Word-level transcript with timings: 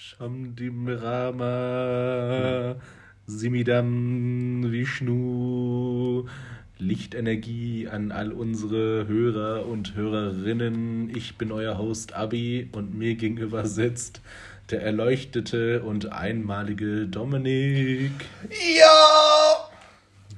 Shamdim 0.00 0.86
Rama, 0.86 2.76
Simidam 3.26 4.70
Vishnu, 4.70 6.28
Lichtenergie 6.78 7.88
an 7.88 8.12
all 8.12 8.30
unsere 8.30 9.08
Hörer 9.08 9.66
und 9.66 9.96
Hörerinnen. 9.96 11.10
Ich 11.16 11.36
bin 11.36 11.50
euer 11.50 11.78
Host 11.78 12.14
Abi 12.14 12.68
und 12.70 12.96
mir 12.96 13.16
gegenüber 13.16 13.66
sitzt 13.66 14.20
der 14.70 14.82
erleuchtete 14.82 15.82
und 15.82 16.12
einmalige 16.12 17.08
Dominik. 17.08 18.12
Ja! 18.78 19.68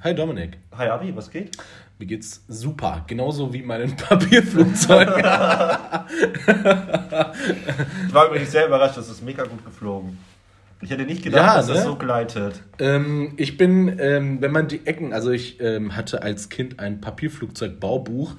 Hi 0.03 0.15
Dominik. 0.15 0.57
Hi 0.75 0.87
Abi, 0.87 1.15
was 1.15 1.29
geht? 1.29 1.55
Mir 2.01 2.07
geht's 2.07 2.43
super, 2.47 3.03
genauso 3.05 3.53
wie 3.53 3.61
meinen 3.61 3.95
Papierflugzeug. 3.95 5.23
ich 8.11 8.15
war 8.15 8.27
übrigens 8.27 8.51
sehr 8.51 8.67
überrascht, 8.67 8.97
das 8.97 9.07
ist 9.09 9.23
mega 9.23 9.45
gut 9.45 9.63
geflogen. 9.63 10.17
Ich 10.81 10.89
hätte 10.89 11.03
nicht 11.03 11.23
gedacht, 11.23 11.45
Ja, 11.45 11.55
dass 11.55 11.67
ne? 11.69 11.75
das 11.75 11.83
so 11.85 11.95
gleitet. 11.95 12.61
ähm, 12.79 13.35
ich 13.37 13.55
bin, 13.57 13.97
ähm, 13.99 14.41
wenn 14.41 14.51
man 14.51 14.67
die 14.67 14.85
Ecken, 14.85 15.13
also 15.13 15.31
ich 15.31 15.61
ähm, 15.61 15.95
hatte 15.95 16.21
als 16.21 16.49
Kind 16.49 16.79
ein 16.81 16.99
Papierflugzeug-Baubuch 16.99 18.35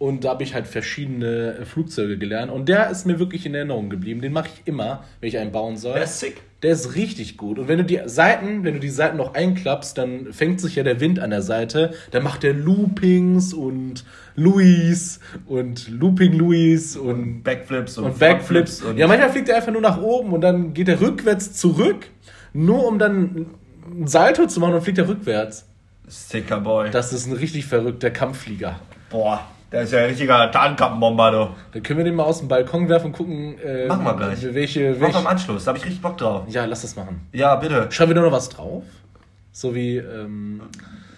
und 0.00 0.24
da 0.24 0.30
habe 0.30 0.42
ich 0.44 0.54
halt 0.54 0.66
verschiedene 0.66 1.58
äh, 1.58 1.64
Flugzeuge 1.66 2.16
gelernt 2.16 2.50
und 2.50 2.70
der 2.70 2.88
ist 2.88 3.06
mir 3.06 3.18
wirklich 3.18 3.44
in 3.44 3.54
Erinnerung 3.54 3.90
geblieben. 3.90 4.22
Den 4.22 4.32
mache 4.32 4.48
ich 4.48 4.62
immer, 4.64 5.04
wenn 5.20 5.28
ich 5.28 5.36
einen 5.36 5.52
bauen 5.52 5.76
soll. 5.76 5.92
Der 5.92 6.04
ist 6.04 6.18
sick. 6.18 6.40
Der 6.62 6.72
ist 6.72 6.94
richtig 6.94 7.36
gut. 7.36 7.58
Und 7.58 7.68
wenn 7.68 7.76
du 7.76 7.84
die 7.84 8.00
Seiten, 8.06 8.64
wenn 8.64 8.72
du 8.72 8.80
die 8.80 8.88
Seiten 8.88 9.18
noch 9.18 9.34
einklappst, 9.34 9.98
dann 9.98 10.32
fängt 10.32 10.58
sich 10.62 10.76
ja 10.76 10.84
der 10.84 11.00
Wind 11.00 11.18
an 11.20 11.28
der 11.28 11.42
Seite. 11.42 11.92
Dann 12.12 12.22
macht 12.22 12.44
der 12.44 12.54
Loopings 12.54 13.52
und 13.52 14.06
Louis 14.36 15.20
und 15.46 15.90
Looping 15.90 16.32
Louis 16.32 16.96
und, 16.96 17.42
Backflips 17.42 17.98
und, 17.98 18.04
und 18.04 18.18
Backflips. 18.18 18.80
Und 18.80 18.96
ja, 18.96 19.06
manchmal 19.06 19.28
fliegt 19.28 19.50
er 19.50 19.56
einfach 19.56 19.72
nur 19.72 19.82
nach 19.82 20.00
oben 20.00 20.32
und 20.32 20.40
dann 20.40 20.72
geht 20.72 20.88
er 20.88 20.98
rückwärts 20.98 21.52
zurück, 21.52 22.06
nur 22.54 22.86
um 22.86 22.98
dann 22.98 23.50
ein 23.86 24.06
Salto 24.06 24.46
zu 24.46 24.60
machen 24.60 24.72
und 24.72 24.80
fliegt 24.80 24.96
er 24.96 25.08
rückwärts. 25.08 25.66
Sicker 26.08 26.60
Boy. 26.60 26.88
Das 26.90 27.12
ist 27.12 27.26
ein 27.26 27.34
richtig 27.34 27.66
verrückter 27.66 28.10
Kampfflieger. 28.10 28.80
Boah, 29.10 29.46
der 29.72 29.82
ist 29.82 29.92
ja 29.92 30.00
ein 30.00 30.06
richtiger 30.06 30.50
Tarnkappenbomber, 30.50 31.30
du. 31.30 31.48
Dann 31.72 31.82
können 31.82 31.98
wir 31.98 32.04
den 32.04 32.14
mal 32.16 32.24
aus 32.24 32.38
dem 32.40 32.48
Balkon 32.48 32.88
werfen 32.88 33.06
und 33.06 33.12
gucken, 33.12 33.58
äh, 33.58 33.86
Machen 33.86 34.04
wir 34.04 34.14
gleich. 34.14 34.54
welche. 34.54 34.92
Mach 34.94 35.00
welche 35.00 35.18
am 35.18 35.26
Anschluss, 35.26 35.64
da 35.64 35.70
hab 35.70 35.76
ich 35.78 35.84
richtig 35.84 36.02
Bock 36.02 36.16
drauf. 36.18 36.44
ja, 36.48 36.64
lass 36.64 36.82
das 36.82 36.96
machen. 36.96 37.20
Ja, 37.32 37.56
bitte. 37.56 37.86
Schreiben 37.90 38.10
wir 38.10 38.14
da 38.16 38.22
noch 38.22 38.32
was 38.32 38.48
drauf? 38.48 38.82
So 39.52 39.74
wie. 39.74 39.96
Ähm, 39.98 40.62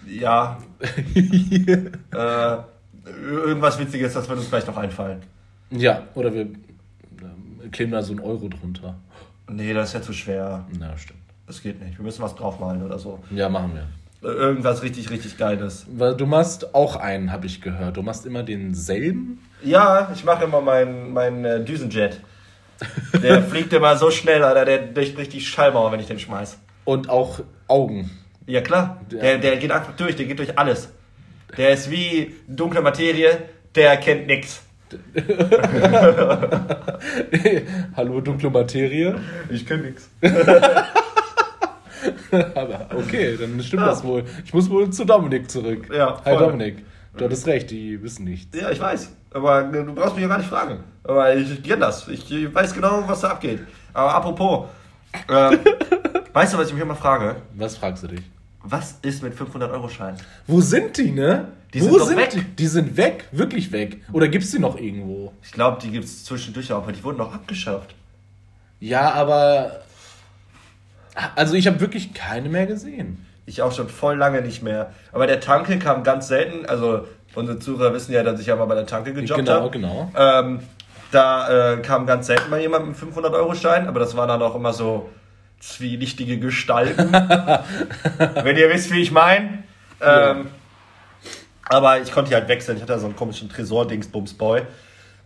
Ja, 0.07 0.57
äh, 1.15 2.57
irgendwas 3.21 3.79
Witziges, 3.79 4.13
das 4.13 4.27
wird 4.29 4.37
uns 4.39 4.47
vielleicht 4.47 4.67
noch 4.67 4.77
einfallen. 4.77 5.21
Ja, 5.71 6.03
oder 6.13 6.33
wir 6.33 6.41
ähm, 6.41 7.71
kleben 7.71 7.91
da 7.91 8.01
so 8.03 8.11
einen 8.13 8.19
Euro 8.21 8.47
drunter. 8.49 8.95
Nee, 9.49 9.73
das 9.73 9.89
ist 9.89 9.93
ja 9.93 10.01
zu 10.01 10.13
schwer. 10.13 10.65
Na, 10.77 10.95
stimmt. 10.97 11.19
Das 11.47 11.61
geht 11.61 11.81
nicht. 11.81 11.97
Wir 11.97 12.03
müssen 12.05 12.21
was 12.21 12.35
draufmalen 12.35 12.83
oder 12.83 12.97
so. 12.99 13.19
Ja, 13.31 13.49
machen 13.49 13.71
wir. 13.73 13.87
Irgendwas 14.23 14.83
richtig, 14.83 15.09
richtig 15.09 15.37
Geiles. 15.37 15.85
Weil 15.89 16.15
du 16.15 16.25
machst 16.25 16.73
auch 16.73 16.95
einen, 16.95 17.33
habe 17.33 17.45
ich 17.45 17.59
gehört. 17.61 17.97
Du 17.97 18.01
machst 18.03 18.25
immer 18.25 18.43
denselben. 18.43 19.43
Ja, 19.61 20.09
ich 20.13 20.23
mache 20.23 20.45
immer 20.45 20.61
meinen 20.61 21.11
mein, 21.11 21.43
äh, 21.43 21.61
Düsenjet. 21.63 22.21
Der 23.21 23.43
fliegt 23.49 23.73
immer 23.73 23.97
so 23.97 24.11
schnell, 24.11 24.41
Alter, 24.43 24.63
der 24.63 24.79
durchbricht 24.79 25.33
die 25.33 25.41
Schallmauer, 25.41 25.91
wenn 25.91 25.99
ich 25.99 26.07
den 26.07 26.19
schmeiß. 26.19 26.57
Und 26.85 27.09
auch 27.09 27.41
Augen. 27.67 28.11
Ja 28.45 28.61
klar, 28.61 29.01
der, 29.11 29.39
der 29.39 29.57
geht 29.57 29.71
einfach 29.71 29.95
durch, 29.95 30.15
der 30.15 30.25
geht 30.25 30.39
durch 30.39 30.57
alles. 30.57 30.89
Der 31.57 31.71
ist 31.71 31.91
wie 31.91 32.35
dunkle 32.47 32.81
Materie, 32.81 33.39
der 33.75 33.97
kennt 33.97 34.27
nix. 34.27 34.61
Hallo, 37.95 38.21
dunkle 38.21 38.49
Materie. 38.49 39.15
Ich 39.49 39.65
kenn 39.65 39.81
nix. 39.81 40.09
Aber 42.55 42.87
okay, 42.95 43.37
dann 43.37 43.61
stimmt 43.61 43.81
Ja. 43.83 43.87
das 43.89 44.03
wohl. 44.03 44.23
Ich 44.45 44.53
muss 44.53 44.69
wohl 44.69 44.89
zu 44.89 45.05
Dominik 45.05 45.49
zurück. 45.49 45.89
Ja, 45.93 46.21
Hi. 46.25 46.37
Dominik. 46.37 46.83
Du 47.15 47.25
hattest 47.25 47.45
recht, 47.47 47.69
die 47.69 48.01
wissen 48.01 48.25
nichts. 48.25 48.57
Ja, 48.59 48.71
ich 48.71 48.79
weiß. 48.79 49.11
Aber 49.33 49.67
äh, 49.71 49.71
du 49.85 49.93
brauchst 49.93 50.15
mich 50.15 50.23
ja 50.23 50.27
gar 50.27 50.37
nicht 50.39 50.49
fragen. 50.49 50.79
Aber 51.03 51.35
ich 51.35 51.61
kenn 51.63 51.79
das. 51.79 52.07
Ich 52.07 52.29
weiß 52.53 52.73
genau, 52.73 53.03
was 53.07 53.21
da 53.21 53.29
abgeht. 53.29 53.59
Aber 53.93 54.15
apropos, 54.15 54.67
äh, 55.27 55.57
weißt 56.33 56.53
du, 56.53 56.57
was 56.57 56.67
ich 56.67 56.73
mich 56.73 56.81
immer 56.81 56.95
frage? 56.95 57.35
Was 57.55 57.77
fragst 57.77 58.03
du 58.03 58.07
dich? 58.07 58.21
Was 58.63 58.97
ist 59.01 59.21
mit 59.21 59.33
500-Euro-Scheinen? 59.35 60.17
Wo 60.47 60.61
sind 60.61 60.97
die, 60.97 61.11
ne? 61.11 61.49
Die 61.73 61.81
Wo 61.81 61.97
sind 61.99 62.07
sind 62.07 62.17
weg. 62.17 62.29
die? 62.31 62.41
Die 62.43 62.67
sind 62.67 62.97
weg, 62.97 63.25
wirklich 63.31 63.71
weg. 63.71 64.01
Oder 64.13 64.27
gibt's 64.29 64.51
die 64.51 64.59
noch 64.59 64.79
irgendwo? 64.79 65.33
Ich 65.43 65.51
glaube, 65.51 65.79
die 65.81 65.91
gibt 65.91 66.05
es 66.05 66.23
zwischendurch 66.23 66.71
auch, 66.71 66.83
aber 66.83 66.93
die 66.93 67.03
wurden 67.03 67.17
noch 67.17 67.33
abgeschafft. 67.33 67.93
Ja, 68.79 69.11
aber. 69.13 69.82
Also, 71.35 71.53
ich 71.55 71.67
habe 71.67 71.79
wirklich 71.79 72.13
keine 72.13 72.49
mehr 72.49 72.65
gesehen. 72.65 73.25
Ich 73.45 73.61
auch 73.61 73.71
schon 73.71 73.89
voll 73.89 74.15
lange 74.17 74.41
nicht 74.41 74.63
mehr. 74.63 74.91
Aber 75.11 75.27
der 75.27 75.39
Tanke 75.39 75.77
kam 75.79 76.03
ganz 76.03 76.27
selten. 76.27 76.65
Also, 76.65 77.07
unsere 77.35 77.59
Zuhörer 77.59 77.93
wissen 77.93 78.13
ja, 78.13 78.23
dass 78.23 78.39
ich 78.39 78.47
ja 78.47 78.55
mal 78.55 78.65
bei 78.65 78.75
der 78.75 78.85
Tanke 78.85 79.13
gejobbt 79.13 79.39
Genau, 79.39 79.51
habe. 79.53 79.69
genau. 79.69 80.11
Ähm, 80.17 80.59
da 81.11 81.73
äh, 81.73 81.77
kam 81.81 82.05
ganz 82.07 82.27
selten 82.27 82.49
mal 82.49 82.59
jemand 82.59 82.87
mit 82.87 82.95
500-Euro-Schein, 82.97 83.87
aber 83.87 83.99
das 83.99 84.15
waren 84.17 84.27
dann 84.29 84.41
auch 84.41 84.55
immer 84.55 84.73
so 84.73 85.09
zwielichtige 85.59 86.39
Gestalten. 86.39 87.11
Wenn 88.43 88.57
ihr 88.57 88.69
wisst, 88.69 88.91
wie 88.91 89.01
ich 89.01 89.11
meine. 89.11 89.63
Ähm, 90.01 90.47
Aber 91.69 92.01
ich 92.01 92.11
konnte 92.11 92.29
die 92.29 92.35
halt 92.35 92.47
wechseln. 92.47 92.75
Ich 92.77 92.83
hatte 92.83 92.93
da 92.93 92.99
so 92.99 93.05
einen 93.05 93.15
komischen 93.15 93.49
Tresor-Dingsbums-Boy. 93.49 94.63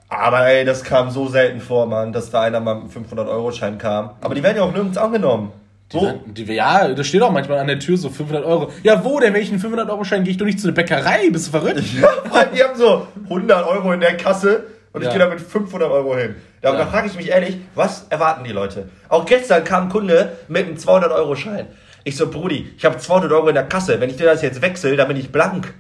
Aber 0.09 0.45
ey, 0.47 0.63
das 0.65 0.83
kam 0.83 1.09
so 1.09 1.27
selten 1.27 1.59
vor, 1.59 1.85
Mann, 1.87 2.13
dass 2.13 2.29
da 2.29 2.41
einer 2.41 2.59
mal 2.59 2.75
mit 2.75 2.95
einem 2.95 3.05
500-Euro-Schein 3.05 3.77
kam. 3.77 4.11
Aber 4.21 4.35
die 4.35 4.43
werden 4.43 4.57
ja 4.57 4.63
auch 4.63 4.71
nirgends 4.71 4.97
angenommen. 4.97 5.51
Die, 5.93 5.97
Wo? 5.97 6.11
die, 6.25 6.43
ja, 6.53 6.89
da 6.93 7.03
steht 7.03 7.21
auch 7.21 7.31
manchmal 7.31 7.59
an 7.59 7.67
der 7.67 7.79
Tür 7.79 7.95
so 7.97 8.09
500 8.09 8.43
Euro. 8.43 8.71
Ja, 8.83 9.05
wo 9.05 9.19
denn? 9.21 9.33
Wenn 9.33 9.41
ich 9.41 9.51
einen 9.51 9.61
500-Euro-Schein 9.61 10.23
gehe 10.25 10.31
ich 10.31 10.37
doch 10.37 10.45
nicht 10.45 10.59
zu 10.59 10.67
einer 10.67 10.75
Bäckerei. 10.75 11.29
Bist 11.31 11.47
du 11.47 11.51
verrückt? 11.51 11.81
Ja, 12.01 12.43
die 12.53 12.61
haben 12.63 12.77
so 12.77 13.07
100 13.23 13.65
Euro 13.65 13.93
in 13.93 14.01
der 14.01 14.17
Kasse 14.17 14.65
und 14.91 15.01
ich 15.01 15.05
Ja. 15.07 15.13
gehe 15.13 15.19
da 15.19 15.29
mit 15.29 15.39
500 15.39 15.89
Euro 15.89 16.17
hin. 16.17 16.35
Da, 16.61 16.73
Ja. 16.73 16.79
da 16.79 16.85
frage 16.87 17.07
ich 17.07 17.15
mich 17.15 17.29
ehrlich, 17.29 17.57
was 17.73 18.05
erwarten 18.09 18.43
die 18.43 18.51
Leute? 18.51 18.89
Auch 19.07 19.25
gestern 19.25 19.63
kam 19.63 19.83
ein 19.83 19.89
Kunde 19.89 20.33
mit 20.49 20.65
einem 20.67 20.75
200-Euro-Schein. 20.75 21.67
Ich 22.03 22.17
so, 22.17 22.29
Brudi, 22.29 22.69
ich 22.77 22.83
habe 22.83 22.97
200 22.97 23.31
Euro 23.31 23.47
in 23.47 23.55
der 23.55 23.65
Kasse. 23.65 23.99
Wenn 24.01 24.09
ich 24.09 24.17
dir 24.17 24.25
das 24.25 24.41
jetzt 24.41 24.61
wechsle, 24.61 24.95
dann 24.97 25.07
bin 25.07 25.15
ich 25.17 25.31
blank. 25.31 25.73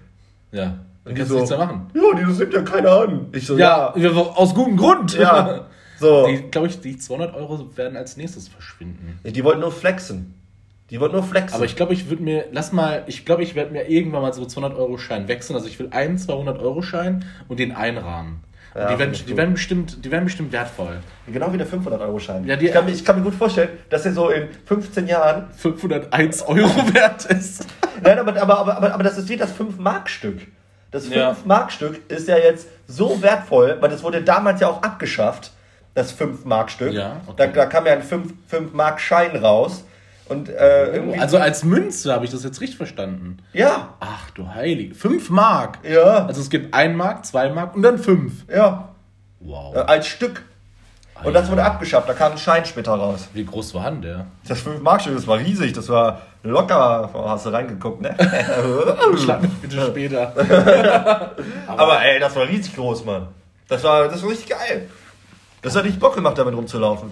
Ja, 0.53 0.75
dann 1.03 1.15
kannst 1.15 1.27
so, 1.29 1.35
du 1.35 1.39
nichts 1.41 1.49
mehr 1.57 1.65
machen. 1.65 1.89
Ja, 1.93 2.01
die 2.17 2.23
nimmt 2.39 2.53
ja 2.53 2.61
keiner 2.61 2.91
an. 2.91 3.25
Ich 3.33 3.45
so, 3.45 3.57
Ja, 3.57 3.93
ja. 3.97 4.09
aus 4.11 4.53
gutem 4.55 4.77
Grund. 4.77 5.17
Ja. 5.17 5.65
So. 5.99 6.27
Die, 6.27 6.43
glaube 6.51 6.67
ich, 6.67 6.79
die 6.81 6.97
200 6.97 7.35
Euro 7.35 7.75
werden 7.75 7.97
als 7.97 8.17
nächstes 8.17 8.47
verschwinden. 8.47 9.19
Die, 9.23 9.43
wollten 9.43 9.61
nur 9.61 9.71
flexen. 9.71 10.33
Die 10.89 10.99
wollten 10.99 11.15
nur 11.15 11.23
flexen. 11.23 11.55
Aber 11.55 11.65
ich 11.65 11.75
glaube, 11.75 11.93
ich 11.93 12.09
würde 12.09 12.23
mir, 12.23 12.45
lass 12.51 12.71
mal, 12.71 13.03
ich 13.07 13.25
glaube, 13.25 13.43
ich 13.43 13.55
werde 13.55 13.71
mir 13.71 13.89
irgendwann 13.89 14.21
mal 14.21 14.33
so 14.33 14.45
200 14.45 14.77
Euro 14.77 14.97
Schein 14.97 15.27
wechseln. 15.27 15.55
Also 15.55 15.67
ich 15.67 15.77
will 15.79 15.89
einen 15.91 16.17
200 16.17 16.59
Euro 16.59 16.81
Schein 16.81 17.25
und 17.47 17.59
den 17.59 17.71
einrahmen. 17.75 18.41
Ja, 18.75 18.91
die, 18.93 18.99
werden, 18.99 19.13
die, 19.27 19.35
werden 19.35 19.53
bestimmt, 19.55 20.05
die 20.05 20.11
werden 20.11 20.25
bestimmt 20.25 20.51
wertvoll. 20.51 20.99
genau 21.25 21.51
wie 21.51 21.57
der 21.57 21.65
500-Euro-Schein. 21.67 22.45
Ja, 22.45 22.61
ich, 22.61 22.71
kann, 22.71 22.85
mir- 22.85 22.91
ich 22.91 23.03
kann 23.03 23.17
mir 23.17 23.23
gut 23.23 23.33
vorstellen, 23.33 23.69
dass 23.89 24.05
er 24.05 24.13
so 24.13 24.29
in 24.29 24.49
15 24.65 25.07
Jahren 25.07 25.47
501 25.51 26.43
Euro 26.43 26.59
wert 26.93 27.25
ist. 27.25 27.65
Nein, 28.03 28.19
aber, 28.19 28.39
aber, 28.39 28.59
aber, 28.59 28.77
aber, 28.77 28.93
aber 28.93 29.03
das 29.03 29.17
ist 29.17 29.29
wie 29.29 29.37
das 29.37 29.51
5-Mark-Stück. 29.57 30.41
Das 30.91 31.09
Ja. 31.09 31.31
5-Mark-Stück 31.31 32.01
ist 32.11 32.27
ja 32.27 32.37
jetzt 32.37 32.67
so 32.85 33.19
wertvoll, 33.23 33.77
weil 33.79 33.89
das 33.89 34.03
wurde 34.03 34.21
damals 34.21 34.59
ja 34.61 34.67
auch 34.69 34.83
abgeschafft, 34.83 35.53
das 35.97 36.15
5-Mark-Stück. 36.17 36.93
Ja, 36.93 37.21
okay. 37.25 37.35
da, 37.37 37.47
da 37.47 37.65
kam 37.65 37.87
ja 37.87 37.93
ein 37.93 38.03
5-Mark-Schein 38.03 39.35
raus. 39.37 39.83
Und 40.29 40.49
äh, 40.49 40.93
irgendwie. 40.93 41.17
Also 41.19 41.37
als 41.37 41.63
Münze 41.63 42.13
habe 42.13 42.25
ich 42.25 42.31
das 42.31 42.43
jetzt 42.43 42.61
richtig 42.61 42.77
verstanden. 42.77 43.37
ja, 43.53 43.95
Ach 43.99 44.29
du 44.31 44.47
Heilige. 44.53 44.93
5 44.93 45.29
Mark. 45.29 45.79
ja, 45.83 46.25
Also 46.25 46.41
es 46.41 46.49
gibt 46.49 46.73
1 46.73 46.95
Mark, 46.95 47.25
2 47.25 47.49
Mark 47.49 47.75
und 47.75 47.81
dann 47.81 47.97
5. 47.97 48.45
ja. 48.53 48.89
Wow. 49.39 49.75
Äh, 49.75 49.79
als 49.79 50.07
Stück. 50.07 50.43
Und 51.23 51.33
das 51.33 51.49
wurde 51.49 51.63
abgeschafft, 51.63 52.07
da 52.07 52.13
kam 52.13 52.33
ein 52.33 52.37
Scheinsplitter 52.37 52.91
raus. 52.93 53.27
Wie 53.33 53.43
groß 53.45 53.73
war 53.73 53.89
denn 53.89 54.01
der? 54.03 54.27
Das 54.47 54.63
5-Mark-Stück, 54.63 55.15
das 55.15 55.25
war 55.25 55.39
riesig, 55.39 55.73
das 55.73 55.89
war 55.89 56.21
locker. 56.43 57.09
Oh, 57.13 57.27
hast 57.27 57.45
du 57.47 57.49
reingeguckt, 57.49 58.01
ne? 58.01 58.15
Schlag 59.17 59.41
mich 59.41 59.53
bitte 59.53 59.81
später. 59.87 60.31
Aber 61.67 62.03
ey, 62.03 62.19
das 62.19 62.35
war 62.35 62.47
riesig 62.47 62.75
groß, 62.75 63.05
Mann. 63.05 63.29
Das 63.67 63.83
war, 63.83 64.07
das 64.09 64.21
war 64.21 64.29
richtig 64.29 64.49
geil. 64.49 64.89
Das 65.61 65.75
hat 65.75 65.83
richtig 65.83 65.99
Bock 65.99 66.15
gemacht, 66.15 66.37
damit 66.37 66.55
rumzulaufen. 66.55 67.09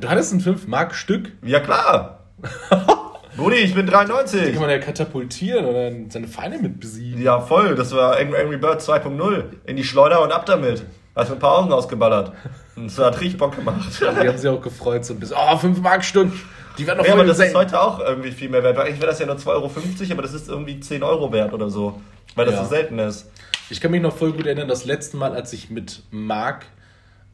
Du 0.00 0.08
hattest 0.08 0.32
ein 0.32 0.40
5 0.40 0.66
Mark 0.66 0.94
Stück? 0.94 1.32
Ja, 1.42 1.60
klar. 1.60 2.20
Brudi, 3.36 3.56
ich 3.56 3.74
bin 3.74 3.86
Die 3.86 3.92
93. 3.92 4.52
kann 4.52 4.60
man 4.62 4.70
ja 4.70 4.78
katapultieren 4.78 5.64
dann 5.74 6.10
seine 6.10 6.28
Feinde 6.28 6.58
mit 6.58 6.78
besiegen. 6.80 7.20
Ja, 7.22 7.40
voll. 7.40 7.74
Das 7.74 7.94
war 7.94 8.16
Angry 8.16 8.56
Bird 8.56 8.80
2.0. 8.80 9.44
In 9.66 9.76
die 9.76 9.84
Schleuder 9.84 10.22
und 10.22 10.32
ab 10.32 10.46
damit. 10.46 10.84
Hast 11.16 11.28
mir 11.30 11.36
ein 11.36 11.40
paar 11.40 11.58
Augen 11.58 11.72
ausgeballert. 11.72 12.32
Und 12.76 12.86
das 12.86 12.98
hat 12.98 13.20
richtig 13.20 13.38
Bock 13.38 13.54
gemacht. 13.56 13.80
Die 14.00 14.04
haben 14.28 14.38
sich 14.38 14.48
auch 14.50 14.60
gefreut, 14.60 15.04
so 15.04 15.14
ein 15.14 15.20
bisschen. 15.20 15.36
Oh, 15.38 15.56
5 15.56 15.80
Mark 15.80 16.04
Stück. 16.04 16.32
Die 16.78 16.86
werden 16.86 16.98
doch 16.98 17.06
Ja, 17.06 17.12
aber 17.14 17.22
das 17.24 17.32
ist 17.38 17.44
selten. 17.52 17.58
heute 17.58 17.80
auch 17.80 18.00
irgendwie 18.00 18.32
viel 18.32 18.48
mehr 18.48 18.62
wert. 18.64 18.78
Eigentlich 18.78 18.98
wäre 19.00 19.08
das 19.10 19.20
ja 19.20 19.26
nur 19.26 19.36
2,50 19.36 19.46
Euro, 19.48 19.70
aber 20.12 20.22
das 20.22 20.32
ist 20.34 20.48
irgendwie 20.48 20.80
10 20.80 21.02
Euro 21.04 21.32
wert 21.32 21.52
oder 21.52 21.70
so. 21.70 22.00
Weil 22.34 22.46
das 22.46 22.54
Ja. 22.56 22.64
so 22.64 22.68
selten 22.70 22.98
ist. 22.98 23.30
Ich 23.70 23.80
kann 23.80 23.92
mich 23.92 24.02
noch 24.02 24.16
voll 24.16 24.32
gut 24.32 24.46
erinnern, 24.46 24.68
das 24.68 24.84
letzte 24.84 25.16
Mal, 25.16 25.32
als 25.34 25.52
ich 25.52 25.70
mit 25.70 26.02
Mark 26.10 26.66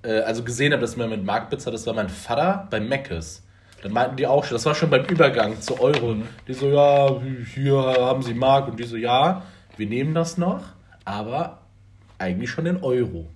äh, 0.02 0.20
also 0.20 0.42
gesehen 0.42 0.72
habe, 0.72 0.82
dass 0.82 0.96
man 0.96 1.10
mit 1.10 1.24
Mark 1.24 1.50
bezahlt, 1.50 1.74
das 1.74 1.86
war 1.86 1.94
mein 1.94 2.08
Vater 2.08 2.66
bei 2.70 2.80
Meckes. 2.80 3.42
Dann 3.82 3.92
meinten 3.92 4.16
die 4.16 4.26
auch 4.26 4.44
schon, 4.44 4.56
das 4.56 4.66
war 4.66 4.74
schon 4.74 4.90
beim 4.90 5.04
Übergang 5.06 5.60
zu 5.60 5.80
Euro. 5.80 6.16
Die 6.46 6.52
so, 6.52 6.68
ja, 6.68 7.20
hier 7.54 7.76
haben 7.76 8.22
sie 8.22 8.34
Mark. 8.34 8.68
Und 8.68 8.78
die 8.78 8.84
so, 8.84 8.96
ja, 8.96 9.42
wir 9.76 9.86
nehmen 9.86 10.14
das 10.14 10.36
noch, 10.36 10.62
aber 11.04 11.60
eigentlich 12.18 12.50
schon 12.50 12.66
in 12.66 12.82
Euro. 12.82 13.26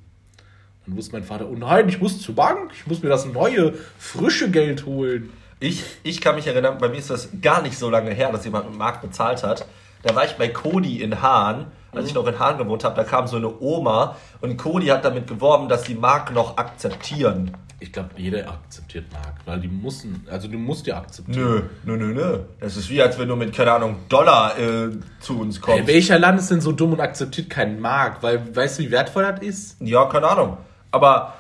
Dann 0.87 0.97
wusste 0.97 1.13
mein 1.13 1.25
Vater, 1.25 1.49
oh 1.49 1.55
nein, 1.55 1.89
ich 1.89 2.01
muss 2.01 2.21
zur 2.21 2.35
Bank, 2.35 2.73
ich 2.75 2.87
muss 2.87 3.03
mir 3.03 3.09
das 3.09 3.25
neue, 3.25 3.73
frische 3.99 4.51
Geld 4.51 4.85
holen. 4.85 5.33
Ich, 5.61 5.83
ich 6.03 6.21
kann 6.21 6.35
mich 6.35 6.47
erinnern, 6.47 6.77
bei 6.79 6.89
mir 6.91 6.99
ist 6.99 7.09
das 7.09 7.31
gar 7.41 7.63
nicht 7.63 7.79
so 7.79 7.89
lange 7.89 8.11
her, 8.11 8.31
dass 8.31 8.45
jemand 8.45 8.69
mit 8.69 8.79
Mark 8.79 9.01
bezahlt 9.01 9.43
hat. 9.43 9.67
Da 10.03 10.15
war 10.15 10.27
ich 10.27 10.33
bei 10.33 10.49
Cody 10.49 11.03
in 11.03 11.23
Hahn, 11.23 11.69
als 11.97 12.09
ich 12.09 12.15
noch 12.15 12.27
in 12.27 12.39
Hahn 12.39 12.59
gewohnt 12.59 12.85
habe. 12.85 12.97
Da 12.97 13.05
kam 13.05 13.27
so 13.27 13.37
eine 13.37 13.61
Oma 13.61 14.17
und 14.41 14.57
Cody 14.57 14.87
hat 14.87 15.05
damit 15.05 15.27
geworben, 15.27 15.69
dass 15.69 15.83
die 15.85 15.95
Mark 15.95 16.33
noch 16.33 16.57
akzeptieren. 16.57 17.53
Ich 17.81 17.93
glaube, 17.93 18.11
jeder 18.17 18.49
akzeptiert 18.49 19.13
Mark, 19.13 19.35
weil 19.45 19.61
die 19.61 19.69
müssen, 19.69 20.27
also 20.31 20.49
du 20.49 20.57
musst 20.57 20.87
ja 20.87 20.97
akzeptieren. 20.97 21.69
Nö, 21.85 21.97
nö, 21.97 22.07
nö, 22.07 22.15
nö. 22.15 22.39
Das 22.61 22.77
ist 22.77 22.89
wie, 22.89 23.03
als 23.03 23.19
wenn 23.19 23.29
du 23.29 23.37
mit, 23.37 23.53
keine 23.55 23.73
Ahnung, 23.73 23.97
Dollar 24.09 24.59
äh, 24.59 24.91
zu 25.21 25.39
uns 25.39 25.61
kommst. 25.61 25.81
Hey, 25.81 25.87
welcher 25.87 26.19
Land 26.19 26.39
ist 26.39 26.51
denn 26.51 26.61
so 26.61 26.73
dumm 26.73 26.95
und 26.95 27.01
akzeptiert 27.01 27.51
keinen 27.51 27.81
Mark? 27.81 28.23
Weil, 28.23 28.57
weißt 28.57 28.79
du, 28.79 28.85
wie 28.85 28.91
wertvoll 28.91 29.25
das 29.25 29.43
ist? 29.43 29.77
Ja, 29.81 30.07
keine 30.07 30.29
Ahnung. 30.29 30.57
Aber 30.93 31.35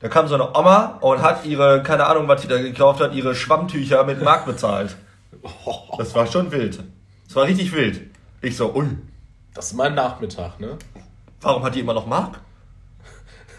da 0.00 0.08
kam 0.08 0.28
so 0.28 0.34
eine 0.34 0.56
Oma 0.56 0.98
und 1.00 1.20
hat 1.20 1.44
ihre, 1.44 1.82
keine 1.82 2.06
Ahnung, 2.06 2.26
was 2.26 2.42
sie 2.42 2.48
da 2.48 2.60
gekauft 2.60 3.00
hat, 3.00 3.14
ihre 3.14 3.34
Schwammtücher 3.34 4.02
mit 4.04 4.22
Mark 4.22 4.46
bezahlt. 4.46 4.96
Das 5.98 6.14
war 6.14 6.26
schon 6.26 6.52
wild. 6.52 6.78
Das 7.26 7.36
war 7.36 7.44
richtig 7.44 7.72
wild. 7.72 8.00
Ich 8.40 8.56
so, 8.56 8.74
ui, 8.74 8.86
Das 9.54 9.66
ist 9.66 9.74
mein 9.74 9.94
Nachmittag, 9.94 10.58
ne? 10.60 10.78
warum 11.40 11.62
hat 11.64 11.74
die 11.74 11.80
immer 11.80 11.94
noch 11.94 12.06
Mark? 12.06 12.40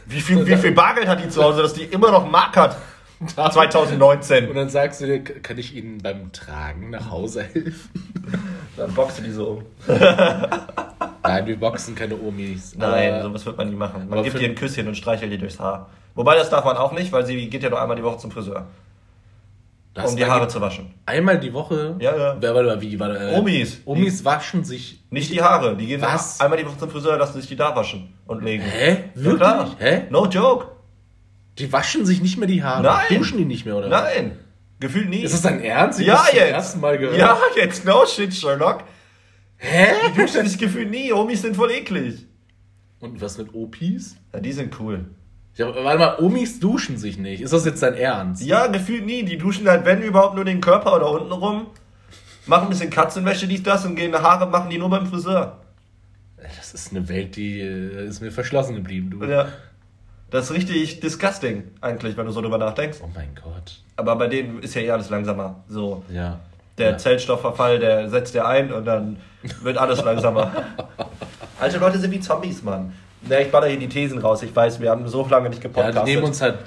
Wie 0.06 0.20
viel, 0.22 0.46
wie 0.46 0.58
viel 0.58 0.72
Bargeld 0.72 1.08
hat 1.08 1.24
die 1.24 1.30
zu 1.30 1.44
Hause, 1.44 1.62
dass 1.62 1.74
die 1.74 1.84
immer 1.84 2.12
noch 2.12 2.30
Mark 2.30 2.56
hat? 2.58 2.78
2019. 3.26 4.50
Und 4.50 4.56
dann 4.56 4.70
sagst 4.70 5.00
du 5.02 5.06
dir, 5.06 5.24
kann 5.24 5.58
ich 5.58 5.76
Ihnen 5.76 6.00
beim 6.00 6.32
Tragen 6.34 6.90
nach 6.90 7.10
Hause 7.10 7.44
helfen? 7.44 7.90
Dann 8.76 8.94
boxst 8.94 9.20
du 9.20 9.24
die 9.24 9.32
so 9.32 9.48
um. 9.48 9.64
Nein, 11.24 11.46
wir 11.46 11.58
boxen 11.58 11.96
keine 11.96 12.16
Omis. 12.20 12.76
Nein, 12.76 13.14
Aber- 13.14 13.24
sowas 13.24 13.46
wird 13.46 13.58
man 13.58 13.70
nie 13.70 13.76
machen. 13.76 14.10
Man 14.10 14.24
gibt 14.24 14.40
ihr 14.42 14.50
ein 14.50 14.56
Küsschen 14.56 14.88
und 14.88 14.96
streichelt 14.96 15.32
ihr 15.32 15.38
durchs 15.38 15.60
Haar. 15.60 15.90
Wobei 16.16 16.36
das 16.36 16.50
darf 16.50 16.66
man 16.66 16.76
auch 16.76 16.92
nicht, 16.92 17.12
weil 17.14 17.26
sie 17.26 17.50
geht 17.50 17.64
ja 17.64 17.70
nur 17.70 17.82
einmal 17.82 17.96
die 17.96 18.04
Woche 18.04 18.18
zum 18.18 18.30
Friseur, 18.32 18.68
das 19.94 20.12
um 20.12 20.16
die 20.18 20.24
war- 20.24 20.30
Haare 20.30 20.48
zu 20.48 20.60
waschen. 20.60 20.94
Einmal 21.06 21.40
die 21.40 21.54
Woche? 21.54 21.96
Ja, 22.00 22.16
ja. 22.18 22.38
Wer, 22.40 22.54
mal, 22.54 22.82
wie? 22.82 23.00
Warte, 23.00 23.18
äh, 23.32 23.36
Omis. 23.38 23.82
Omis 23.86 24.26
waschen 24.26 24.64
sich. 24.64 25.04
Nicht 25.10 25.32
die 25.32 25.42
Haare, 25.42 25.76
die 25.78 25.86
gehen 25.86 26.02
Was? 26.02 26.40
einmal 26.42 26.58
die 26.58 26.66
Woche 26.66 26.78
zum 26.78 26.90
Friseur, 26.90 27.18
lassen 27.18 27.40
sich 27.40 27.48
die 27.50 27.56
da 27.56 27.76
waschen 27.76 28.14
und 28.26 28.44
legen. 28.44 28.64
Hä? 28.64 29.06
Wirklich? 29.14 29.76
Hä? 29.80 30.04
No 30.10 30.26
joke. 30.28 30.68
Die 31.60 31.72
waschen 31.72 32.06
sich 32.06 32.22
nicht 32.22 32.38
mehr 32.38 32.48
die 32.48 32.64
Haare. 32.64 32.82
Nein. 32.84 33.18
Duschen 33.20 33.38
die 33.38 33.46
nicht 33.46 33.66
mehr, 33.66 33.76
oder? 33.76 33.88
Nein. 33.90 34.40
Gefühlt 34.80 35.10
nie. 35.10 35.22
Ist 35.22 35.34
das 35.36 35.44
dein 35.44 35.62
Ernst? 35.62 36.00
Ich 36.00 36.08
ja, 36.08 36.16
zum 36.28 36.36
jetzt. 36.36 36.52
ersten 36.52 36.80
Mal 36.80 36.98
gehört. 36.98 37.18
Ja, 37.18 37.38
jetzt. 37.56 37.86
No 37.86 38.06
shit, 38.08 38.34
Sherlock. 38.34 38.84
Hä? 39.58 39.94
Die 40.08 40.20
duschen 40.20 40.46
sich 40.48 40.58
gefühlt 40.58 40.90
nie. 40.90 41.14
Omis 41.14 41.42
sind 41.44 41.56
voll 41.56 41.72
eklig. 41.72 42.26
Und 43.00 43.22
was 43.22 43.38
mit 43.38 43.54
Opis? 43.54 44.16
Ja, 44.34 44.40
die 44.40 44.52
sind 44.52 44.78
cool. 44.80 45.06
Ja, 45.56 45.68
warte 45.68 46.00
mal, 46.00 46.18
Omis 46.20 46.60
duschen 46.60 46.98
sich 46.98 47.18
nicht. 47.18 47.42
Ist 47.42 47.54
das 47.54 47.66
jetzt 47.66 47.84
dein 47.84 47.94
Ernst? 47.94 48.44
Ja, 48.44 48.68
gefühlt 48.68 49.06
nie. 49.06 49.24
Die 49.24 49.38
duschen 49.38 49.68
halt, 49.68 49.86
wenn 49.86 50.02
überhaupt, 50.02 50.36
nur 50.36 50.46
den 50.46 50.62
Körper 50.62 50.96
oder 50.96 51.12
unten 51.12 51.32
rum. 51.32 51.68
Machen 52.46 52.64
ein 52.64 52.70
bisschen 52.70 52.90
Katzenwäsche, 52.90 53.48
dies, 53.48 53.64
das 53.64 53.86
und 53.86 53.96
gehen 53.96 54.14
Haare 54.14 54.48
machen 54.48 54.70
die 54.70 54.78
nur 54.78 54.90
beim 54.90 55.06
Friseur. 55.06 55.60
Das 56.58 56.74
ist 56.74 56.92
eine 56.92 57.08
Welt, 57.08 57.36
die 57.36 57.62
äh, 57.62 58.08
ist 58.08 58.22
mir 58.22 58.32
verschlossen 58.32 58.76
geblieben, 58.76 59.12
du. 59.12 59.24
Ja. 59.26 59.48
Das 60.30 60.46
ist 60.46 60.56
richtig 60.56 61.00
disgusting, 61.00 61.64
eigentlich, 61.80 62.18
wenn 62.18 62.26
du 62.26 62.32
so 62.32 62.42
drüber 62.42 62.58
nachdenkst. 62.58 62.98
Oh 63.02 63.10
mein 63.14 63.30
Gott. 63.36 63.80
Aber 63.96 64.16
bei 64.16 64.28
denen 64.28 64.62
ist 64.62 64.74
ja 64.74 64.82
eh 64.82 64.92
alles 64.92 65.10
langsamer. 65.10 65.64
So. 65.70 66.04
Ja. 66.10 66.40
Der 66.78 66.92
ja. 66.92 66.98
Zellstoffverfall, 66.98 67.80
der 67.80 68.10
setzt 68.10 68.34
ja 68.34 68.48
ein 68.48 68.74
und 68.74 68.86
dann 68.86 69.18
wird 69.62 69.78
alles 69.78 70.04
langsamer. 70.04 70.52
Alte 71.60 71.78
Leute 71.78 72.00
sind 72.00 72.12
wie 72.12 72.20
Zombies, 72.20 72.64
Mann. 72.64 72.94
Ne, 73.30 73.42
ich 73.44 73.52
baller 73.52 73.68
hier 73.68 73.80
die 73.80 73.88
Thesen 73.90 74.18
raus. 74.20 74.44
Ich 74.44 74.56
weiß, 74.56 74.80
wir 74.82 74.90
haben 74.90 75.08
so 75.08 75.26
lange 75.28 75.50
nicht 75.50 75.64
Ja, 75.64 75.70
gepodcastet. 75.70 76.08
die 76.08 76.12
nehmen 76.12 76.24
uns 76.26 76.42
halt 76.42 76.60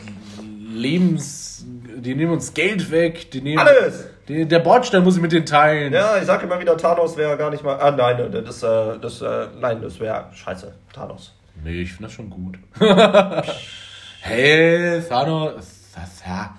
Lebens. 0.72 1.64
Die 1.98 2.14
nehmen 2.14 2.32
uns 2.32 2.54
Geld 2.54 2.90
weg. 2.90 3.30
Die 3.30 3.40
nehmen. 3.42 3.58
Alles! 3.58 4.06
Die, 4.28 4.46
der 4.46 4.58
Bordstein 4.58 5.04
muss 5.04 5.16
ich 5.16 5.22
mit 5.22 5.32
denen 5.32 5.46
teilen. 5.46 5.92
Ja, 5.92 6.16
ich 6.18 6.24
sag 6.24 6.42
immer 6.42 6.58
wieder, 6.60 6.76
Thanos 6.76 7.16
wäre 7.16 7.36
gar 7.36 7.50
nicht 7.50 7.62
mal. 7.62 7.78
Ah, 7.78 7.90
nein, 7.92 8.30
das, 8.44 8.62
äh, 8.62 8.98
das, 9.00 9.22
äh, 9.22 9.46
nein, 9.60 9.80
das 9.82 10.00
wäre 10.00 10.26
scheiße. 10.32 10.72
Thanos. 10.92 11.32
Nee, 11.62 11.82
ich 11.82 11.90
finde 11.92 12.04
das 12.04 12.12
schon 12.12 12.28
gut. 12.30 12.58
hey, 14.20 15.00
Thanos. 15.08 15.66
Ja. 16.26 16.54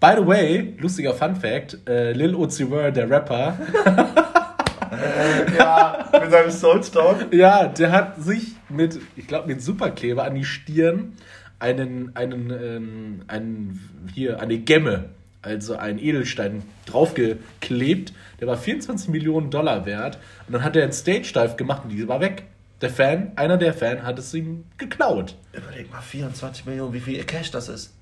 By 0.00 0.14
the 0.20 0.26
way, 0.26 0.74
lustiger 0.80 1.14
Fun 1.14 1.36
Fact: 1.36 1.78
äh, 1.88 2.12
Lil 2.12 2.34
Uzi 2.34 2.66
Vert, 2.66 2.96
der 2.96 3.08
Rapper, 3.08 3.54
Ja, 5.58 6.08
mit 6.20 6.30
seinem 6.30 6.50
Soulstone. 6.50 7.26
ja, 7.30 7.66
der 7.66 7.92
hat 7.92 8.22
sich 8.22 8.54
mit, 8.70 8.98
ich 9.16 9.26
glaube, 9.26 9.48
mit 9.48 9.62
Superkleber 9.62 10.24
an 10.24 10.34
die 10.34 10.44
Stirn 10.44 11.14
einen, 11.58 12.16
einen, 12.16 12.50
ähm, 12.50 13.22
einen, 13.28 14.08
hier, 14.14 14.40
eine 14.40 14.58
Gemme, 14.58 15.10
also 15.42 15.76
einen 15.76 15.98
Edelstein 15.98 16.62
draufgeklebt. 16.86 18.12
Der 18.40 18.48
war 18.48 18.56
24 18.56 19.08
Millionen 19.08 19.50
Dollar 19.50 19.86
wert. 19.86 20.18
Und 20.46 20.54
dann 20.54 20.64
hat 20.64 20.76
er 20.76 20.82
einen 20.82 20.92
Stage-Dive 20.92 21.56
gemacht 21.56 21.82
und 21.84 21.90
die 21.90 22.08
war 22.08 22.20
weg. 22.20 22.44
Der 22.80 22.90
Fan, 22.90 23.32
einer 23.36 23.58
der 23.58 23.74
Fan 23.74 24.02
hat 24.04 24.18
es 24.18 24.32
ihm 24.32 24.64
geklaut. 24.78 25.36
Überleg 25.52 25.90
mal, 25.90 26.00
24 26.00 26.64
Millionen, 26.64 26.94
wie 26.94 27.00
viel 27.00 27.22
Cash 27.24 27.50
das 27.50 27.68
ist. 27.68 27.94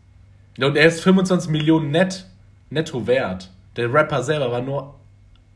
Ja, 0.57 0.69
und 0.69 0.77
er 0.77 0.87
ist 0.87 1.01
25 1.01 1.51
Millionen 1.51 1.91
net, 1.91 2.27
netto 2.71 3.07
wert. 3.07 3.51
Der 3.77 3.93
Rapper 3.93 4.23
selber 4.23 4.53
war 4.53 4.61
nur, 4.61 4.95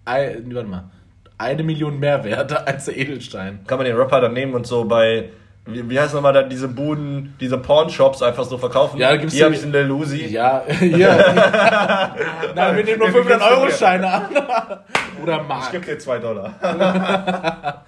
warte 0.04 0.68
mal, 0.68 0.90
eine 1.38 1.62
Million 1.62 1.98
mehr 1.98 2.24
wert 2.24 2.66
als 2.66 2.84
der 2.86 2.96
Edelstein. 2.96 3.60
Kann 3.66 3.78
man 3.78 3.86
den 3.86 3.96
Rapper 3.96 4.20
dann 4.20 4.32
nehmen 4.34 4.54
und 4.54 4.66
so 4.66 4.84
bei. 4.84 5.30
Wie, 5.64 5.88
wie 5.88 6.00
heißt 6.00 6.12
nochmal 6.12 6.32
dann 6.32 6.50
diese 6.50 6.66
Buden, 6.66 7.36
diese 7.40 7.56
Pornshops 7.56 8.20
einfach 8.20 8.42
so 8.42 8.58
verkaufen? 8.58 8.98
Ja, 8.98 9.10
da 9.10 9.16
gibt's 9.16 9.32
Hier 9.32 9.42
ja- 9.42 9.46
habe 9.46 9.54
ich 9.54 9.62
einen 9.62 9.70
Lil 9.72 9.90
Uzi. 9.92 10.26
Ja, 10.26 10.64
ja. 10.80 12.16
Nein, 12.56 12.76
wir 12.76 12.84
nehmen 12.84 12.98
nur 12.98 13.08
Ja, 13.08 13.14
wie 13.14 13.18
500 13.18 13.28
willst 13.28 13.40
du 13.40 13.44
Euro? 13.60 13.70
Scheine 13.70 14.08
an. 14.12 14.24
Oder 15.22 15.40
Ich 15.42 15.48
Mark. 15.48 15.70
gebe 15.70 15.86
dir 15.86 15.98
2 16.00 16.18
Dollar. 16.18 16.54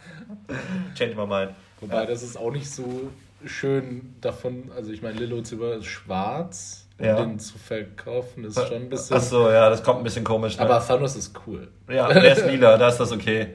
Change 0.94 1.16
my 1.16 1.26
mind. 1.26 1.50
Wobei, 1.80 2.06
das 2.06 2.22
ist 2.22 2.36
auch 2.36 2.52
nicht 2.52 2.70
so 2.70 3.10
schön 3.44 4.14
davon, 4.20 4.70
also 4.76 4.92
ich 4.92 5.02
meine, 5.02 5.18
Lilo 5.18 5.42
Zimmer 5.42 5.72
ist 5.74 5.86
schwarz. 5.86 6.83
Ja. 7.00 7.16
Den 7.16 7.38
zu 7.40 7.58
verkaufen 7.58 8.44
ist 8.44 8.54
schon 8.68 8.82
ein 8.82 8.88
bisschen... 8.88 9.16
Achso, 9.16 9.50
ja, 9.50 9.68
das 9.68 9.82
kommt 9.82 9.98
ein 10.00 10.04
bisschen 10.04 10.24
komisch. 10.24 10.56
Ne? 10.58 10.64
Aber 10.64 10.84
Thanos 10.86 11.16
ist 11.16 11.34
cool. 11.46 11.68
ja, 11.90 12.12
der 12.12 12.32
ist 12.36 12.46
lila, 12.46 12.76
da 12.78 12.88
ist 12.88 12.98
das 12.98 13.10
okay. 13.10 13.54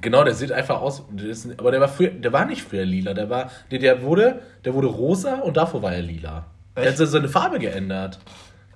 Genau, 0.00 0.22
der 0.24 0.34
sieht 0.34 0.52
einfach 0.52 0.80
aus, 0.82 1.04
der 1.10 1.28
ist, 1.28 1.48
aber 1.58 1.70
der 1.70 1.80
war 1.80 1.88
früher, 1.88 2.10
der 2.10 2.32
war 2.32 2.44
nicht 2.44 2.62
früher 2.62 2.84
lila, 2.84 3.14
der 3.14 3.30
war, 3.30 3.50
der, 3.70 3.78
der 3.78 4.02
wurde, 4.02 4.40
der 4.64 4.74
wurde 4.74 4.88
rosa 4.88 5.36
und 5.36 5.56
davor 5.56 5.82
war 5.82 5.92
er 5.94 6.02
lila. 6.02 6.46
Der 6.76 6.82
hat 6.92 7.00
Echt? 7.00 7.10
seine 7.10 7.28
Farbe 7.28 7.58
geändert. 7.60 8.18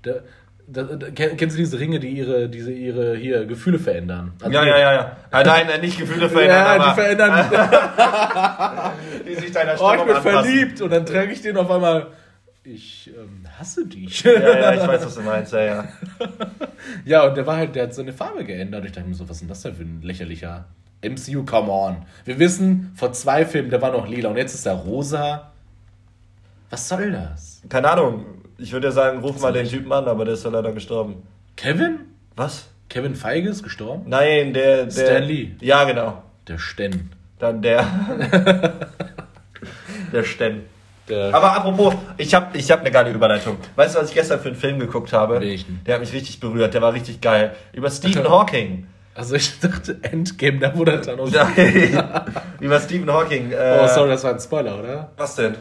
Der, 0.05 0.23
der, 0.69 0.85
kenn- 1.13 1.37
kennst 1.37 1.57
du 1.57 1.61
diese 1.61 1.79
Ringe, 1.81 1.99
die 1.99 2.09
ihre, 2.11 2.49
diese, 2.49 2.71
ihre, 2.73 3.17
hier, 3.17 3.47
Gefühle 3.47 3.79
verändern? 3.81 4.33
Also 4.41 4.53
Ja, 4.55 4.65
ja, 4.65 4.79
ja, 4.79 4.93
ja. 4.93 5.17
Ah, 5.33 5.43
nein, 5.43 5.69
äh, 5.69 5.79
nicht 5.79 5.99
Gefühle 5.99 6.29
verändern, 6.31 6.57
Ja, 6.65 6.75
die 6.77 6.81
aber 6.85 6.95
verändern. 6.95 7.51
die 9.29 9.35
sich 9.35 9.51
deiner 9.53 9.73
Oh, 9.75 9.89
Stimmung 9.89 9.99
ich 9.99 10.05
bin 10.07 10.17
anpassen. 10.17 10.33
verliebt. 10.51 10.81
Und 10.83 10.91
dann 10.93 11.05
trage 11.07 11.33
ich 11.33 11.43
den 11.43 11.57
auf 11.57 11.71
einmal. 11.71 12.07
Ich 12.65 13.11
ähm, 13.17 13.47
hasse 13.59 13.87
dich. 13.87 14.23
Ja, 14.23 14.33
ja, 14.33 14.75
ich 14.75 14.87
weiß, 14.87 15.07
was 15.07 15.15
du 15.15 15.23
meinst, 15.23 15.53
ja, 15.53 15.63
ja. 15.63 15.89
Ja, 17.05 17.27
und 17.27 17.37
der 17.37 17.47
war 17.47 17.57
halt, 17.57 17.75
der 17.75 17.85
hat 17.85 17.95
seine 17.95 18.13
Farbe 18.13 18.45
geändert. 18.45 18.85
Ich 18.85 18.93
dachte 18.93 19.09
mir 19.09 19.15
so, 19.15 19.29
was 19.29 19.37
ist 19.37 19.41
denn 19.43 19.49
das 19.49 19.63
denn 19.63 19.75
für 19.75 19.83
ein 19.83 20.03
lächerlicher 20.03 20.67
MCU, 21.03 21.45
come 21.45 21.71
on. 21.71 21.97
Wir 22.25 22.39
wissen, 22.39 22.93
vor 22.95 23.13
zwei 23.13 23.47
Filmen, 23.47 23.71
der 23.71 23.81
war 23.81 23.93
noch 23.93 24.09
lila 24.09 24.31
und 24.31 24.37
jetzt 24.37 24.55
ist 24.55 24.67
er 24.67 24.75
rosa. 24.75 25.53
Was 26.71 26.89
soll 26.89 27.13
das? 27.13 27.63
Keine 27.69 27.91
Ahnung. 27.91 28.27
Ich 28.59 28.73
würde 28.73 28.89
ja 28.89 28.93
sagen, 28.93 29.21
ruf 29.21 29.41
mal 29.41 29.53
den 29.53 29.67
Typen 29.67 29.93
an, 29.93 30.07
aber 30.07 30.25
der 30.25 30.35
ist 30.35 30.45
ja 30.45 30.51
leider 30.51 30.73
gestorben. 30.73 31.23
Kevin? 31.57 32.01
Was? 32.37 32.69
Kevin 32.89 33.15
Feige 33.15 33.49
ist 33.49 33.63
gestorben? 33.63 34.05
Nein, 34.07 34.53
der, 34.53 34.87
der. 34.87 34.91
Stan 34.91 35.23
Lee. 35.23 35.53
Ja, 35.61 35.85
genau. 35.85 36.23
Der 36.47 36.59
Sten. 36.59 37.11
Dann 37.39 37.63
der. 37.63 37.85
der 40.13 40.25
Sten. 40.25 40.63
Der 41.09 41.35
Aber 41.35 41.53
apropos, 41.57 41.95
ich 42.17 42.35
habe 42.35 42.57
ich 42.59 42.71
hab 42.71 42.81
eine 42.81 42.91
geile 42.91 43.11
Überleitung. 43.11 43.57
Weißt 43.77 43.95
du, 43.95 44.01
was 44.01 44.09
ich 44.11 44.15
gestern 44.15 44.41
für 44.41 44.49
einen 44.49 44.57
Film 44.57 44.79
geguckt 44.79 45.13
habe? 45.13 45.41
Welchen? 45.41 45.81
Der 45.87 45.95
hat 45.95 46.01
mich 46.01 46.13
richtig 46.13 46.41
berührt, 46.41 46.75
der 46.75 46.83
war 46.83 46.93
richtig 46.93 47.21
geil. 47.21 47.55
Über 47.73 47.91
Stephen 47.91 48.29
Hawking. 48.29 48.87
also 49.15 49.35
ich 49.35 49.59
dachte 49.61 49.99
Endgame, 50.03 50.59
da 50.59 50.77
wurde 50.77 51.01
Thanos. 51.01 51.31
Nein. 51.57 52.05
Über 52.61 52.81
Stephen 52.81 53.11
Hawking. 53.13 53.53
Äh, 53.53 53.79
Oh, 53.83 53.87
sorry, 53.89 54.11
das 54.11 54.25
war 54.25 54.33
ein 54.33 54.41
Spoiler, 54.41 54.79
oder? 54.79 55.11
Was 55.17 55.35
denn? 55.37 55.57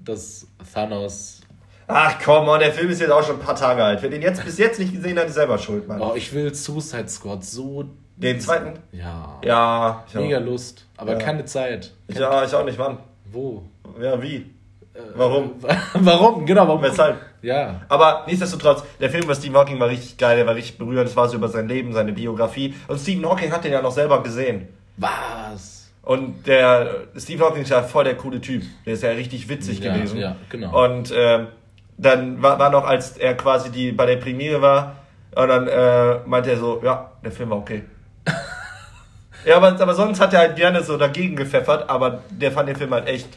Dass 0.00 0.46
Thanos. 0.72 1.40
Ach 1.88 2.14
komm, 2.24 2.48
on, 2.48 2.60
der 2.60 2.72
Film 2.72 2.90
ist 2.90 3.00
jetzt 3.00 3.10
auch 3.10 3.24
schon 3.26 3.36
ein 3.36 3.42
paar 3.44 3.56
Tage 3.56 3.82
alt. 3.84 4.02
Wer 4.02 4.08
den 4.10 4.22
jetzt 4.22 4.44
bis 4.44 4.56
jetzt 4.58 4.78
nicht 4.78 4.94
gesehen 4.94 5.18
hat, 5.18 5.26
ist 5.26 5.34
selber 5.34 5.58
schuld, 5.58 5.86
Mann. 5.88 6.00
Oh, 6.00 6.12
ich 6.14 6.32
will 6.32 6.54
Suicide 6.54 7.08
Squad 7.08 7.44
so. 7.44 7.84
Den 8.16 8.40
zweiten? 8.40 8.78
Ja. 8.92 9.38
Ja, 9.44 10.04
ich 10.08 10.14
Mega 10.14 10.38
auch. 10.38 10.42
Lust. 10.44 10.86
Aber 10.96 11.12
Ja. 11.12 11.18
keine 11.18 11.44
Zeit. 11.44 11.92
Ja, 12.08 12.44
ich 12.44 12.54
auch 12.54 12.64
nicht, 12.64 12.78
Mann. 12.78 12.98
Wo? 13.30 13.62
Ja, 14.00 14.22
wie? 14.22 14.50
Warum? 15.14 15.52
warum? 15.94 16.46
Genau, 16.46 16.68
warum? 16.68 16.82
Weshalb? 16.82 17.16
Ja. 17.40 17.80
Aber 17.88 18.24
nichtsdestotrotz, 18.26 18.84
der 19.00 19.10
Film 19.10 19.24
über 19.24 19.34
Stephen 19.34 19.56
Hawking 19.56 19.80
war 19.80 19.88
richtig 19.88 20.16
geil, 20.18 20.36
der 20.36 20.46
war 20.46 20.54
richtig 20.54 20.78
berührend, 20.78 21.08
es 21.08 21.16
war 21.16 21.28
so 21.28 21.36
über 21.36 21.48
sein 21.48 21.66
Leben, 21.68 21.92
seine 21.92 22.12
Biografie. 22.12 22.74
Und 22.88 22.98
Stephen 23.00 23.24
Hawking 23.28 23.52
hat 23.52 23.64
den 23.64 23.72
ja 23.72 23.82
noch 23.82 23.90
selber 23.92 24.22
gesehen. 24.22 24.68
Was? 24.98 25.90
Und 26.02 26.46
der 26.46 27.04
Stephen 27.16 27.44
Hawking 27.44 27.62
ist 27.62 27.70
ja 27.70 27.82
voll 27.82 28.04
der 28.04 28.16
coole 28.16 28.40
Typ. 28.40 28.62
Der 28.84 28.94
ist 28.94 29.02
ja 29.02 29.10
richtig 29.10 29.48
witzig 29.48 29.80
Ja, 29.80 29.94
gewesen. 29.94 30.18
ja, 30.18 30.36
genau. 30.48 30.84
Und 30.84 31.12
ähm, 31.16 31.48
dann 31.96 32.42
war, 32.42 32.58
war 32.58 32.70
noch, 32.70 32.84
als 32.84 33.16
er 33.16 33.34
quasi 33.34 33.70
die 33.70 33.92
bei 33.92 34.06
der 34.06 34.16
Premiere 34.16 34.60
war, 34.60 34.96
und 35.34 35.48
dann 35.48 35.66
äh, 35.66 36.18
meinte 36.26 36.50
er 36.50 36.58
so, 36.58 36.82
ja, 36.84 37.12
der 37.24 37.32
Film 37.32 37.50
war 37.50 37.58
okay. 37.58 37.84
ja, 39.46 39.56
aber, 39.56 39.80
aber 39.80 39.94
sonst 39.94 40.20
hat 40.20 40.34
er 40.34 40.40
halt 40.40 40.56
gerne 40.56 40.82
so 40.82 40.98
dagegen 40.98 41.36
gepfeffert, 41.36 41.88
aber 41.88 42.22
der 42.30 42.52
fand 42.52 42.68
den 42.68 42.76
Film 42.76 42.92
halt 42.92 43.08
echt. 43.08 43.28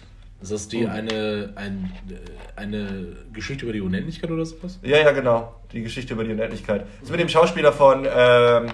Ist 0.42 0.52
das 0.52 0.68
die 0.68 0.88
eine, 0.88 1.54
ein, 1.56 1.92
eine 2.56 3.08
Geschichte 3.34 3.64
über 3.64 3.74
die 3.74 3.82
Unendlichkeit 3.82 4.30
oder 4.30 4.46
sowas? 4.46 4.80
Ja, 4.84 4.98
ja, 4.98 5.12
genau. 5.12 5.56
Die 5.72 5.82
Geschichte 5.82 6.14
über 6.14 6.24
die 6.24 6.32
Unendlichkeit. 6.32 6.82
Das 6.82 7.04
ist 7.06 7.12
mit 7.12 7.20
dem 7.20 7.30
Schauspieler 7.30 7.72
von 7.72 8.06
ähm, 8.06 8.68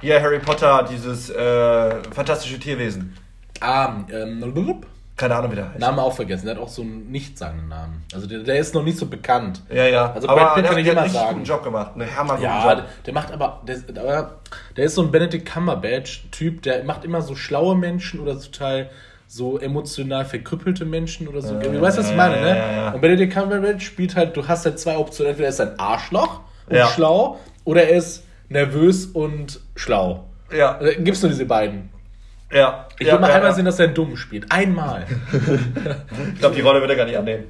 hier 0.00 0.20
Harry 0.20 0.40
Potter, 0.40 0.86
dieses 0.90 1.30
äh, 1.30 2.02
fantastische 2.12 2.58
Tierwesen. 2.58 3.16
Ah, 3.60 3.94
ähm, 4.10 4.82
Keine 5.16 5.36
Ahnung, 5.36 5.52
wie 5.52 5.56
der 5.56 5.68
heißt. 5.70 5.78
Name 5.78 6.02
auch 6.02 6.12
vergessen. 6.14 6.46
Der 6.46 6.56
hat 6.56 6.62
auch 6.62 6.68
so 6.68 6.82
einen 6.82 7.10
nichtssagenden 7.12 7.68
Namen. 7.68 8.02
Also 8.12 8.26
der, 8.26 8.40
der 8.40 8.58
ist 8.58 8.74
noch 8.74 8.82
nicht 8.82 8.98
so 8.98 9.06
bekannt. 9.06 9.62
Ja, 9.70 9.86
ja. 9.86 10.12
Also 10.12 10.28
aber 10.28 10.40
Brad 10.40 10.54
Pitt 10.56 10.66
kann 10.66 10.78
ich 10.78 10.84
der 10.84 10.92
immer 10.94 11.02
hat 11.02 11.06
einen 11.08 11.14
richtig 11.16 11.20
sagen. 11.20 11.34
guten 11.36 11.46
Job 11.48 11.62
gemacht. 11.62 11.92
Eine 11.94 12.16
hammer 12.16 12.40
Ja, 12.40 12.74
der, 12.74 12.84
Job. 12.84 12.92
der 13.06 13.14
macht 13.14 13.32
aber, 13.32 13.62
der, 13.66 14.02
aber, 14.02 14.40
der 14.76 14.84
ist 14.84 14.96
so 14.96 15.02
ein 15.02 15.12
Benedict 15.12 15.48
Cumberbatch-Typ, 15.48 16.62
der 16.62 16.82
macht 16.82 17.04
immer 17.04 17.22
so 17.22 17.36
schlaue 17.36 17.76
Menschen 17.76 18.18
oder 18.18 18.38
total 18.40 18.84
so 18.84 18.90
emotional 19.58 20.24
verkrüppelte 20.26 20.84
Menschen 20.84 21.26
oder 21.28 21.40
so. 21.40 21.58
du 21.58 21.80
weißt, 21.80 21.98
was 21.98 22.10
ich 22.10 22.16
meine, 22.16 22.40
ne? 22.40 22.48
ja, 22.48 22.72
ja. 22.72 22.90
Und 22.92 23.00
Benedict 23.00 23.32
Cumberbatch 23.32 23.84
spielt 23.86 24.14
halt, 24.14 24.36
du 24.36 24.46
hast 24.46 24.64
halt 24.66 24.78
zwei 24.78 24.96
Optionen. 24.98 25.30
Entweder 25.30 25.48
er 25.48 25.52
ist 25.52 25.60
ein 25.60 25.78
Arschloch 25.78 26.40
und 26.66 26.76
Ja. 26.76 26.86
schlau 26.88 27.38
oder 27.64 27.84
er 27.84 27.96
ist 27.96 28.24
nervös 28.50 29.06
und 29.06 29.60
schlau. 29.74 30.24
Ja, 30.54 30.78
Äh, 30.80 30.96
Gibt's 31.02 31.22
nur 31.22 31.30
diese 31.30 31.46
beiden. 31.46 31.88
ja. 32.52 32.86
Ich 32.98 33.06
will 33.06 33.18
mal 33.18 33.30
einmal 33.32 33.54
sehen, 33.54 33.64
dass 33.64 33.78
er 33.78 33.86
einen 33.86 33.94
Dummen 33.94 34.16
spielt. 34.18 34.52
Einmal. 34.52 35.06
Ich 36.34 36.38
glaube, 36.38 36.54
die 36.54 36.60
Rolle 36.60 36.80
wird 36.80 36.90
er 36.90 36.96
gar 36.96 37.06
nicht 37.06 37.16
annehmen. 37.16 37.44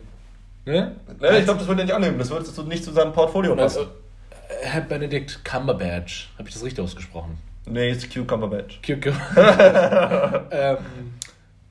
ne? 0.64 0.92
Ne, 1.20 1.38
ich 1.38 1.44
glaube, 1.44 1.58
das 1.58 1.66
wird 1.68 1.78
er 1.80 1.84
nicht 1.84 1.94
annehmen. 1.94 2.16
Das 2.18 2.30
wird 2.30 2.46
so 2.46 2.62
nicht 2.62 2.84
zu 2.84 2.92
seinem 2.92 3.12
Portfolio 3.12 3.56
passen. 3.56 3.78
Also, 3.78 3.90
äh, 4.30 4.66
Herr 4.66 4.80
Benedict 4.82 5.44
Cumberbatch. 5.44 6.30
Habe 6.38 6.48
ich 6.48 6.54
das 6.54 6.62
richtig 6.64 6.84
ausgesprochen? 6.84 7.38
Nee, 7.66 7.90
ist 7.90 8.12
Cucumberbatch. 8.12 8.80
Q- 8.84 8.92
ähm, 10.50 10.76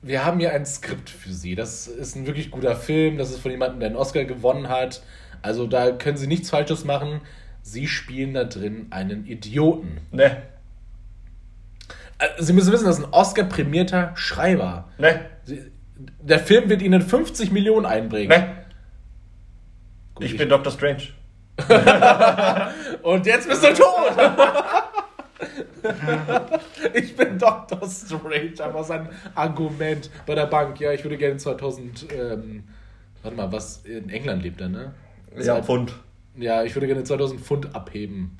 wir 0.02 0.24
haben 0.24 0.38
hier 0.40 0.52
ein 0.52 0.66
Skript 0.66 1.08
für 1.10 1.32
Sie. 1.32 1.54
Das 1.54 1.86
ist 1.86 2.16
ein 2.16 2.26
wirklich 2.26 2.50
guter 2.50 2.74
Film. 2.76 3.18
Das 3.18 3.30
ist 3.30 3.38
von 3.40 3.50
jemandem, 3.50 3.80
der 3.80 3.88
einen 3.88 3.96
Oscar 3.96 4.24
gewonnen 4.24 4.68
hat. 4.68 5.02
Also 5.42 5.66
da 5.66 5.90
können 5.92 6.16
Sie 6.16 6.26
nichts 6.26 6.50
Falsches 6.50 6.84
machen. 6.84 7.20
Sie 7.62 7.86
spielen 7.86 8.34
da 8.34 8.44
drin 8.44 8.88
einen 8.90 9.24
Idioten. 9.26 9.98
Ne, 10.10 10.42
Äh, 12.18 12.28
Sie 12.42 12.52
müssen 12.52 12.72
wissen, 12.72 12.84
das 12.84 12.98
ist 12.98 13.04
ein 13.04 13.12
Oscar-prämierter 13.12 14.12
Schreiber. 14.16 14.88
ne, 14.98 15.20
der 16.20 16.38
Film 16.40 16.68
wird 16.68 16.82
Ihnen 16.82 17.00
50 17.02 17.52
Millionen 17.52 17.86
einbringen. 17.86 18.28
ne. 18.28 18.56
Gut, 20.14 20.24
Ich 20.26 20.36
bin 20.36 20.48
Dr. 20.48 20.72
Strange. 20.72 21.02
Und 23.02 23.26
jetzt 23.26 23.48
bist 23.48 23.62
du 23.62 23.68
tot! 23.74 24.16
ich 26.94 27.16
bin 27.16 27.38
Dr. 27.38 27.88
Strange, 27.88 28.54
aber 28.60 28.84
sein 28.84 29.08
Argument 29.34 30.10
bei 30.26 30.34
der 30.34 30.46
Bank. 30.46 30.80
Ja, 30.80 30.92
ich 30.92 31.04
würde 31.04 31.16
gerne 31.16 31.36
2000. 31.36 32.06
Ähm, 32.12 32.64
warte 33.22 33.36
mal, 33.36 33.52
was? 33.52 33.84
In 33.84 34.08
England 34.10 34.42
lebt 34.42 34.60
er, 34.60 34.68
ne? 34.68 34.94
Ja, 35.38 35.62
Pfund. 35.62 35.94
Ja, 36.36 36.62
ich 36.62 36.74
würde 36.74 36.86
gerne 36.86 37.04
2000 37.04 37.40
Pfund 37.40 37.74
abheben. 37.74 38.38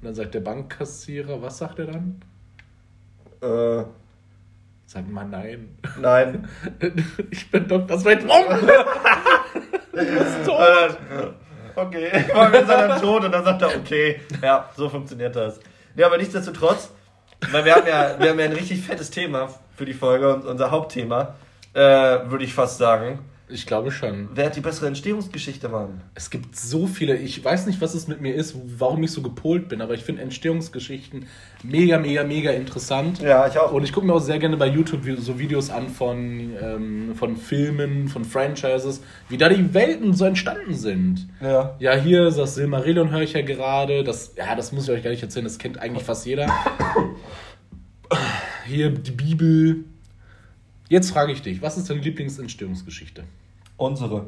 Und 0.00 0.04
dann 0.04 0.14
sagt 0.14 0.34
der 0.34 0.40
Bankkassierer, 0.40 1.40
was 1.42 1.58
sagt 1.58 1.78
er 1.78 1.86
dann? 1.86 2.20
Äh, 3.40 3.84
Sag 4.86 5.10
mal 5.10 5.26
nein. 5.26 5.76
nein. 6.00 6.48
Ich 7.30 7.50
bin 7.50 7.66
Dr. 7.66 7.98
Strange. 7.98 8.28
Warum? 8.28 8.66
du 9.92 10.18
bist 10.18 10.46
tot. 10.46 10.60
Äh, 10.60 11.80
okay. 11.80 12.24
Weil 12.34 12.52
wir 12.52 12.58
sind 12.60 12.68
dann 12.68 13.00
tot 13.00 13.24
und 13.24 13.32
dann 13.32 13.44
sagt 13.44 13.62
er, 13.62 13.76
okay. 13.76 14.20
Ja, 14.40 14.70
so 14.76 14.88
funktioniert 14.88 15.34
das. 15.34 15.58
Ja, 15.96 16.06
aber 16.06 16.18
nichtsdestotrotz, 16.18 16.90
weil 17.50 17.64
wir 17.64 17.74
haben 17.74 17.86
ja, 17.86 18.18
wir 18.18 18.30
haben 18.30 18.38
ja 18.38 18.44
ein 18.44 18.52
richtig 18.52 18.82
fettes 18.82 19.10
Thema 19.10 19.48
für 19.76 19.86
die 19.86 19.94
Folge 19.94 20.34
und 20.34 20.44
unser 20.44 20.70
Hauptthema, 20.70 21.34
äh, 21.72 21.80
würde 21.80 22.44
ich 22.44 22.52
fast 22.52 22.76
sagen. 22.78 23.20
Ich 23.48 23.64
glaube 23.64 23.92
schon. 23.92 24.28
Wer 24.34 24.46
hat 24.46 24.56
die 24.56 24.60
bessere 24.60 24.88
Entstehungsgeschichte, 24.88 25.68
Mann? 25.68 26.00
Es 26.16 26.30
gibt 26.30 26.56
so 26.56 26.88
viele, 26.88 27.16
ich 27.16 27.44
weiß 27.44 27.66
nicht, 27.66 27.80
was 27.80 27.94
es 27.94 28.08
mit 28.08 28.20
mir 28.20 28.34
ist, 28.34 28.56
warum 28.78 29.04
ich 29.04 29.12
so 29.12 29.22
gepolt 29.22 29.68
bin, 29.68 29.80
aber 29.80 29.94
ich 29.94 30.02
finde 30.02 30.22
Entstehungsgeschichten 30.22 31.26
mega, 31.62 31.98
mega, 31.98 32.24
mega 32.24 32.50
interessant. 32.50 33.20
Ja, 33.20 33.46
ich 33.46 33.56
auch. 33.56 33.70
Und 33.70 33.84
ich 33.84 33.92
gucke 33.92 34.04
mir 34.04 34.14
auch 34.14 34.20
sehr 34.20 34.40
gerne 34.40 34.56
bei 34.56 34.66
YouTube 34.66 35.02
so 35.18 35.38
Videos 35.38 35.70
an 35.70 35.88
von, 35.88 36.54
ähm, 36.60 37.14
von 37.14 37.36
Filmen, 37.36 38.08
von 38.08 38.24
Franchises, 38.24 39.00
wie 39.28 39.36
da 39.36 39.48
die 39.48 39.72
Welten 39.72 40.12
so 40.12 40.24
entstanden 40.24 40.74
sind. 40.74 41.28
Ja. 41.40 41.76
Ja, 41.78 41.94
hier 41.94 42.24
das 42.30 42.56
Silmarillion 42.56 43.12
höre 43.12 43.22
ich 43.22 43.34
ja 43.34 43.42
gerade. 43.42 44.02
Das, 44.02 44.34
ja, 44.36 44.56
das 44.56 44.72
muss 44.72 44.84
ich 44.84 44.90
euch 44.90 45.04
gar 45.04 45.10
nicht 45.10 45.22
erzählen, 45.22 45.44
das 45.44 45.58
kennt 45.58 45.78
eigentlich 45.78 46.04
fast 46.04 46.26
jeder. 46.26 46.52
Hier 48.66 48.90
die 48.90 49.12
Bibel. 49.12 49.84
Jetzt 50.88 51.10
frage 51.10 51.32
ich 51.32 51.42
dich, 51.42 51.60
was 51.62 51.76
ist 51.76 51.90
deine 51.90 52.00
Lieblingsentstehungsgeschichte? 52.00 53.24
Unsere. 53.76 54.26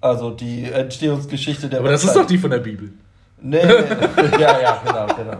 Also 0.00 0.30
die 0.30 0.64
Entstehungsgeschichte 0.64 1.68
der 1.68 1.80
Aber 1.80 1.90
das 1.90 2.00
ist 2.02 2.06
Menschheit. 2.08 2.24
doch 2.24 2.28
die 2.28 2.38
von 2.38 2.50
der 2.50 2.58
Bibel. 2.58 2.92
Nee, 3.40 3.60
nee. 3.64 4.40
ja, 4.40 4.60
ja, 4.60 4.82
genau, 4.84 5.06
genau. 5.14 5.36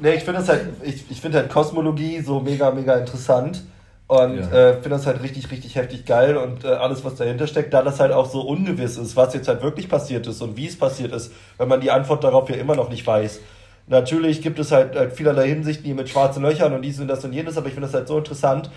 Nee, 0.00 0.14
ich 0.14 0.24
finde 0.24 0.40
das 0.40 0.48
halt, 0.48 0.66
ich, 0.82 1.04
ich 1.10 1.20
finde 1.20 1.38
halt 1.38 1.50
Kosmologie 1.50 2.20
so 2.20 2.40
mega, 2.40 2.70
mega 2.72 2.96
interessant. 2.96 3.62
Und 4.08 4.38
Ja. 4.38 4.50
äh, 4.50 4.72
finde 4.74 4.90
das 4.90 5.06
halt 5.06 5.22
richtig, 5.22 5.50
richtig 5.50 5.76
heftig 5.76 6.04
geil 6.04 6.36
und 6.36 6.64
äh, 6.64 6.68
alles, 6.68 7.02
was 7.04 7.14
dahinter 7.14 7.46
steckt, 7.46 7.72
da 7.72 7.82
das 7.82 7.98
halt 8.00 8.12
auch 8.12 8.28
so 8.28 8.42
ungewiss 8.42 8.96
ist, 8.98 9.16
was 9.16 9.32
jetzt 9.32 9.48
halt 9.48 9.62
wirklich 9.62 9.88
passiert 9.88 10.26
ist 10.26 10.42
und 10.42 10.56
wie 10.56 10.66
es 10.66 10.76
passiert 10.78 11.12
ist, 11.14 11.32
wenn 11.56 11.68
man 11.68 11.80
die 11.80 11.90
Antwort 11.90 12.22
darauf 12.24 12.50
ja 12.50 12.56
immer 12.56 12.74
noch 12.74 12.90
nicht 12.90 13.06
weiß. 13.06 13.40
Natürlich 13.88 14.40
gibt 14.42 14.58
es 14.58 14.70
halt, 14.72 14.94
halt 14.96 15.12
vielerlei 15.12 15.48
Hinsichten, 15.48 15.84
die 15.84 15.94
mit 15.94 16.08
schwarzen 16.08 16.42
Löchern 16.42 16.72
und 16.72 16.82
dies 16.82 17.00
und 17.00 17.08
das 17.08 17.24
und 17.24 17.32
jenes, 17.32 17.56
aber 17.56 17.66
ich 17.66 17.74
finde 17.74 17.88
das 17.88 17.94
halt 17.94 18.08
so 18.08 18.16
interessant, 18.18 18.70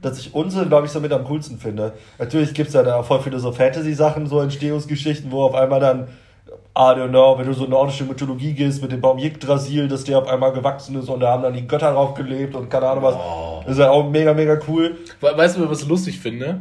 dass 0.00 0.18
ich 0.20 0.32
unsere, 0.32 0.66
glaube 0.66 0.86
ich, 0.86 0.92
so 0.92 1.00
mit 1.00 1.12
am 1.12 1.24
coolsten 1.24 1.58
finde. 1.58 1.92
Natürlich 2.18 2.54
gibt 2.54 2.68
es 2.68 2.74
ja 2.74 2.82
da 2.84 3.02
voll 3.02 3.20
viele 3.20 3.38
so 3.40 3.50
Fantasy-Sachen, 3.50 4.26
so 4.26 4.40
Entstehungsgeschichten, 4.40 5.30
wo 5.32 5.42
auf 5.42 5.54
einmal 5.54 5.80
dann, 5.80 6.06
I 6.76 6.92
don't 6.94 7.08
know, 7.08 7.36
wenn 7.36 7.46
du 7.46 7.52
so 7.52 7.64
in 7.64 7.70
nordische 7.72 8.04
Mythologie 8.04 8.52
gehst 8.52 8.80
mit 8.80 8.92
dem 8.92 9.00
Baum 9.00 9.18
Yggdrasil, 9.18 9.88
dass 9.88 10.04
der 10.04 10.18
auf 10.18 10.28
einmal 10.28 10.52
gewachsen 10.52 10.96
ist 10.96 11.08
und 11.08 11.18
da 11.18 11.32
haben 11.32 11.42
dann 11.42 11.52
die 11.52 11.66
Götter 11.66 11.90
drauf 11.92 12.14
gelebt 12.14 12.54
und 12.54 12.70
keine 12.70 12.86
Ahnung 12.86 13.02
was. 13.02 13.16
Oh. 13.16 13.60
Das 13.64 13.72
ist 13.72 13.78
ja 13.80 13.90
auch 13.90 14.08
mega, 14.08 14.32
mega 14.32 14.56
cool. 14.68 14.96
We- 15.20 15.36
Weißt 15.36 15.56
du, 15.58 15.68
was 15.68 15.82
ich 15.82 15.88
lustig 15.88 16.20
finde? 16.20 16.60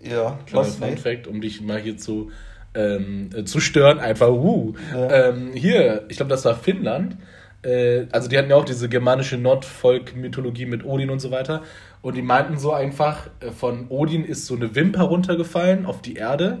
Ja, 0.00 0.38
Kleiner 0.46 0.66
was? 0.68 0.76
Fun. 0.76 0.96
Fact, 0.96 1.26
um 1.26 1.40
dich 1.40 1.60
mal 1.60 1.80
hier 1.80 1.96
zu, 1.98 2.30
ähm, 2.76 3.30
äh, 3.34 3.44
zu 3.44 3.60
stören, 3.60 3.98
einfach, 3.98 4.28
uh. 4.28 4.74
Ja. 4.92 5.28
Ähm, 5.28 5.52
hier, 5.54 6.04
ich 6.08 6.16
glaube, 6.16 6.30
das 6.30 6.44
war 6.44 6.54
Finnland. 6.54 7.16
Äh, 7.62 8.06
also, 8.12 8.28
die 8.28 8.36
hatten 8.38 8.50
ja 8.50 8.56
auch 8.56 8.64
diese 8.64 8.88
germanische 8.88 9.38
Nordvolk-Mythologie 9.38 10.66
mit 10.66 10.84
Odin 10.84 11.10
und 11.10 11.20
so 11.20 11.30
weiter. 11.30 11.62
Und 12.02 12.16
die 12.16 12.22
meinten 12.22 12.58
so 12.58 12.72
einfach, 12.72 13.28
äh, 13.40 13.50
von 13.50 13.86
Odin 13.88 14.24
ist 14.24 14.46
so 14.46 14.54
eine 14.54 14.74
Wimper 14.74 15.02
runtergefallen 15.02 15.86
auf 15.86 16.02
die 16.02 16.14
Erde. 16.14 16.58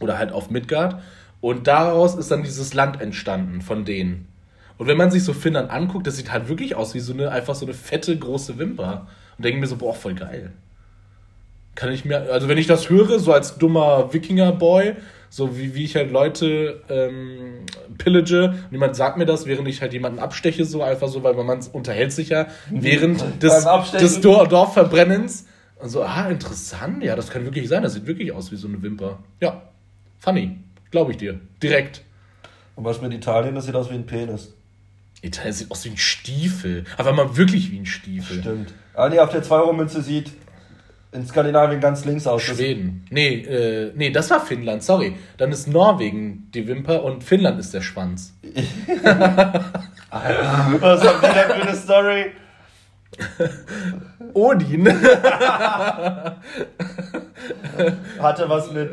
Oder 0.00 0.18
halt 0.18 0.32
auf 0.32 0.50
Midgard. 0.50 1.00
Und 1.40 1.66
daraus 1.66 2.14
ist 2.16 2.30
dann 2.30 2.42
dieses 2.42 2.74
Land 2.74 3.00
entstanden 3.00 3.60
von 3.62 3.84
denen. 3.84 4.26
Und 4.78 4.86
wenn 4.86 4.96
man 4.96 5.10
sich 5.10 5.24
so 5.24 5.32
Finnland 5.32 5.70
anguckt, 5.70 6.06
das 6.06 6.16
sieht 6.16 6.32
halt 6.32 6.48
wirklich 6.48 6.76
aus 6.76 6.94
wie 6.94 7.00
so 7.00 7.12
eine, 7.12 7.30
einfach 7.30 7.54
so 7.54 7.66
eine 7.66 7.74
fette, 7.74 8.16
große 8.16 8.58
Wimper. 8.58 9.08
Und 9.36 9.44
denke 9.44 9.60
mir 9.60 9.66
so, 9.66 9.76
boah, 9.76 9.94
voll 9.94 10.14
geil. 10.14 10.52
Kann 11.74 11.92
ich 11.92 12.04
mir, 12.04 12.32
also 12.32 12.48
wenn 12.48 12.58
ich 12.58 12.66
das 12.66 12.90
höre, 12.90 13.18
so 13.20 13.32
als 13.32 13.58
dummer 13.58 14.12
Wikinger-Boy, 14.12 14.96
so 15.30 15.58
wie, 15.58 15.74
wie 15.74 15.84
ich 15.84 15.96
halt 15.96 16.10
Leute 16.10 16.82
ähm, 16.88 17.66
pillage, 17.98 18.48
und 18.48 18.72
jemand 18.72 18.96
sagt 18.96 19.18
mir 19.18 19.26
das, 19.26 19.46
während 19.46 19.68
ich 19.68 19.82
halt 19.82 19.92
jemanden 19.92 20.18
absteche, 20.18 20.64
so 20.64 20.82
einfach 20.82 21.08
so, 21.08 21.22
weil 21.22 21.34
man 21.34 21.60
unterhält 21.72 22.12
sich 22.12 22.30
ja 22.30 22.46
während 22.70 23.42
des, 23.42 23.66
des 23.92 24.20
Dor 24.20 24.48
Dorfverbrennens. 24.48 25.46
Und 25.80 25.90
so, 25.90 26.02
ah, 26.02 26.28
interessant, 26.28 27.04
ja, 27.04 27.14
das 27.14 27.30
kann 27.30 27.44
wirklich 27.44 27.68
sein, 27.68 27.84
das 27.84 27.94
sieht 27.94 28.06
wirklich 28.06 28.32
aus 28.32 28.50
wie 28.50 28.56
so 28.56 28.66
eine 28.66 28.82
Wimper. 28.82 29.18
Ja, 29.40 29.62
funny, 30.18 30.58
glaube 30.90 31.12
ich 31.12 31.18
dir, 31.18 31.40
direkt. 31.62 32.02
Und 32.74 32.84
was 32.84 33.00
mit 33.00 33.12
Italien, 33.12 33.54
das 33.54 33.66
sieht 33.66 33.76
aus 33.76 33.88
wie 33.90 33.94
ein 33.94 34.06
Penis. 34.06 34.54
Italien 35.22 35.52
sieht 35.52 35.70
aus 35.70 35.84
wie 35.84 35.90
ein 35.90 35.96
Stiefel, 35.96 36.84
aber 36.96 37.12
mal 37.12 37.36
wirklich 37.36 37.70
wie 37.70 37.78
ein 37.78 37.86
Stiefel. 37.86 38.40
Stimmt. 38.40 38.74
Ah, 38.94 39.08
nee, 39.08 39.20
auf 39.20 39.30
der 39.30 39.44
2-Euro-Münze 39.44 40.02
sieht 40.02 40.32
in 41.12 41.26
Skandinavien 41.26 41.80
ganz 41.80 42.04
links 42.04 42.26
aus. 42.26 42.42
Schweden. 42.42 43.06
Nee, 43.10 43.36
äh, 43.40 43.92
nee, 43.94 44.10
das 44.10 44.28
war 44.30 44.44
Finnland, 44.44 44.82
sorry. 44.82 45.14
Dann 45.38 45.50
ist 45.52 45.66
Norwegen 45.66 46.50
die 46.52 46.68
Wimper 46.68 47.02
und 47.02 47.24
Finnland 47.24 47.58
ist 47.58 47.72
der 47.72 47.80
Schwanz. 47.80 48.34
Was 50.10 50.12
haben 50.12 51.20
die 51.22 51.34
denn 51.34 51.46
für 51.46 51.54
eine 51.54 51.74
Story? 51.76 52.26
Odin. 54.34 54.86
Hatte 58.20 58.48
was 58.48 58.72
mit. 58.72 58.90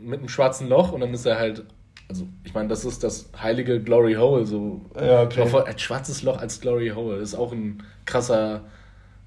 mit 0.00 0.18
einem 0.18 0.28
schwarzen 0.28 0.68
Loch 0.68 0.92
und 0.92 1.00
dann 1.00 1.14
ist 1.14 1.26
er 1.26 1.38
halt. 1.38 1.64
Also, 2.08 2.26
ich 2.44 2.52
meine, 2.52 2.68
das 2.68 2.84
ist 2.84 3.04
das 3.04 3.30
heilige 3.40 3.80
Glory 3.80 4.14
Hole. 4.14 4.44
So. 4.44 4.82
Ja, 4.96 5.22
okay. 5.22 5.48
Ein 5.64 5.78
schwarzes 5.78 6.22
Loch 6.22 6.38
als 6.38 6.60
Glory 6.60 6.90
Hole 6.90 7.16
ist 7.16 7.34
auch 7.34 7.52
ein 7.52 7.82
krasser 8.04 8.64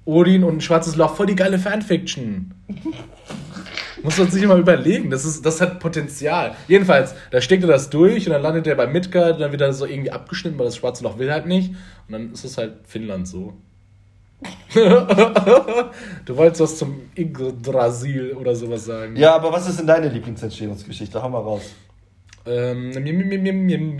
Odin 0.06 0.44
und 0.44 0.56
ein 0.56 0.60
schwarzes 0.62 0.96
Loch. 0.96 1.14
Voll 1.14 1.26
die 1.26 1.36
geile 1.36 1.58
Fanfiction. 1.58 2.54
Muss 4.02 4.18
man 4.18 4.30
sich 4.30 4.46
mal 4.46 4.58
überlegen. 4.58 5.10
Das, 5.10 5.24
ist, 5.24 5.44
das 5.44 5.60
hat 5.60 5.80
Potenzial. 5.80 6.54
Jedenfalls, 6.68 7.14
da 7.30 7.40
steckt 7.40 7.64
er 7.64 7.68
das 7.68 7.90
durch 7.90 8.26
und 8.26 8.32
dann 8.32 8.42
landet 8.42 8.66
er 8.66 8.76
bei 8.76 8.86
Midgard, 8.86 9.40
dann 9.40 9.50
wird 9.50 9.60
er 9.60 9.72
so 9.72 9.84
irgendwie 9.84 10.12
abgeschnitten, 10.12 10.58
weil 10.58 10.66
das 10.66 10.76
schwarze 10.76 11.02
Loch 11.02 11.18
will 11.18 11.30
halt 11.30 11.46
nicht. 11.46 11.70
Und 12.06 12.12
dann 12.12 12.32
ist 12.32 12.44
es 12.44 12.56
halt 12.56 12.74
Finnland 12.86 13.26
so. 13.26 13.54
du 14.74 16.36
wolltest 16.36 16.60
was 16.60 16.76
zum 16.78 17.00
Yggdrasil 17.16 18.32
oder 18.34 18.54
sowas 18.54 18.84
sagen. 18.84 19.16
Ja, 19.16 19.34
aber 19.34 19.50
was 19.52 19.68
ist 19.68 19.78
denn 19.80 19.86
deine 19.86 20.08
Lieblingsentstehungsgeschichte? 20.08 21.22
Hau 21.22 21.28
mal 21.28 21.40
raus. 21.40 21.62
Ähm, 22.44 22.90
miem, 22.90 23.26
miem, 23.28 23.42
miem, 23.42 23.96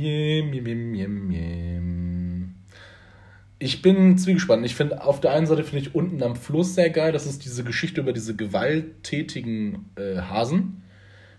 Ich 3.58 3.80
bin 3.80 4.18
zwiegespannten. 4.18 4.66
Ich 4.66 4.74
finde, 4.74 5.02
auf 5.02 5.20
der 5.20 5.32
einen 5.32 5.46
Seite 5.46 5.64
finde 5.64 5.78
ich 5.78 5.94
unten 5.94 6.22
am 6.22 6.36
Fluss 6.36 6.74
sehr 6.74 6.90
geil. 6.90 7.12
Das 7.12 7.24
ist 7.24 7.44
diese 7.44 7.64
Geschichte 7.64 8.02
über 8.02 8.12
diese 8.12 8.36
gewalttätigen 8.36 9.90
äh, 9.96 10.20
Hasen. 10.20 10.82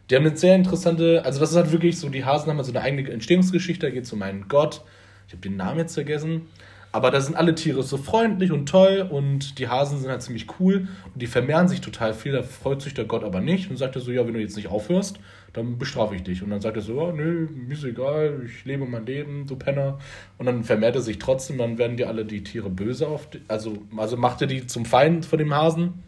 Die 0.09 0.15
haben 0.15 0.25
eine 0.25 0.35
sehr 0.35 0.55
interessante, 0.55 1.23
also 1.25 1.39
das 1.39 1.51
ist 1.51 1.57
halt 1.57 1.71
wirklich 1.71 1.99
so, 1.99 2.09
die 2.09 2.25
Hasen 2.25 2.49
haben 2.49 2.57
halt 2.57 2.65
so 2.65 2.71
eine 2.71 2.81
eigene 2.81 3.09
Entstehungsgeschichte. 3.11 3.85
Da 3.85 3.91
geht 3.91 4.05
es 4.05 4.13
um 4.13 4.21
einen 4.23 4.47
Gott. 4.47 4.81
Ich 5.27 5.33
habe 5.33 5.41
den 5.41 5.57
Namen 5.57 5.79
jetzt 5.79 5.93
vergessen. 5.93 6.47
Aber 6.91 7.11
da 7.11 7.21
sind 7.21 7.35
alle 7.35 7.53
Tiere 7.53 7.83
so 7.83 7.97
freundlich 7.97 8.51
und 8.51 8.67
toll 8.67 9.07
und 9.07 9.59
die 9.59 9.67
Hasen 9.67 9.99
sind 9.99 10.09
halt 10.09 10.23
ziemlich 10.23 10.47
cool 10.59 10.87
und 11.13 11.21
die 11.21 11.27
vermehren 11.27 11.67
sich 11.67 11.81
total 11.81 12.13
viel. 12.13 12.31
Da 12.31 12.41
freut 12.41 12.81
sich 12.81 12.93
der 12.93 13.05
Gott 13.05 13.23
aber 13.23 13.41
nicht 13.41 13.69
und 13.69 13.77
sagt 13.77 13.95
er 13.95 14.01
so: 14.01 14.11
Ja, 14.11 14.25
wenn 14.25 14.33
du 14.33 14.39
jetzt 14.39 14.55
nicht 14.55 14.69
aufhörst, 14.69 15.19
dann 15.53 15.77
bestrafe 15.77 16.15
ich 16.15 16.23
dich. 16.23 16.43
Und 16.43 16.49
dann 16.49 16.61
sagt 16.61 16.77
er 16.77 16.81
so: 16.81 17.01
oh, 17.01 17.11
Nö, 17.11 17.47
mir 17.51 17.73
ist 17.73 17.83
egal, 17.83 18.41
ich 18.45 18.65
lebe 18.65 18.85
mein 18.85 19.05
Leben, 19.05 19.45
du 19.47 19.55
Penner. 19.55 19.99
Und 20.37 20.45
dann 20.45 20.63
vermehrt 20.63 20.95
er 20.95 21.01
sich 21.01 21.19
trotzdem, 21.19 21.57
dann 21.57 21.77
werden 21.77 21.97
dir 21.97 22.07
alle 22.07 22.25
die 22.25 22.43
Tiere 22.43 22.69
böse 22.69 23.07
auf. 23.07 23.29
Die, 23.29 23.41
also, 23.47 23.77
also 23.95 24.17
macht 24.17 24.41
er 24.41 24.47
die 24.47 24.67
zum 24.67 24.85
Feind 24.85 25.25
von 25.25 25.39
dem 25.39 25.53
Hasen. 25.53 26.03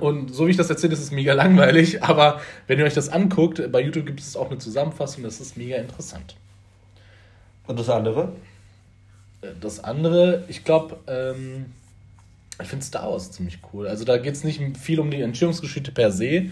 Und 0.00 0.34
so 0.34 0.46
wie 0.46 0.52
ich 0.52 0.56
das 0.56 0.70
erzähle, 0.70 0.94
ist 0.94 1.00
es 1.02 1.10
mega 1.10 1.34
langweilig, 1.34 2.02
aber 2.02 2.40
wenn 2.66 2.78
ihr 2.78 2.84
euch 2.84 2.94
das 2.94 3.08
anguckt, 3.08 3.70
bei 3.70 3.82
YouTube 3.82 4.06
gibt 4.06 4.20
es 4.20 4.36
auch 4.36 4.50
eine 4.50 4.58
Zusammenfassung, 4.58 5.22
das 5.22 5.40
ist 5.40 5.56
mega 5.56 5.76
interessant. 5.76 6.36
Und 7.66 7.78
das 7.78 7.90
andere? 7.90 8.32
Das 9.60 9.84
andere, 9.84 10.44
ich 10.48 10.64
glaube, 10.64 10.98
ähm, 11.06 11.66
ich 12.60 12.68
finde 12.68 12.84
Star 12.84 13.10
Wars 13.10 13.30
ziemlich 13.30 13.58
cool. 13.72 13.86
Also 13.86 14.04
da 14.04 14.16
geht 14.18 14.34
es 14.34 14.42
nicht 14.42 14.76
viel 14.76 15.00
um 15.00 15.10
die 15.10 15.20
Entstehungsgeschichte 15.20 15.92
per 15.92 16.10
se, 16.10 16.46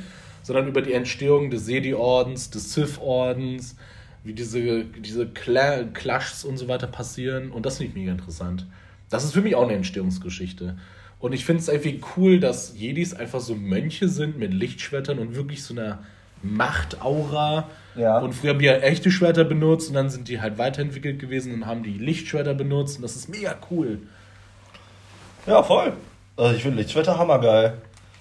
sondern 0.47 0.69
über 0.69 0.81
die 0.81 0.93
Entstehung 0.93 1.51
des 1.51 1.67
Jedi-Ordens, 1.67 2.51
des 2.51 2.73
Sith-Ordens, 2.73 3.75
wie 4.23 4.33
diese, 4.33 4.85
diese 4.85 5.27
Cla 5.27 5.83
Clashs 5.93 6.45
und 6.45 6.57
so 6.57 6.69
weiter 6.69 6.87
passieren. 6.87 7.51
Und 7.51 7.67
das 7.67 7.79
finde 7.79 7.91
ich 7.91 7.97
mega 7.97 8.13
interessant. 8.13 8.65
Das 9.11 9.25
ist 9.25 9.33
für 9.33 9.41
mich 9.41 9.57
auch 9.57 9.65
eine 9.65 9.73
Entstehungsgeschichte. 9.73 10.79
Und 11.19 11.33
ich 11.33 11.45
finde 11.45 11.63
es 11.63 11.69
irgendwie 11.69 12.01
cool, 12.17 12.39
dass 12.39 12.79
Jedis 12.79 13.13
einfach 13.13 13.41
so 13.41 13.57
Mönche 13.57 14.09
sind 14.09 14.39
mit 14.39 14.55
Lichtschwertern 14.55 15.19
und 15.19 15.35
wirklich 15.35 15.65
so 15.65 15.75
einer 15.75 15.99
Machtaura. 16.45 17.69
Ja. 17.97 18.19
Und 18.19 18.33
früher 18.33 18.51
haben 18.51 18.61
die 18.61 18.67
ja 18.67 18.77
echte 18.77 19.11
Schwerter 19.11 19.43
benutzt 19.43 19.89
und 19.89 19.95
dann 19.95 20.11
sind 20.11 20.29
die 20.29 20.41
halt 20.41 20.59
weiterentwickelt 20.59 21.19
gewesen 21.19 21.53
und 21.53 21.67
haben 21.67 21.83
die 21.83 21.99
Lichtschwerter 21.99 22.55
benutzt 22.55 22.99
und 22.99 23.03
das 23.03 23.17
ist 23.17 23.29
mega 23.29 23.57
cool. 23.73 23.99
Ja, 25.45 25.65
voll. 25.65 25.93
Also 26.37 26.55
ich 26.55 26.63
finde 26.63 26.79
Lichtschwerter 26.79 27.19
hammergeil. 27.19 27.79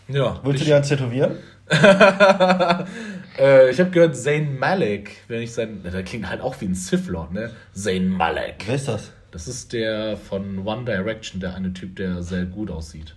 Ja. 0.08 0.39
Willst 0.44 0.62
du 0.62 0.65
dir 0.65 0.77
eins 0.77 0.88
tätowieren? 0.88 1.38
äh, 3.39 3.69
ich 3.72 3.79
habe 3.79 3.89
gehört, 3.89 4.15
Zayn 4.15 4.57
Malik, 4.60 5.12
wenn 5.27 5.41
ich 5.41 5.53
sein. 5.53 5.81
Der 5.84 6.03
klingt 6.03 6.29
halt 6.29 6.41
auch 6.41 6.55
wie 6.62 6.65
ein 6.65 6.75
Sith 6.75 7.07
Lord, 7.07 7.34
ne? 7.34 7.51
Zayn 7.74 8.10
Malik. 8.10 8.63
Wer 8.66 8.75
ist 8.75 8.87
das? 8.87 9.11
Das 9.31 9.48
ist 9.48 9.74
der 9.74 10.16
von 10.16 10.66
One 10.66 10.85
Direction, 10.85 11.42
der 11.42 11.55
eine 11.55 11.74
Typ, 11.74 11.96
der 11.96 12.22
sehr 12.22 12.46
gut 12.46 12.72
aussieht. 12.72 13.16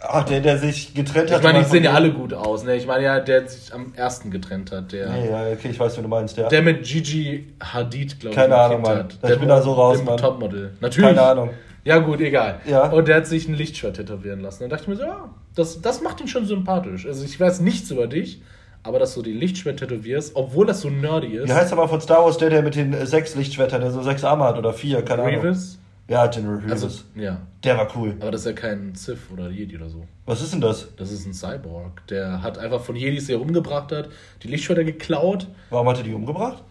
Ach, 0.00 0.22
der, 0.24 0.40
der 0.40 0.58
sich 0.58 0.94
getrennt 0.94 1.30
hat. 1.30 1.38
Ich 1.38 1.44
meine, 1.44 1.58
die 1.58 1.64
sehen 1.64 1.82
ja 1.82 1.92
alle 1.92 2.12
gut 2.12 2.32
aus, 2.32 2.62
ne? 2.62 2.76
Ich 2.76 2.86
meine 2.86 3.02
ja, 3.02 3.18
der 3.18 3.48
sich 3.48 3.74
am 3.74 3.92
ersten 3.96 4.30
getrennt 4.30 4.70
hat, 4.70 4.92
der. 4.92 5.10
Nee, 5.10 5.30
ja, 5.30 5.50
okay, 5.50 5.70
ich 5.70 5.80
weiß, 5.80 5.98
wie 5.98 6.02
du 6.02 6.08
meinst, 6.08 6.36
ja. 6.36 6.48
Der 6.48 6.62
mit 6.62 6.84
Gigi 6.84 7.52
Hadid, 7.60 8.20
glaube 8.20 8.34
ich. 8.34 8.36
Keine 8.36 8.54
ein 8.54 8.60
Ahnung, 8.60 8.82
Mann. 8.82 8.98
hat. 8.98 9.14
Ich 9.14 9.20
Der 9.20 9.36
bin 9.36 9.48
da 9.48 9.60
so 9.60 9.72
raus, 9.72 10.00
Mann. 10.04 10.16
Topmodel. 10.16 10.74
Natürlich. 10.80 11.08
Keine 11.08 11.22
Ahnung. 11.22 11.50
Ja, 11.88 12.00
gut, 12.00 12.20
egal. 12.20 12.60
Ja. 12.66 12.90
Und 12.90 13.08
der 13.08 13.16
hat 13.16 13.26
sich 13.26 13.48
ein 13.48 13.54
Lichtschwert 13.54 13.96
tätowieren 13.96 14.40
lassen. 14.40 14.64
Dann 14.64 14.68
dachte 14.68 14.82
ich 14.82 14.88
mir 14.88 14.96
so, 14.96 15.04
ja, 15.04 15.30
das, 15.54 15.80
das 15.80 16.02
macht 16.02 16.20
ihn 16.20 16.28
schon 16.28 16.44
sympathisch. 16.44 17.06
Also 17.06 17.24
ich 17.24 17.40
weiß 17.40 17.60
nichts 17.60 17.90
über 17.90 18.06
dich, 18.06 18.42
aber 18.82 18.98
dass 18.98 19.14
du 19.14 19.22
die 19.22 19.32
Lichtschwert 19.32 19.78
tätowierst, 19.78 20.36
obwohl 20.36 20.66
das 20.66 20.82
so 20.82 20.90
nerdy 20.90 21.28
ist. 21.28 21.48
Wie 21.48 21.52
heißt 21.54 21.72
aber 21.72 21.88
von 21.88 22.02
Star 22.02 22.26
Wars 22.26 22.36
der, 22.36 22.50
der 22.50 22.60
mit 22.60 22.74
den 22.74 22.92
äh, 22.92 23.06
sechs 23.06 23.34
Lichtschwertern, 23.36 23.80
der 23.80 23.90
so 23.90 24.02
sechs 24.02 24.22
Arme 24.22 24.44
hat 24.44 24.58
oder 24.58 24.74
vier, 24.74 25.00
keine 25.00 25.22
Ahnung. 25.22 25.40
Grievous? 25.40 25.78
Ja, 26.08 26.26
General 26.26 26.58
Grievous. 26.58 26.82
Also, 26.84 27.04
ja. 27.14 27.40
der 27.64 27.78
war 27.78 27.88
cool. 27.96 28.16
Aber 28.20 28.32
das 28.32 28.42
ist 28.42 28.46
ja 28.48 28.52
kein 28.52 28.94
Sith 28.94 29.20
oder 29.32 29.48
Jedi 29.48 29.76
oder 29.76 29.88
so. 29.88 30.06
Was 30.26 30.42
ist 30.42 30.52
denn 30.52 30.60
das? 30.60 30.88
Das 30.98 31.10
ist 31.10 31.24
ein 31.24 31.32
Cyborg. 31.32 32.06
Der 32.08 32.42
hat 32.42 32.58
einfach 32.58 32.82
von 32.82 32.96
Jedis, 32.96 33.28
die 33.28 33.32
er 33.32 33.40
umgebracht 33.40 33.92
hat, 33.92 34.10
die 34.42 34.48
Lichtschwerter 34.48 34.84
geklaut. 34.84 35.46
Warum 35.70 35.88
hat 35.88 35.96
er 35.96 36.04
die 36.04 36.12
umgebracht? 36.12 36.62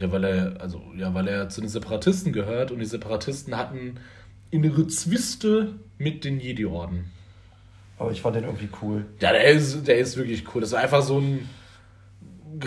Ja, 0.00 0.10
weil 0.10 0.24
er, 0.24 0.60
also, 0.60 0.82
ja, 0.96 1.14
weil 1.14 1.28
er 1.28 1.48
zu 1.48 1.60
den 1.60 1.70
Separatisten 1.70 2.32
gehört 2.32 2.72
und 2.72 2.80
die 2.80 2.86
Separatisten 2.86 3.56
hatten 3.56 3.94
innere 4.50 4.86
Zwiste 4.86 5.74
mit 5.98 6.24
den 6.24 6.40
Jedi-Orden. 6.40 7.10
Aber 7.98 8.12
ich 8.12 8.20
fand 8.20 8.36
den 8.36 8.44
irgendwie 8.44 8.68
cool. 8.82 9.06
Ja, 9.20 9.32
der 9.32 9.44
ist, 9.44 9.86
der 9.86 9.98
ist 9.98 10.16
wirklich 10.16 10.44
cool. 10.54 10.60
Das 10.60 10.72
war 10.72 10.80
einfach 10.80 11.02
so 11.02 11.18
ein 11.18 11.48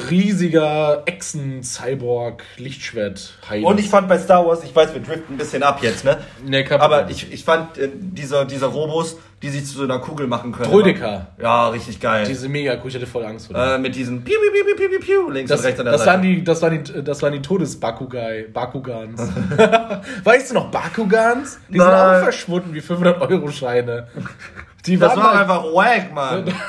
riesiger 0.10 1.04
Echsen-Cyborg-Lichtschwert. 1.06 3.34
Und 3.64 3.80
ich 3.80 3.90
fand 3.90 4.08
bei 4.08 4.18
Star 4.20 4.46
Wars, 4.46 4.64
ich 4.64 4.74
weiß, 4.76 4.94
wir 4.94 5.02
driften 5.02 5.36
ein 5.36 5.38
bisschen 5.38 5.64
ab 5.64 5.80
jetzt, 5.82 6.04
ne? 6.06 6.18
Nee, 6.46 6.64
kein 6.64 6.80
Aber 6.82 7.10
ich, 7.10 7.32
ich 7.32 7.44
fand 7.44 7.78
äh, 7.78 7.90
diese, 7.94 8.46
diese 8.46 8.66
Robos, 8.68 9.18
die 9.42 9.50
sich 9.50 9.66
zu 9.66 9.74
so 9.80 9.84
einer 9.84 10.00
Kugel 10.00 10.28
machen 10.28 10.52
können. 10.52 10.70
Droideka. 10.70 11.28
Ja, 11.42 11.70
richtig 11.70 12.00
geil. 12.00 12.26
Diese 12.28 12.48
mega 12.48 12.74
cool, 12.82 12.90
ich 12.90 12.96
hatte 12.96 13.08
voll 13.08 13.26
Angst 13.26 13.48
vor 13.48 13.56
äh, 13.58 13.78
mit 13.80 13.96
diesen 13.96 14.24
Piu, 14.24 14.36
Piu, 14.36 14.52
Piu, 14.52 14.64
Piu, 14.76 14.90
Piu, 14.90 15.00
Piu, 15.00 15.30
links 15.32 15.50
Das, 15.50 15.60
und 15.62 15.66
rechts 15.66 15.80
an 15.80 15.86
der 15.86 15.94
das, 15.94 16.02
Seite. 16.04 16.12
waren 16.14 16.22
die, 16.22 16.44
das, 16.44 16.62
waren 16.62 16.84
die, 16.84 17.04
das 17.04 17.22
waren 17.22 17.34
die 17.34 17.42
Todes-Bakugai, 17.42 18.48
Bakugans. 18.54 19.22
weißt 20.24 20.52
du 20.52 20.56
noch, 20.56 20.70
Bakugans? 20.72 21.60
Die 21.70 21.78
sind 21.80 21.88
Nein. 21.88 22.18
auch 22.20 22.24
verschwunden 22.24 22.74
wie 22.74 22.82
500-Euro-Scheine. 22.82 24.08
Die 24.86 24.98
das 24.98 25.16
waren 25.16 25.24
war 25.24 25.34
mal- 25.34 25.42
einfach 25.42 25.64
wack, 25.74 26.14
Mann. 26.14 26.54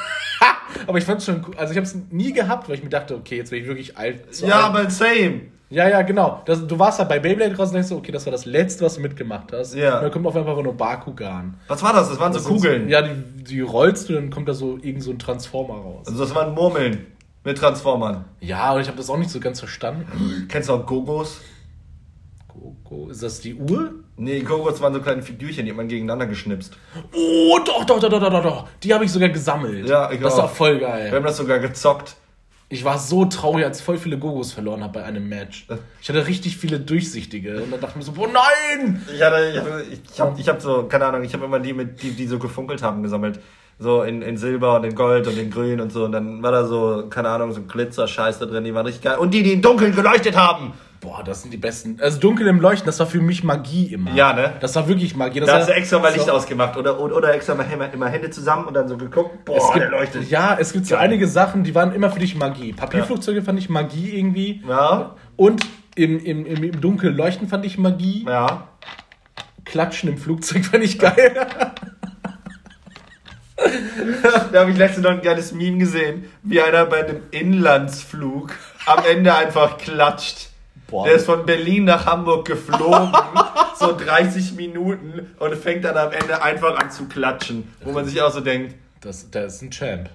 Aber 0.86 0.98
ich 0.98 1.04
fand's 1.04 1.24
schon 1.24 1.44
cool. 1.46 1.54
Also 1.56 1.72
ich 1.72 1.76
habe 1.76 1.86
es 1.86 1.96
nie 2.10 2.32
gehabt, 2.32 2.68
weil 2.68 2.76
ich 2.76 2.82
mir 2.82 2.88
dachte, 2.90 3.14
okay, 3.14 3.36
jetzt 3.36 3.50
bin 3.50 3.60
ich 3.60 3.66
wirklich 3.68 3.96
alt. 3.96 4.34
zu 4.34 4.46
ja, 4.46 4.56
alt. 4.56 4.64
aber 4.64 4.90
same. 4.90 5.42
Ja, 5.70 5.88
ja, 5.88 6.02
genau. 6.02 6.42
Das, 6.44 6.66
du 6.66 6.78
warst 6.78 6.98
halt 6.98 7.08
bei 7.08 7.18
Beyblade 7.18 7.56
raus 7.56 7.68
und 7.68 7.74
denkst 7.74 7.88
so, 7.88 7.96
okay, 7.96 8.12
das 8.12 8.26
war 8.26 8.30
das 8.30 8.44
Letzte, 8.44 8.84
was 8.84 8.96
du 8.96 9.00
mitgemacht 9.00 9.52
hast. 9.52 9.74
Ja. 9.74 9.96
Und 9.96 10.02
dann 10.02 10.10
kommt 10.10 10.26
auf 10.26 10.36
einmal 10.36 10.62
nur 10.62 10.76
Bakugan. 10.76 11.54
Was 11.66 11.82
war 11.82 11.94
das? 11.94 12.10
Das 12.10 12.20
waren 12.20 12.32
Das 12.32 12.44
so 12.44 12.50
Kugeln. 12.50 12.88
ja, 12.90 13.00
die, 13.00 13.44
die 13.44 13.60
rollst 13.60 14.08
du, 14.08 14.12
dann 14.12 14.28
kommt 14.30 14.48
da 14.48 14.54
so 14.54 14.78
irgend 14.82 15.02
so 15.02 15.10
ein 15.10 15.18
Transformer 15.18 15.74
raus. 15.74 16.06
Also 16.06 16.18
das 16.24 16.34
waren 16.34 16.52
Murmeln 16.54 17.06
mit 17.44 17.56
Transformern. 17.56 18.26
Ja, 18.40 18.72
und 18.74 18.82
ich 18.82 18.88
habe 18.88 18.98
das 18.98 19.08
auch 19.08 19.16
nicht 19.16 19.30
so 19.30 19.40
ganz 19.40 19.60
verstanden. 19.60 20.46
Kennst 20.48 20.68
du 20.68 20.74
auch 20.74 20.84
Gogos? 20.86 21.40
Gogo, 22.48 23.08
ist 23.08 23.22
das 23.22 23.40
die 23.40 23.54
Uhr? 23.54 23.94
Nee, 24.16 24.40
Gogos 24.40 24.80
waren 24.80 24.92
so 24.92 25.00
kleine 25.00 25.22
Figürchen, 25.22 25.64
die 25.64 25.70
hat 25.70 25.76
man 25.76 25.88
gegeneinander 25.88 26.26
geschnipst. 26.26 26.76
Oh, 27.12 27.58
doch, 27.64 27.84
doch, 27.84 27.98
doch, 27.98 28.10
doch, 28.10 28.20
doch, 28.30 28.42
doch. 28.42 28.68
Die 28.82 28.92
habe 28.92 29.04
ich 29.04 29.10
sogar 29.10 29.30
gesammelt. 29.30 29.88
Ja, 29.88 30.10
ich 30.12 30.20
Das 30.20 30.34
auch. 30.34 30.38
war 30.38 30.48
voll 30.48 30.80
Wir 30.80 30.86
geil. 30.86 31.12
haben 31.12 31.24
das 31.24 31.36
sogar 31.38 31.58
gezockt. 31.58 32.16
Ich 32.68 32.84
war 32.84 32.98
so 32.98 33.26
traurig, 33.26 33.64
als 33.66 33.80
ich 33.80 33.84
voll 33.84 33.98
viele 33.98 34.18
Gogos 34.18 34.52
verloren 34.52 34.82
habe 34.82 35.00
bei 35.00 35.04
einem 35.04 35.28
Match. 35.28 35.66
Ich 36.00 36.08
hatte 36.08 36.26
richtig 36.26 36.56
viele 36.56 36.80
durchsichtige. 36.80 37.62
Und 37.62 37.70
dann 37.70 37.80
dachte 37.80 37.92
ich 37.92 37.96
mir 37.96 38.02
so, 38.02 38.12
boah, 38.12 38.28
nein! 38.28 39.02
Ich 39.14 39.20
hatte, 39.22 39.50
ich 39.50 39.58
hatte, 39.58 39.84
ich 40.14 40.20
hab, 40.20 40.38
ich 40.38 40.48
hab 40.48 40.62
so, 40.62 40.84
keine 40.84 41.04
Ahnung, 41.06 41.22
ich 41.22 41.34
habe 41.34 41.44
immer 41.44 41.60
die 41.60 41.74
mit, 41.74 42.02
die, 42.02 42.12
die 42.12 42.26
so 42.26 42.38
gefunkelt 42.38 42.82
haben, 42.82 43.02
gesammelt. 43.02 43.40
So 43.78 44.02
in, 44.02 44.22
in 44.22 44.36
Silber 44.38 44.76
und 44.76 44.84
in 44.84 44.94
Gold 44.94 45.26
und 45.26 45.36
in 45.38 45.50
Grün 45.50 45.80
und 45.80 45.92
so. 45.92 46.04
Und 46.04 46.12
dann 46.12 46.42
war 46.42 46.52
da 46.52 46.66
so, 46.66 47.06
keine 47.10 47.28
Ahnung, 47.28 47.52
so 47.52 47.62
Glitzer-Scheiß 47.62 48.38
da 48.38 48.46
drin, 48.46 48.64
die 48.64 48.72
waren 48.74 48.86
richtig 48.86 49.02
geil. 49.02 49.18
Und 49.18 49.34
die, 49.34 49.42
die 49.42 49.52
im 49.54 49.60
Dunkeln 49.62 49.94
geleuchtet 49.94 50.36
haben. 50.36 50.72
Boah, 51.02 51.24
das 51.24 51.42
sind 51.42 51.50
die 51.52 51.56
besten. 51.56 51.98
Also 52.00 52.20
dunkel 52.20 52.46
im 52.46 52.60
Leuchten, 52.60 52.86
das 52.86 53.00
war 53.00 53.06
für 53.08 53.20
mich 53.20 53.42
Magie 53.42 53.92
immer. 53.92 54.14
Ja, 54.14 54.32
ne? 54.34 54.52
Das 54.60 54.76
war 54.76 54.86
wirklich 54.86 55.16
Magie. 55.16 55.40
Das 55.40 55.48
Da 55.48 55.58
hast 55.58 55.68
du 55.68 55.74
extra 55.74 55.98
mal 55.98 56.12
Licht 56.12 56.26
so, 56.26 56.30
ausgemacht 56.32 56.76
oder, 56.76 57.00
oder, 57.00 57.16
oder 57.16 57.34
extra 57.34 57.56
mal 57.56 57.66
immer, 57.72 57.92
immer 57.92 58.08
Hände 58.08 58.30
zusammen 58.30 58.66
und 58.66 58.74
dann 58.74 58.86
so 58.86 58.96
geguckt, 58.96 59.44
boah, 59.44 59.56
Es 59.56 59.64
der 59.72 59.80
gibt, 59.80 59.90
leuchtet. 59.92 60.30
ja, 60.30 60.56
es 60.60 60.72
gibt 60.72 60.86
so 60.86 60.94
Geil. 60.94 61.04
einige 61.04 61.26
Sachen, 61.26 61.64
die 61.64 61.74
waren 61.74 61.92
immer 61.92 62.08
für 62.10 62.20
dich 62.20 62.36
Magie. 62.36 62.72
Papierflugzeuge 62.72 63.42
fand 63.42 63.58
ich 63.58 63.68
Magie 63.68 64.16
irgendwie. 64.16 64.62
Ja, 64.68 65.16
Und 65.34 65.66
im, 65.96 66.24
im, 66.24 66.46
im, 66.46 66.62
im 66.62 66.80
Dunkeln 66.80 67.16
leuchten 67.16 67.48
fand 67.48 67.66
ich 67.66 67.78
Magie. 67.78 68.24
ja. 68.28 68.68
Klatschen 69.64 70.08
im 70.08 70.18
Flugzeug 70.18 70.64
fand 70.64 70.84
ich 70.84 70.98
geil. 70.98 71.34
Da 74.52 74.60
habe 74.60 74.70
ich 74.72 74.76
letztens 74.76 75.04
noch 75.04 75.12
ein 75.12 75.22
geiles 75.22 75.52
Meme 75.52 75.78
gesehen, 75.78 76.24
wie 76.42 76.60
einer 76.60 76.84
bei 76.86 77.04
einem 77.06 77.20
Inlandsflug 77.30 78.52
am 78.86 79.04
Ende 79.08 79.34
einfach 79.34 79.78
klatscht. 79.78 80.48
Boah. 80.92 81.06
Der 81.06 81.14
ist 81.14 81.24
von 81.26 81.44
Berlin 81.46 81.84
nach 81.84 82.04
Hamburg 82.06 82.46
geflogen, 82.46 83.12
so 83.78 83.96
30 83.96 84.52
Minuten 84.52 85.26
und 85.38 85.56
fängt 85.56 85.84
dann 85.84 85.96
am 85.96 86.12
Ende 86.12 86.42
einfach 86.42 86.78
an 86.78 86.90
zu 86.90 87.06
klatschen. 87.06 87.72
Wo 87.82 87.92
man 87.92 88.04
sich 88.04 88.20
auch 88.22 88.30
so 88.30 88.40
denkt, 88.40 88.74
Das, 89.00 89.28
der 89.30 89.46
ist 89.46 89.62
ein 89.62 89.70
Champ. 89.70 90.10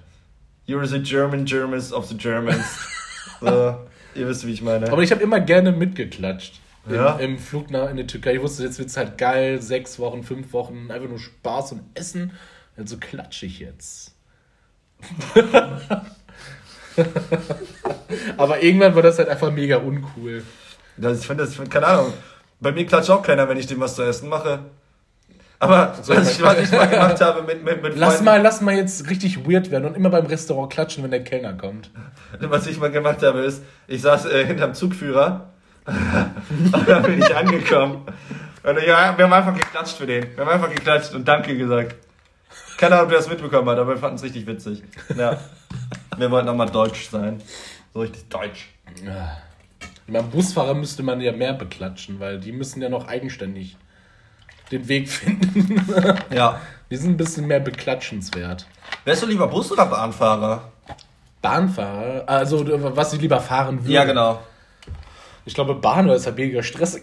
you're 0.68 0.86
the 0.86 1.00
German 1.02 1.44
Germans 1.44 1.92
of 1.92 2.06
the 2.06 2.16
Germans. 2.16 2.64
so, 3.40 3.76
ihr 4.14 4.28
wisst, 4.28 4.46
wie 4.46 4.52
ich 4.52 4.62
meine. 4.62 4.90
Aber 4.90 5.02
ich 5.02 5.10
habe 5.10 5.20
immer 5.22 5.40
gerne 5.40 5.72
mitgeklatscht. 5.72 6.60
Im, 6.86 6.94
Ja? 6.94 7.16
Im 7.18 7.38
Flug 7.38 7.70
nach 7.72 7.90
in 7.90 7.96
die 7.96 8.06
Türkei. 8.06 8.34
Ich 8.36 8.40
wusste, 8.40 8.62
jetzt 8.62 8.78
wird 8.78 8.88
es 8.88 8.96
halt 8.96 9.18
geil. 9.18 9.60
Sechs 9.60 9.98
Wochen, 9.98 10.22
fünf 10.22 10.52
Wochen. 10.52 10.90
Einfach 10.92 11.08
nur 11.08 11.18
Spaß 11.18 11.72
und 11.72 11.82
Essen. 11.94 12.30
Also 12.76 12.98
klatsche 12.98 13.46
ich 13.46 13.58
jetzt. 13.58 14.14
Aber 18.36 18.62
irgendwann 18.62 18.94
war 18.94 19.02
das 19.02 19.18
halt 19.18 19.28
einfach 19.28 19.50
mega 19.52 19.76
uncool. 19.78 20.44
Das, 20.98 21.20
ich 21.20 21.26
finde 21.26 21.44
das, 21.44 21.70
keine 21.70 21.86
Ahnung. 21.86 22.12
Bei 22.60 22.72
mir 22.72 22.84
klatscht 22.86 23.10
auch 23.10 23.22
keiner, 23.22 23.48
wenn 23.48 23.56
ich 23.58 23.66
dem 23.66 23.80
was 23.80 23.94
zu 23.94 24.02
essen 24.02 24.28
mache. 24.28 24.58
Aber 25.60 25.94
So, 26.02 26.14
was, 26.14 26.32
ich, 26.32 26.42
was 26.42 26.58
ich 26.58 26.70
mal 26.72 26.86
gemacht 26.88 27.20
habe 27.20 27.42
mit, 27.42 27.64
mit, 27.64 27.82
mit 27.82 27.96
Lass 27.96 28.10
Freunden- 28.14 28.24
mal, 28.26 28.40
lass 28.42 28.60
mal 28.60 28.74
jetzt 28.74 29.08
richtig 29.10 29.48
weird 29.48 29.70
werden 29.70 29.86
und 29.86 29.96
immer 29.96 30.08
beim 30.10 30.26
Restaurant 30.26 30.72
klatschen, 30.72 31.02
wenn 31.02 31.10
der 31.10 31.24
Kellner 31.24 31.52
kommt. 31.54 31.90
Was 32.40 32.66
ich 32.68 32.78
mal 32.78 32.90
gemacht 32.90 33.22
habe, 33.22 33.40
ist, 33.40 33.62
ich 33.88 34.00
saß 34.02 34.26
äh, 34.26 34.44
hinterm 34.46 34.74
Zugführer 34.74 35.50
und 35.86 36.88
dann 36.88 37.02
bin 37.02 37.18
ich 37.20 37.34
angekommen. 37.34 38.02
Und 38.62 38.76
ja, 38.86 39.16
wir 39.16 39.24
haben 39.24 39.32
einfach 39.32 39.54
geklatscht 39.54 39.96
für 39.96 40.06
den. 40.06 40.26
Wir 40.36 40.44
haben 40.44 40.52
einfach 40.52 40.70
geklatscht 40.70 41.14
und 41.14 41.26
Danke 41.26 41.56
gesagt. 41.56 41.94
Keine 42.76 42.94
Ahnung, 42.96 43.06
ob 43.06 43.12
ihr 43.12 43.18
das 43.18 43.28
mitbekommen 43.28 43.68
habt, 43.68 43.78
aber 43.80 43.90
wir 43.94 43.96
fanden 43.98 44.16
es 44.16 44.22
richtig 44.22 44.46
witzig. 44.46 44.82
Ja. 45.16 45.38
Wir 46.16 46.30
wollten 46.30 46.46
nochmal 46.46 46.68
deutsch 46.70 47.08
sein. 47.10 47.40
So 47.94 48.00
richtig 48.00 48.28
deutsch. 48.28 48.68
Ja. 49.04 49.38
Beim 50.08 50.30
Busfahrer 50.30 50.74
müsste 50.74 51.02
man 51.02 51.20
ja 51.20 51.32
mehr 51.32 51.52
beklatschen, 51.52 52.18
weil 52.18 52.40
die 52.40 52.52
müssen 52.52 52.80
ja 52.80 52.88
noch 52.88 53.06
eigenständig 53.06 53.76
den 54.70 54.88
Weg 54.88 55.08
finden. 55.10 55.86
Ja. 56.34 56.60
Die 56.90 56.96
sind 56.96 57.10
ein 57.10 57.16
bisschen 57.16 57.46
mehr 57.46 57.60
beklatschenswert. 57.60 58.66
Wärst 59.04 59.22
du 59.22 59.26
lieber 59.26 59.46
Bus- 59.46 59.70
oder 59.70 59.86
Bahnfahrer? 59.86 60.72
Bahnfahrer, 61.42 62.24
also 62.26 62.64
was 62.96 63.12
ich 63.12 63.20
lieber 63.20 63.40
fahren 63.40 63.82
würde. 63.82 63.92
Ja, 63.92 64.04
genau. 64.04 64.40
Ich 65.44 65.54
glaube, 65.54 65.74
Bahn 65.76 66.08
ist 66.08 66.26
halt 66.26 66.36
weniger 66.36 66.62
Stress. 66.62 67.00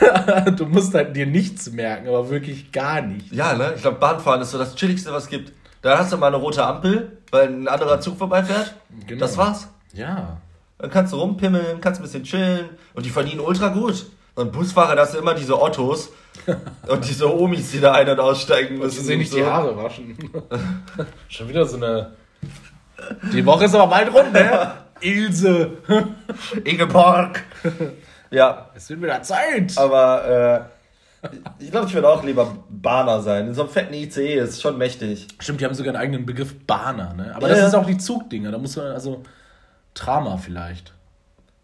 du 0.56 0.66
musst 0.66 0.94
halt 0.94 1.16
dir 1.16 1.26
nichts 1.26 1.70
merken, 1.72 2.08
aber 2.08 2.30
wirklich 2.30 2.70
gar 2.70 3.00
nicht. 3.00 3.32
Ja, 3.32 3.54
ne? 3.54 3.72
Ich 3.74 3.82
glaube, 3.82 3.98
Bahnfahren 3.98 4.40
ist 4.40 4.52
so 4.52 4.58
das 4.58 4.74
Chilligste, 4.76 5.12
was 5.12 5.24
es 5.24 5.30
gibt. 5.30 5.52
Da 5.82 5.98
hast 5.98 6.12
du 6.12 6.16
mal 6.16 6.28
eine 6.28 6.36
rote 6.36 6.64
Ampel, 6.64 7.18
weil 7.30 7.48
ein 7.48 7.66
anderer 7.66 8.00
Zug 8.00 8.18
vorbeifährt. 8.18 8.74
Genau. 9.06 9.20
Das 9.20 9.36
war's. 9.36 9.68
Ja. 9.92 10.36
Dann 10.78 10.90
kannst 10.90 11.12
du 11.12 11.16
rumpimmeln, 11.16 11.80
kannst 11.80 12.00
ein 12.00 12.04
bisschen 12.04 12.22
chillen 12.24 12.68
und 12.94 13.04
die 13.04 13.10
verdienen 13.10 13.40
ultra 13.40 13.68
gut. 13.68 14.06
Und 14.36 14.52
Busfahrer, 14.52 14.94
das 14.94 15.10
sind 15.12 15.22
immer 15.22 15.34
diese 15.34 15.60
Ottos 15.60 16.10
und 16.88 17.08
diese 17.08 17.34
Omis, 17.34 17.72
die 17.72 17.80
da 17.80 17.92
ein- 17.92 18.08
und 18.08 18.20
aussteigen 18.20 18.78
müssen. 18.78 18.98
musst 18.98 19.08
dir 19.08 19.16
nicht 19.18 19.32
und 19.32 19.38
die 19.40 19.44
Haare 19.44 19.76
waschen. 19.76 20.16
Schon 21.28 21.48
wieder 21.48 21.64
so 21.66 21.76
eine. 21.76 22.12
Die 23.32 23.44
Woche 23.44 23.64
ist 23.64 23.74
aber 23.74 23.88
bald 23.88 24.12
rum, 24.14 24.30
ne? 24.32 24.72
Ilse. 25.00 25.70
Ingeborg. 26.64 27.42
Ja, 28.30 28.70
Es 28.74 28.88
wird 28.90 29.02
wieder 29.02 29.22
Zeit. 29.22 29.76
aber 29.78 30.68
äh, 31.22 31.28
ich 31.58 31.70
glaube, 31.70 31.86
ich 31.88 31.94
würde 31.94 32.08
auch 32.08 32.22
lieber 32.22 32.56
Bahner 32.68 33.20
sein. 33.22 33.48
In 33.48 33.54
so 33.54 33.62
einem 33.62 33.70
fetten 33.70 33.94
ICE 33.94 34.34
ist 34.38 34.60
schon 34.62 34.78
mächtig. 34.78 35.26
Stimmt, 35.40 35.60
die 35.60 35.64
haben 35.64 35.74
sogar 35.74 35.94
einen 35.94 36.02
eigenen 36.02 36.26
Begriff 36.26 36.54
Bahner, 36.66 37.14
ne? 37.14 37.32
Aber 37.34 37.48
Ja, 37.48 37.54
das 37.54 37.60
ja. 37.62 37.66
ist 37.68 37.74
auch 37.74 37.86
die 37.86 37.98
Zugdinger. 37.98 38.52
Da 38.52 38.58
muss 38.58 38.76
man 38.76 38.86
also. 38.86 39.22
Trama 39.98 40.36
vielleicht. 40.36 40.92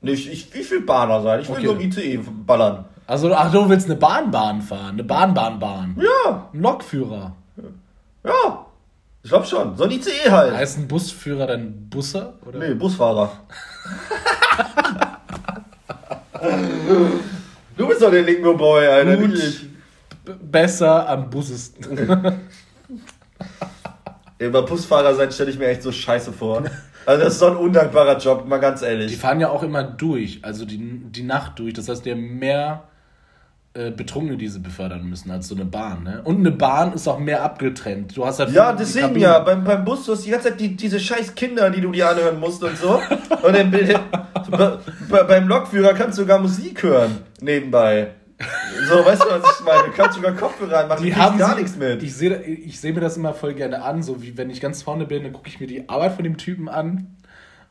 Nee, 0.01 0.13
ich, 0.13 0.55
ich, 0.55 0.71
will 0.71 0.83
Bahner 0.83 1.23
sein. 1.23 1.41
Ich 1.41 1.49
will 1.49 1.57
Okay. 1.57 1.67
so 1.67 1.73
im 1.73 1.81
ICE 1.81 2.21
ballern. 2.47 2.85
Also, 3.07 3.33
ach, 3.35 3.51
du 3.53 3.69
willst 3.69 3.87
eine 3.87 3.97
Bahnbahn 3.97 4.61
fahren. 4.63 4.95
Eine 4.95 5.05
Bahnbahnbahn. 5.05 5.97
Ja, 5.99 6.49
Ein 6.53 6.61
Lokführer. 6.61 7.35
ja. 8.25 8.67
Ich 9.23 9.31
glaube 9.31 9.47
schon. 9.47 9.77
So 9.77 9.85
ein 9.85 9.91
ICE 9.91 10.31
halt. 10.31 10.55
Heißt 10.55 10.77
ein 10.79 10.87
Busführer 10.89 11.47
dann 11.47 11.89
Busser? 11.89 12.35
Oder? 12.45 12.59
Nee, 12.59 12.75
Busfahrer. 12.75 13.31
du 17.77 17.89
bist 17.89 18.03
doch 18.03 18.11
der 18.11 18.23
Lingo-Boy, 18.23 18.87
Alter. 18.87 19.17
Gut. 19.17 19.31
nicht 19.31 19.45
ich. 19.63 19.69
B 20.25 20.33
besser 20.43 21.09
am 21.09 21.31
Bussesten. 21.31 21.99
Ey, 24.39 24.49
Bei 24.51 24.61
Busfahrer 24.63 25.15
sein 25.15 25.31
stelle 25.33 25.51
ich 25.51 25.59
mir 25.59 25.69
echt 25.69 25.83
so 25.83 25.93
scheiße 25.93 26.33
vor. 26.33 26.63
Also 27.07 27.25
das 27.25 27.35
ist 27.35 27.39
so 27.41 27.47
ein 27.47 27.57
undankbarer 27.57 28.19
Job, 28.19 28.47
mal 28.47 28.59
ganz 28.59 28.81
Die 28.81 28.87
ehrlich. 28.87 29.17
fahren 29.17 29.41
ja 29.41 29.49
auch 29.51 29.63
immer 29.63 29.83
durch, 29.83 30.41
also 30.43 30.65
die, 30.65 30.79
die 30.79 31.23
Nacht 31.23 31.59
durch. 31.59 31.75
Das 31.75 31.89
heißt, 31.89 32.05
die 32.05 32.13
haben 32.13 32.39
mehr 32.39 32.85
äh, 33.75 33.91
Betrunkene, 33.91 34.37
die 34.37 34.49
sie 34.49 34.61
befördern 34.61 35.05
müssen, 35.05 35.31
als 35.31 35.49
so 35.49 35.55
eine 35.55 35.65
Bahn. 35.65 36.05
Ne? 36.05 36.21
Und 36.25 36.39
eine 36.39 36.53
Bahn 36.53 36.93
ist 36.93 37.09
auch 37.09 37.19
mehr 37.19 37.43
abgetrennt. 37.43 38.17
Du 38.17 38.25
hast 38.25 38.39
halt 38.39 38.51
Ja, 38.53 38.73
die 38.73 38.79
deswegen 38.79 39.19
ja. 39.19 39.41
Beim, 39.41 39.65
beim 39.65 39.85
Bus, 39.85 40.07
du 40.07 40.13
hast 40.13 40.25
die 40.25 40.31
ganze 40.31 40.49
Zeit 40.51 40.61
die, 40.61 40.77
diese 40.77 41.01
scheiß 41.01 41.35
Kinder, 41.35 41.71
die 41.71 41.81
du 41.81 41.91
dir 41.91 42.09
anhören 42.09 42.39
musst 42.39 42.63
und 42.63 42.77
so. 42.79 43.01
Und 43.43 43.55
dann, 43.57 43.71
bei, 43.71 44.79
bei, 45.11 45.23
beim 45.25 45.49
Lokführer 45.49 45.93
kannst 45.95 46.19
du 46.19 46.23
sogar 46.23 46.39
Musik 46.39 46.83
hören, 46.83 47.19
nebenbei. 47.41 48.11
So, 48.89 49.05
weißt 49.05 49.23
du, 49.23 49.27
was 49.31 49.59
ich 49.61 49.65
meine? 49.65 49.85
Du 49.85 49.91
kannst 49.93 50.17
sogar 50.17 50.33
Kopfhörer 50.33 50.81
reinmachen, 50.81 51.05
Die 51.05 51.15
haben 51.15 51.39
gar 51.39 51.55
sie- 51.55 51.63
nichts 51.63 51.77
mit. 51.77 52.03
Ich 52.03 52.15
sehe 52.17 52.43
ich 52.43 52.81
seh 52.81 52.93
mir 52.93 53.01
das 53.01 53.17
immer 53.17 53.33
voll 53.33 53.55
gerne 53.55 53.83
an, 53.83 54.03
so 54.03 54.23
wie 54.23 54.37
wenn 54.37 54.51
ich 54.51 54.61
ganz 54.61 54.83
vorne 54.83 55.07
bin, 55.07 55.23
dann 55.23 55.33
gucke 55.33 55.49
ich 55.49 55.61
mir 55.61 55.67
die 55.67 55.89
Arbeit 55.89 56.15
von 56.15 56.25
dem 56.25 56.37
Typen 56.37 56.69
an. 56.69 57.17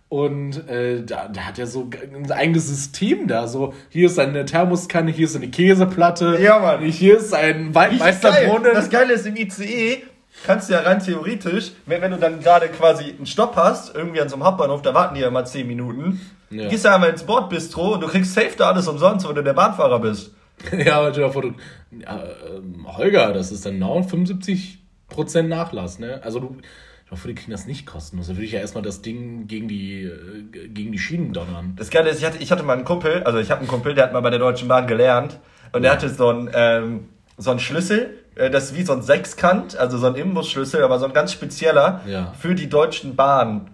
Und 0.10 0.70
äh, 0.70 1.04
da, 1.04 1.28
da 1.28 1.42
hat 1.42 1.58
er 1.58 1.66
so 1.66 1.90
ein 2.14 2.32
eigenes 2.32 2.68
System 2.68 3.28
da. 3.28 3.48
So, 3.48 3.74
hier 3.90 4.06
ist 4.06 4.20
eine 4.20 4.46
Thermoskanne, 4.46 5.12
hier 5.12 5.26
ist 5.26 5.36
eine 5.36 5.48
Käseplatte. 5.50 6.38
Ja, 6.40 6.60
Mann. 6.60 6.82
Hier 6.84 7.18
ist 7.18 7.34
ein 7.34 7.56
Richtig 7.56 7.74
geil. 7.74 7.76
Waldmeisterbrunnen. 7.92 8.74
Das 8.76 8.90
Geile 8.92 9.14
ist, 9.14 9.26
im 9.26 9.36
ICE 9.36 10.04
kannst 10.46 10.70
du 10.70 10.74
ja 10.74 10.82
rein 10.82 11.00
theoretisch, 11.00 11.72
wenn, 11.88 12.02
wenn 12.02 12.12
du 12.12 12.18
dann 12.18 12.40
gerade 12.42 12.68
quasi 12.70 13.06
einen 13.18 13.26
Stopp 13.26 13.56
hast, 13.56 13.96
irgendwie 13.96 14.22
an 14.22 14.30
so 14.30 14.36
einem 14.36 14.44
Hauptbahnhof, 14.44 14.82
da 14.84 14.94
warten 14.94 15.16
die 15.16 15.22
ja 15.22 15.28
immer 15.30 15.46
10 15.46 15.66
Minuten, 15.68 16.22
Ja. 16.52 16.70
gehst 16.70 16.86
du 16.86 16.94
einmal 16.94 17.10
ins 17.10 17.24
Bordbistro 17.24 17.94
und 17.96 18.02
du 18.02 18.08
kriegst 18.08 18.34
safe 18.36 18.52
da 18.58 18.70
alles 18.70 18.88
umsonst, 18.88 19.28
wenn 19.28 19.36
du 19.36 19.44
der 19.44 19.54
Bahnfahrer 19.54 20.00
bist. 20.00 20.32
Ja, 20.86 21.00
aber 21.00 21.12
stell 21.12 21.24
dir 21.26 21.32
vor, 21.32 21.42
du, 21.42 21.54
ja, 22.00 22.24
ähm, 22.56 22.86
Holger, 22.98 23.34
das 23.34 23.52
ist 23.52 23.66
dann 23.66 23.74
genau 23.74 24.00
75% 24.00 25.44
Nachlass, 25.44 26.00
ne? 26.00 26.22
Also 26.24 26.40
du, 26.40 26.58
ich 27.06 27.12
hoffe, 27.12 27.28
die 27.28 27.36
kriegen 27.36 27.52
das 27.52 27.68
nicht 27.68 27.86
kostenlos. 27.86 28.28
Da 28.28 28.34
würde 28.36 28.46
ich 28.46 28.54
ja 28.54 28.60
erstmal 28.60 28.84
das 28.84 29.02
Ding 29.02 29.48
gegen 29.48 29.68
die, 29.68 30.04
äh, 30.04 30.68
gegen 30.70 30.92
die 30.92 31.00
Schienen 31.00 31.34
donnern. 31.34 31.74
Das 31.78 31.90
Geile 31.90 32.10
ist, 32.10 32.20
ich 32.20 32.26
hatte, 32.26 32.38
ich 32.40 32.52
hatte 32.52 32.64
mal 32.64 32.74
einen 32.74 32.86
Kumpel, 32.86 33.24
also 33.24 33.40
ich 33.40 33.52
habe 33.52 33.60
einen 33.60 33.68
Kumpel, 33.68 33.94
der 33.94 34.06
hat 34.06 34.14
mal 34.14 34.22
bei 34.22 34.30
der 34.30 34.40
Deutschen 34.40 34.68
Bahn 34.68 34.88
gelernt 34.88 35.40
und 35.72 35.82
der 35.84 35.92
hatte 35.92 36.10
so 36.10 36.30
einen, 36.30 36.50
ähm, 36.54 37.10
so 37.38 37.52
einen 37.52 37.60
Schlüssel, 37.60 38.18
äh, 38.36 38.50
das 38.50 38.66
ist 38.72 38.76
wie 38.78 38.84
so 38.84 38.94
ein 38.94 39.02
Sechskant, 39.02 39.76
also 39.78 39.98
so 39.98 40.08
ein 40.08 40.16
Imbusschlüssel, 40.16 40.84
aber 40.84 41.00
so 41.00 41.06
ein 41.06 41.14
ganz 41.14 41.32
spezieller 41.34 42.02
Ja. 42.08 42.34
für 42.40 42.56
die 42.56 42.70
Deutschen 42.70 43.16
Bahnen. 43.16 43.70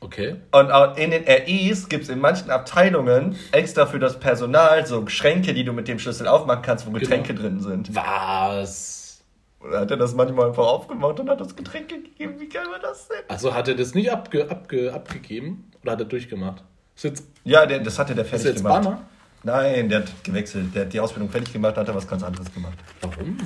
Okay. 0.00 0.36
Und 0.52 0.70
auch 0.70 0.96
in 0.96 1.10
den 1.10 1.24
RIs 1.24 1.88
gibt 1.88 2.04
es 2.04 2.08
in 2.10 2.20
manchen 2.20 2.50
Abteilungen 2.50 3.36
extra 3.52 3.86
für 3.86 3.98
das 3.98 4.18
Personal 4.20 4.86
so 4.86 5.06
Schränke, 5.08 5.54
die 5.54 5.64
du 5.64 5.72
mit 5.72 5.88
dem 5.88 5.98
Schlüssel 5.98 6.28
aufmachen 6.28 6.62
kannst, 6.62 6.86
wo 6.86 6.90
Getränke 6.92 7.34
drin 7.34 7.60
sind. 7.60 7.94
Was? 7.94 9.24
Und 9.60 9.72
dann 9.72 9.80
hat 9.80 9.90
er 9.90 9.96
das 9.96 10.14
manchmal 10.14 10.48
einfach 10.48 10.66
aufgemacht 10.66 11.18
und 11.18 11.28
hat 11.28 11.40
das 11.40 11.56
Getränke 11.56 12.00
gegeben. 12.00 12.34
Wie 12.38 12.48
geil 12.48 12.66
war 12.70 12.78
das 12.78 13.08
denn? 13.08 13.18
Also 13.26 13.52
hat 13.54 13.66
er 13.66 13.74
das 13.74 13.92
nicht 13.94 14.10
abge, 14.12 14.48
abge, 14.48 14.92
abgegeben 14.94 15.68
oder 15.82 15.92
hat 15.92 16.00
er 16.00 16.04
durchgemacht? 16.06 16.62
Ist 16.94 17.04
jetzt, 17.04 17.24
Ja, 17.44 17.66
der, 17.66 17.80
das 17.80 17.98
hatte 17.98 18.14
der 18.14 18.22
ist 18.24 18.30
fertig 18.30 18.46
jetzt 18.46 18.62
gemacht. 18.62 18.84
Banner? 18.84 19.00
Nein, 19.42 19.88
der 19.88 20.00
hat 20.00 20.24
gewechselt. 20.24 20.74
Der 20.74 20.84
hat 20.84 20.92
die 20.92 21.00
Ausbildung 21.00 21.28
fertig 21.30 21.52
gemacht, 21.52 21.76
hat 21.76 21.88
er 21.88 21.94
was 21.94 22.06
ganz 22.06 22.22
anderes 22.22 22.52
gemacht. 22.54 22.78
Warum? 23.00 23.36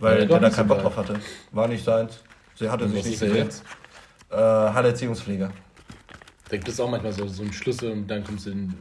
Weil 0.00 0.18
der 0.18 0.26
doch 0.26 0.40
da 0.40 0.50
keinen 0.50 0.68
Bock 0.68 0.80
drauf 0.82 0.96
hatte. 0.96 1.14
War 1.52 1.68
nicht 1.68 1.84
seins. 1.84 2.20
Sie 2.56 2.68
hatte 2.68 2.84
Was 2.86 2.92
sich 2.92 3.00
ist 3.00 3.06
nicht 3.10 3.22
er 3.22 3.28
gesehen. 3.28 3.44
jetzt? 3.46 3.64
Äh, 4.30 4.36
Heilerziehungspfleger. 4.36 5.50
Da 6.50 6.56
gibt 6.56 6.68
es 6.68 6.80
auch 6.80 6.90
manchmal 6.90 7.12
so, 7.12 7.28
so 7.28 7.42
einen 7.42 7.52
Schlüssel 7.52 7.92
und 7.92 8.08
dann 8.08 8.24
kommst 8.24 8.46
du 8.46 8.50
in, 8.50 8.74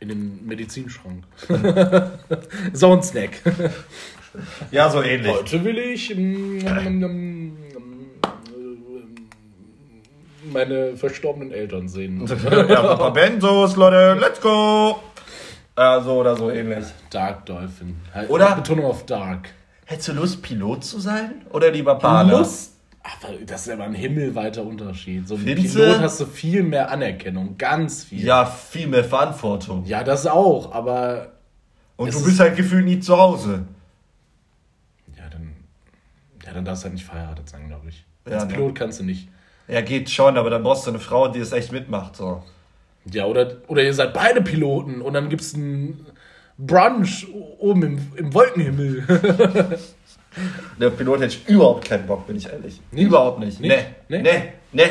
in 0.00 0.08
den 0.08 0.46
Medizinschrank. 0.46 1.22
so 2.72 2.92
ein 2.92 3.02
Snack. 3.02 3.42
Ja, 4.70 4.88
so 4.88 5.02
ähnlich. 5.02 5.32
Heute 5.32 5.62
will 5.64 5.78
ich 5.78 6.10
ähm, 6.12 6.58
ähm, 6.66 7.02
ähm, 7.04 7.56
meine 10.50 10.96
verstorbenen 10.96 11.52
Eltern 11.52 11.88
sehen. 11.88 12.26
ja, 12.50 12.82
Papa 12.82 13.10
Benzos, 13.10 13.76
Leute, 13.76 14.18
let's 14.18 14.40
go! 14.40 14.98
Äh, 15.76 16.00
so 16.00 16.20
oder 16.20 16.36
so 16.36 16.50
ähnlich. 16.50 16.86
Dark 17.10 17.44
Dolphin. 17.44 17.96
Halt, 18.14 18.30
Oder- 18.30 18.54
Betonung 18.56 18.86
auf 18.86 19.04
Dark. 19.04 19.50
Hättest 19.84 20.08
du 20.08 20.12
Lust, 20.12 20.42
Pilot 20.42 20.84
zu 20.84 21.00
sein? 21.00 21.42
Oder 21.50 21.70
lieber 21.70 21.96
Bahner? 21.96 22.38
Lust. 22.38 22.79
Aber 23.02 23.34
das 23.46 23.66
ist 23.66 23.72
aber 23.72 23.84
ein 23.84 23.94
himmelweiter 23.94 24.62
Unterschied. 24.62 25.26
So 25.26 25.34
ein 25.36 25.40
Findest 25.40 25.74
Pilot 25.74 25.96
du? 25.96 26.00
hast 26.00 26.20
du 26.20 26.26
viel 26.26 26.62
mehr 26.62 26.90
Anerkennung, 26.90 27.56
ganz 27.56 28.04
viel. 28.04 28.24
Ja, 28.24 28.44
viel 28.44 28.86
mehr 28.88 29.04
Verantwortung. 29.04 29.84
Ja, 29.86 30.04
das 30.04 30.26
auch, 30.26 30.72
aber 30.72 31.32
Und 31.96 32.12
du 32.12 32.18
ist- 32.18 32.24
bist 32.24 32.40
halt 32.40 32.56
gefühlt 32.56 32.84
nie 32.84 33.00
zu 33.00 33.16
Hause. 33.18 33.64
ja, 35.16 35.28
dann, 35.30 35.54
ja, 36.44 36.52
dann 36.52 36.64
darfst 36.64 36.82
du 36.82 36.86
halt 36.86 36.94
nicht 36.94 37.06
verheiratet 37.06 37.48
sein, 37.48 37.68
glaube 37.68 37.88
ich. 37.88 38.04
Ja, 38.28 38.34
Als 38.34 38.44
ne. 38.46 38.52
Pilot 38.54 38.74
kannst 38.74 39.00
du 39.00 39.04
nicht. 39.04 39.28
Ja, 39.66 39.80
geht 39.80 40.10
schon, 40.10 40.36
aber 40.36 40.50
dann 40.50 40.62
brauchst 40.62 40.86
du 40.86 40.90
eine 40.90 40.98
Frau, 40.98 41.28
die 41.28 41.38
es 41.40 41.52
echt 41.52 41.72
mitmacht. 41.72 42.16
So. 42.16 42.42
Ja, 43.10 43.24
oder, 43.24 43.56
oder 43.68 43.82
ihr 43.82 43.94
seid 43.94 44.12
beide 44.12 44.42
Piloten 44.42 45.00
und 45.00 45.14
dann 45.14 45.30
gibt 45.30 45.40
es 45.42 45.54
einen 45.54 46.04
Brunch 46.58 47.26
oben 47.58 47.82
im, 47.82 48.12
im 48.16 48.34
Wolkenhimmel. 48.34 49.78
Der 50.80 50.90
Pilot 50.90 51.20
hätte 51.20 51.34
ich 51.34 51.48
überhaupt 51.48 51.84
keinen 51.88 52.06
Bock, 52.06 52.26
bin 52.26 52.36
ich 52.36 52.46
ehrlich. 52.48 52.80
Überhaupt 52.92 53.40
nicht. 53.40 53.60
Nicht? 53.60 53.70
Nee, 54.08 54.18
Nee? 54.18 54.22
nee, 54.22 54.42
nee. 54.72 54.88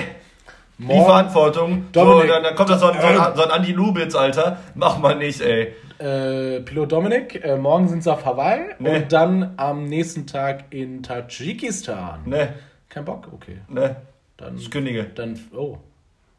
Die 0.77 0.85
Verantwortung. 1.03 1.85
So, 1.93 2.03
Dominik. 2.05 2.29
dann, 2.29 2.43
dann 2.43 2.55
kommt 2.55 2.69
da 2.69 2.77
so 2.77 2.85
ein, 2.87 2.99
so 3.01 3.05
ein, 3.07 3.35
so 3.35 3.43
ein 3.43 3.51
Andi 3.51 3.71
Lubitz, 3.73 4.15
Alter. 4.15 4.59
Mach 4.75 4.97
mal 4.99 5.15
nicht, 5.15 5.41
ey. 5.41 5.73
äh, 5.99 6.61
Pilot 6.61 6.91
Dominik, 6.93 7.43
äh, 7.43 7.57
morgen 7.57 7.87
sind 7.89 8.01
sie 8.03 8.11
auf 8.11 8.23
Hawaii 8.25 8.61
Nee. 8.79 8.95
und 8.95 9.11
dann 9.11 9.53
am 9.57 9.85
nächsten 9.85 10.25
Tag 10.25 10.65
in 10.69 11.03
Tadschikistan. 11.03 12.21
Nee, 12.25 12.47
Kein 12.87 13.03
Bock? 13.05 13.27
Okay. 13.33 13.57
nee. 13.67 13.89
Dann, 14.37 14.57
Ich 14.57 14.71
kündige. 14.71 15.05
dann 15.15 15.37
oh, 15.53 15.77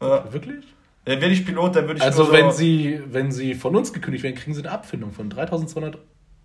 Ja. 0.01 0.33
wirklich? 0.33 0.65
Wenn 1.05 1.31
ich 1.33 1.45
Pilot, 1.45 1.77
dann 1.77 1.87
würde 1.87 1.99
ich 1.99 2.03
Also 2.03 2.25
nur 2.25 2.33
wenn 2.33 2.47
so, 2.51 2.57
sie, 2.59 3.01
wenn 3.11 3.33
sie 3.33 3.55
von 3.55 3.75
uns 3.77 3.93
gekündigt 3.93 4.25
werden, 4.25 4.37
kriegen 4.37 4.55
sie 4.55 4.63
eine 4.63 4.71
Abfindung 4.71 5.13
von 5.13 5.29
3200 5.29 5.99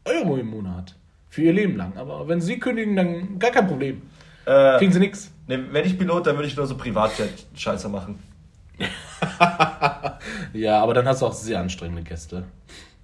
Euro 0.06 0.36
im 0.38 0.48
Monat. 0.48 0.96
Für 1.36 1.42
ihr 1.42 1.52
Leben 1.54 1.76
lang. 1.76 1.98
Aber 1.98 2.30
wenn 2.30 2.40
sie 2.40 2.60
kündigen, 2.60 2.96
dann 2.96 3.40
gar 3.40 3.52
kein 3.52 3.68
Problem. 3.68 4.02
äh, 4.46 4.78
Kriegen 4.78 4.94
sie 4.94 5.00
nichts. 5.00 5.32
nee, 5.48 5.60
wenn 5.70 5.86
ich 5.86 5.98
Pilot, 6.00 6.26
dann 6.28 6.38
würde 6.38 6.48
ich 6.48 6.56
nur 6.56 6.66
so 6.66 6.76
Privatjet-Scheiße 6.78 7.90
machen. 7.90 8.20
Ja, 10.54 10.82
aber 10.82 10.94
dann 10.94 11.06
hast 11.06 11.22
du 11.22 11.26
auch 11.26 11.34
sehr 11.34 11.60
anstrengende 11.60 12.04
Gäste. 12.04 12.46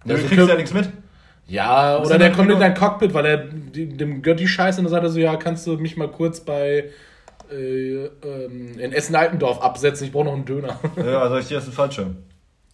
Du 0.05 0.13
Also 0.13 0.27
kriegst 0.27 0.47
ja 0.47 0.55
nichts 0.55 0.73
mit. 0.73 0.89
Ja, 1.47 1.97
oder 1.99 2.17
der 2.17 2.29
kommt 2.31 2.49
in 2.49 2.57
Pilot? 2.57 2.61
dein 2.61 2.73
Cockpit, 2.73 3.13
weil 3.13 3.25
er 3.25 3.37
dem 3.47 4.21
gehört 4.21 4.39
die 4.39 4.47
Scheiße 4.47 4.79
und 4.79 4.85
dann 4.85 4.91
sagt 4.91 5.03
er 5.03 5.09
so, 5.09 5.19
ja, 5.19 5.35
kannst 5.35 5.67
du 5.67 5.75
mich 5.77 5.97
mal 5.97 6.09
kurz 6.09 6.39
bei 6.39 6.89
äh, 7.51 8.05
ähm, 8.05 8.79
in 8.79 8.93
Essen-Altendorf 8.93 9.61
absetzen, 9.61 10.07
ich 10.07 10.13
brauche 10.13 10.25
noch 10.25 10.33
einen 10.33 10.45
Döner. 10.45 10.79
Ja, 10.95 11.21
also 11.23 11.37
ich 11.37 11.47
dir 11.47 11.57
ist 11.57 11.67
ein 11.67 11.73
Fallschirm. 11.73 12.15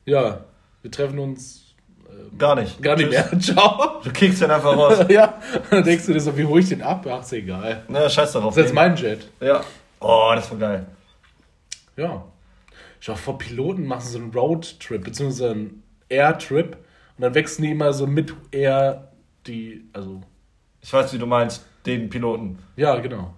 ja, 0.06 0.41
wir 0.84 0.91
treffen 0.91 1.17
uns 1.17 1.66
Gar 2.38 2.56
nicht. 2.56 2.82
gar 2.82 2.95
nicht 2.95 3.10
Tschüss. 3.12 3.32
mehr. 3.32 3.39
Ciao. 3.39 4.01
Du 4.03 4.12
kriegst 4.13 4.41
den 4.41 4.51
einfach 4.51 4.75
raus. 4.75 5.06
ja, 5.10 5.39
dann 5.69 5.84
denkst 5.84 6.06
du 6.06 6.13
dir 6.13 6.19
so, 6.19 6.38
wie 6.38 6.45
hole 6.45 6.62
ich 6.62 6.69
den 6.69 6.82
ab? 6.82 7.06
Ach, 7.10 7.21
ist 7.21 7.34
egal. 7.34 7.84
Na, 7.88 8.08
scheiß 8.10 8.32
darauf. 8.34 8.53
Das 8.53 8.58
ist 8.65 8.69
jetzt 8.69 8.75
mein 8.75 8.95
Jet. 8.95 9.27
Ja. 9.39 9.62
Oh, 9.99 10.32
das 10.36 10.49
war 10.51 10.58
geil. 10.58 10.86
Ja. 11.95 12.23
Ich 13.01 13.10
auch 13.10 13.17
vor 13.17 13.38
Piloten 13.38 13.86
machen 13.86 14.01
so 14.06 14.17
einen 14.17 14.32
Roadtrip, 14.32 15.03
beziehungsweise 15.03 15.51
einen 15.51 15.84
Airtrip 16.10 16.75
und 17.17 17.21
dann 17.23 17.34
wechseln 17.34 17.63
die 17.65 17.71
immer 17.71 17.93
so 17.93 18.06
mit 18.08 18.34
Air 18.51 19.08
die, 19.47 19.86
also, 19.93 20.21
Ich 20.82 20.91
weiß, 20.91 21.13
wie 21.13 21.17
du 21.17 21.25
meinst, 21.25 21.65
den 21.86 22.10
Piloten. 22.10 22.60
ja, 22.75 22.95
genau. 22.99 23.34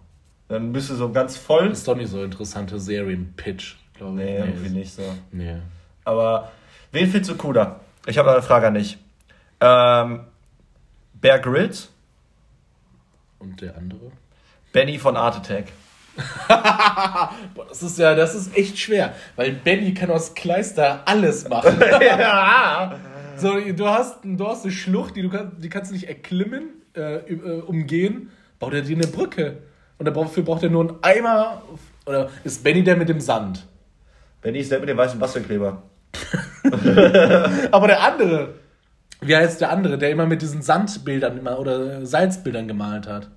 Dann 0.47 0.73
bist 0.73 0.89
du 0.89 0.95
so 0.95 1.11
ganz 1.11 1.37
voll. 1.37 1.67
Ist 1.67 1.87
doch 1.87 1.95
nicht 1.95 2.09
so 2.09 2.23
interessante 2.23 2.79
Serien-Pitch, 2.79 3.75
glaube 3.93 4.19
ich. 4.19 4.25
Nee, 4.27 4.37
irgendwie 4.39 4.69
nicht 4.69 4.91
so. 4.91 5.03
Nee. 5.31 5.57
Aber 6.03 6.51
wen 6.91 7.07
findest 7.07 7.29
du 7.29 7.35
cooler? 7.35 7.81
Ich 8.05 8.17
habe 8.17 8.31
eine 8.31 8.41
Frage 8.41 8.67
an 8.67 8.73
dich. 8.73 8.97
Ähm, 9.61 10.21
Bear 11.13 11.39
Grylls, 11.39 11.89
Und 13.39 13.61
der 13.61 13.77
andere? 13.77 14.11
Benny 14.71 14.97
von 14.97 15.17
Art 15.17 15.37
Attack. 15.37 15.65
Boah, 17.55 17.65
das 17.67 17.83
ist 17.83 17.97
ja, 17.97 18.15
das 18.15 18.35
ist 18.35 18.55
echt 18.57 18.77
schwer, 18.77 19.13
weil 19.35 19.51
Benny 19.51 19.93
kann 19.93 20.11
aus 20.11 20.33
Kleister 20.33 21.01
alles 21.05 21.47
machen. 21.47 21.79
ja. 22.01 22.95
so, 23.37 23.59
du 23.59 23.87
hast, 23.87 24.19
du 24.23 24.47
hast 24.47 24.63
eine 24.63 24.71
Schlucht, 24.71 25.15
die, 25.15 25.21
du 25.21 25.29
kann, 25.29 25.53
die 25.57 25.69
kannst 25.69 25.91
du 25.91 25.95
nicht 25.95 26.07
erklimmen, 26.07 26.69
äh, 26.95 27.17
äh, 27.17 27.61
umgehen, 27.61 28.31
baut 28.59 28.73
er 28.73 28.81
dir 28.81 28.97
eine 28.97 29.07
Brücke. 29.07 29.57
Und 29.97 30.05
dafür 30.05 30.43
braucht 30.43 30.63
er 30.63 30.69
nur 30.69 30.89
einen 30.89 31.03
Eimer, 31.03 31.61
oder 32.05 32.29
ist 32.43 32.63
Benny 32.63 32.83
der 32.83 32.95
mit 32.95 33.09
dem 33.09 33.19
Sand? 33.19 33.65
Benny 34.41 34.59
ist 34.59 34.71
der 34.71 34.79
mit 34.79 34.87
dem 34.87 34.97
weißen 34.97 35.19
Bastelkleber. 35.19 35.83
Aber 37.71 37.87
der 37.87 38.01
andere, 38.01 38.55
wie 39.21 39.35
heißt 39.35 39.61
der 39.61 39.71
andere, 39.71 39.97
der 39.97 40.11
immer 40.11 40.25
mit 40.25 40.41
diesen 40.41 40.61
Sandbildern 40.61 41.37
immer, 41.37 41.59
oder 41.59 42.05
Salzbildern 42.05 42.67
gemalt 42.67 43.07
hat? 43.07 43.29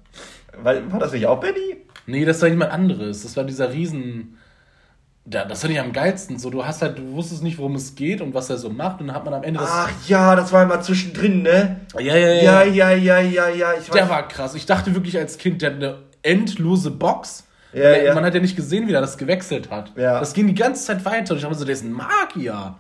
Weil, 0.57 0.91
war 0.93 1.01
das 1.01 1.13
nicht 1.13 1.27
auch 1.27 1.41
Benny? 1.41 1.79
Nee, 2.07 2.25
das 2.25 2.43
war 2.43 2.49
jemand 2.49 2.73
anderes. 2.73 3.23
Das 3.23 3.37
war 3.37 3.45
dieser 3.45 3.73
Riesen. 3.73 4.39
Ja, 5.33 5.45
das 5.45 5.61
fand 5.61 5.73
ich 5.73 5.81
am 5.81 5.93
geilsten. 5.93 6.39
So, 6.39 6.51
du 6.51 6.67
hast 6.67 6.83
halt, 6.83 6.99
du 6.99 7.13
wusstest 7.13 7.45
nicht, 7.45 7.59
worum 7.59 7.77
es 7.77 7.95
geht 7.95 8.21
und 8.21 8.35
was 8.35 8.51
er 8.51 8.59
so 8.59 8.71
macht, 8.71 9.01
und 9.01 9.07
dann 9.07 9.17
hat 9.17 9.25
man 9.25 9.35
am 9.35 9.45
Ende 9.45 9.61
das. 9.61 9.71
Ach 9.71 9.91
ja, 10.09 10.35
das 10.35 10.53
war 10.53 10.65
immer 10.65 10.81
zwischendrin, 10.81 11.43
ne? 11.43 11.81
ja, 11.99 12.17
ja, 12.17 12.43
Ja, 12.43 12.63
ja, 12.65 12.91
ja, 12.91 13.21
ja, 13.21 13.49
ja. 13.49 13.75
Ich 13.81 13.89
Der 13.89 14.09
war 14.09 14.27
krass. 14.27 14.55
Ich 14.55 14.67
dachte 14.67 14.95
wirklich 14.95 15.17
als 15.17 15.39
Kind, 15.39 15.63
der 15.63 15.71
hat 15.71 15.77
eine 15.77 15.99
endlose 16.23 16.91
Box. 16.91 17.45
Ja, 17.73 17.97
ja. 17.97 18.15
Man 18.15 18.25
hat 18.25 18.35
ja 18.35 18.41
nicht 18.41 18.57
gesehen, 18.57 18.87
wie 18.89 18.93
er 18.93 19.01
das 19.01 19.17
gewechselt 19.17 19.71
hat. 19.71 19.93
Ja. 19.97 20.21
Das 20.21 20.35
ging 20.35 20.47
die 20.47 20.55
ganze 20.55 20.85
Zeit 20.85 21.05
weiter. 21.05 21.33
Und 21.35 21.39
ich 21.41 21.49
mir 21.49 21.55
so, 21.55 21.65
der 21.65 21.75
ist 21.75 21.85
ein 21.85 21.93
Magier. 21.93 22.77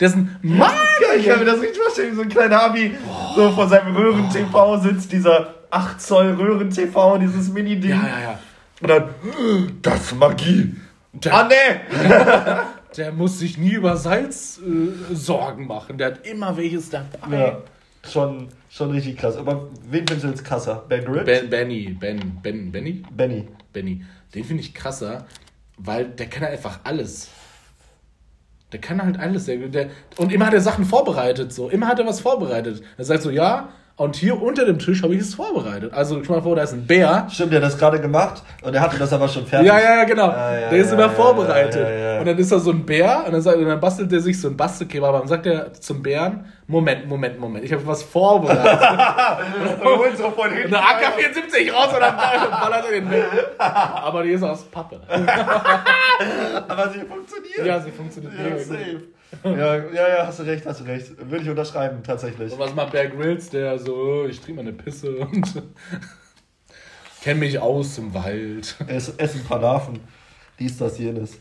Der 0.00 0.08
ist 0.08 0.14
ein 0.16 0.36
Magier. 0.42 0.68
Ja, 1.08 1.14
ich 1.18 1.26
kann 1.26 1.38
mir 1.40 1.44
das 1.44 1.60
richtig 1.60 1.78
vorstellen, 1.82 2.12
wie 2.12 2.16
so 2.16 2.22
ein 2.22 2.28
kleiner 2.28 2.62
Abi 2.62 2.94
so 3.34 3.50
vor 3.50 3.68
seinem 3.68 3.96
Röhren-TV 3.96 4.78
sitzt, 4.78 5.10
dieser 5.12 5.54
8 5.70 6.00
Zoll 6.00 6.32
Röhren-TV, 6.34 7.18
dieses 7.18 7.48
Mini-Ding. 7.52 7.90
Ja, 7.90 7.96
ja, 8.06 8.20
ja. 8.20 8.38
Und 8.80 8.88
dann, 8.88 9.08
das 9.82 10.00
ist 10.02 10.16
Magie. 10.16 10.76
Der, 11.12 11.34
Ah, 11.34 11.48
ne! 11.48 12.60
der 12.96 13.12
muss 13.12 13.40
sich 13.40 13.58
nie 13.58 13.72
über 13.72 13.96
Salz 13.96 14.60
äh, 14.64 15.14
Sorgen 15.14 15.66
machen. 15.66 15.98
Der 15.98 16.08
hat 16.08 16.26
immer 16.26 16.56
welches 16.56 16.90
dabei. 16.90 17.36
Ja, 17.36 17.58
schon, 18.08 18.48
schon 18.70 18.92
richtig 18.92 19.16
krass. 19.18 19.36
Aber 19.36 19.66
wen 19.90 20.06
findest 20.06 20.24
du 20.24 20.28
jetzt 20.28 20.44
krasser? 20.44 20.84
Ben 20.88 21.04
Grylls? 21.04 21.24
Ben, 21.24 21.50
Benny, 21.50 21.96
Ben, 21.98 22.38
Ben, 22.42 22.70
Benny? 22.70 23.02
Benny. 23.10 23.48
Benny. 23.72 24.04
Den 24.34 24.44
finde 24.44 24.62
ich 24.62 24.74
krasser, 24.74 25.26
weil 25.76 26.06
der 26.06 26.28
kann 26.28 26.42
halt 26.42 26.52
einfach 26.52 26.80
alles. 26.84 27.28
Der 28.72 28.80
kann 28.80 29.02
halt 29.02 29.18
alles. 29.18 29.46
Der, 29.46 29.56
der, 29.68 29.90
und 30.16 30.32
immer 30.32 30.46
hat 30.46 30.54
er 30.54 30.60
Sachen 30.60 30.84
vorbereitet. 30.84 31.52
So. 31.52 31.68
Immer 31.70 31.88
hat 31.88 31.98
er 31.98 32.06
was 32.06 32.20
vorbereitet. 32.20 32.82
Er 32.96 33.04
sagt 33.04 33.22
so, 33.22 33.30
ja, 33.30 33.70
und 33.98 34.14
hier 34.14 34.40
unter 34.40 34.64
dem 34.64 34.78
Tisch 34.78 35.02
habe 35.02 35.12
ich 35.14 35.20
es 35.22 35.34
vorbereitet. 35.34 35.92
Also, 35.92 36.22
stell 36.22 36.36
mal 36.36 36.42
vor, 36.42 36.54
da 36.54 36.62
ist 36.62 36.72
ein 36.72 36.86
Bär. 36.86 37.26
Stimmt, 37.30 37.52
der 37.52 37.60
hat 37.60 37.66
das 37.66 37.76
gerade 37.78 38.00
gemacht 38.00 38.44
und 38.62 38.72
er 38.72 38.80
hatte 38.80 38.96
das 38.96 39.12
aber 39.12 39.28
schon 39.28 39.44
fertig. 39.44 39.66
Ja, 39.66 39.78
ja, 39.78 39.96
ja, 39.96 40.04
genau. 40.04 40.28
Ah, 40.28 40.54
ja, 40.56 40.70
der 40.70 40.78
ist 40.78 40.86
ja, 40.86 40.94
immer 40.94 41.06
ja, 41.06 41.08
vorbereitet. 41.10 42.20
Und 42.20 42.26
dann 42.26 42.38
ist 42.38 42.52
da 42.52 42.60
so 42.60 42.70
ein 42.70 42.86
Bär 42.86 43.24
und 43.26 43.32
dann, 43.32 43.42
sagt, 43.42 43.58
und 43.58 43.66
dann 43.66 43.80
bastelt 43.80 44.12
er 44.12 44.20
sich 44.20 44.40
so 44.40 44.48
ein 44.48 44.56
Bastelkebab. 44.56 45.08
Aber 45.08 45.18
dann 45.18 45.28
sagt 45.28 45.46
er 45.46 45.72
zum 45.72 46.00
Bären: 46.02 46.44
Moment, 46.68 47.08
Moment, 47.08 47.40
Moment, 47.40 47.64
ich 47.64 47.72
habe 47.72 47.84
was 47.86 48.02
vorbereitet. 48.04 48.64
Und 49.80 49.98
holt 49.98 50.16
so 50.16 50.30
von 50.30 50.48
Und 50.48 50.54
hinten. 50.56 50.74
eine 50.74 50.84
AK-74 50.84 51.72
raus 51.72 51.92
und 51.92 52.00
dann 52.00 52.16
ballert 52.16 52.84
er 52.86 52.92
den 52.92 53.10
weg. 53.10 53.24
Aber 53.58 54.22
die 54.22 54.30
ist 54.30 54.42
aus 54.42 54.64
Pappe. 54.64 55.00
Aber 56.68 56.90
sie 56.90 57.00
funktioniert. 57.00 57.66
Ja, 57.66 57.80
sie 57.80 57.90
funktioniert 57.90 58.32
Ja, 58.34 58.58
safe. 58.58 59.02
Ja, 59.44 59.76
ja, 59.76 60.08
ja, 60.08 60.26
hast 60.26 60.38
du 60.38 60.42
recht, 60.44 60.64
hast 60.66 60.80
du 60.80 60.84
recht. 60.84 61.12
Würde 61.18 61.44
ich 61.44 61.50
unterschreiben, 61.50 62.02
tatsächlich. 62.02 62.52
Und 62.52 62.58
was 62.58 62.74
macht 62.74 62.92
Bear 62.92 63.06
Grylls, 63.08 63.50
der 63.50 63.78
so, 63.78 64.24
ich 64.26 64.40
trinke 64.40 64.62
mal 64.62 64.68
eine 64.68 64.76
Pisse 64.76 65.16
und 65.18 65.62
kenne 67.22 67.40
mich 67.40 67.58
aus 67.58 67.98
im 67.98 68.12
Wald. 68.14 68.74
Essen 68.86 69.14
ein 69.40 69.44
paar 69.46 69.60
Larven. 69.60 70.00
Dies, 70.58 70.78
das, 70.78 70.98
jenes. 70.98 71.38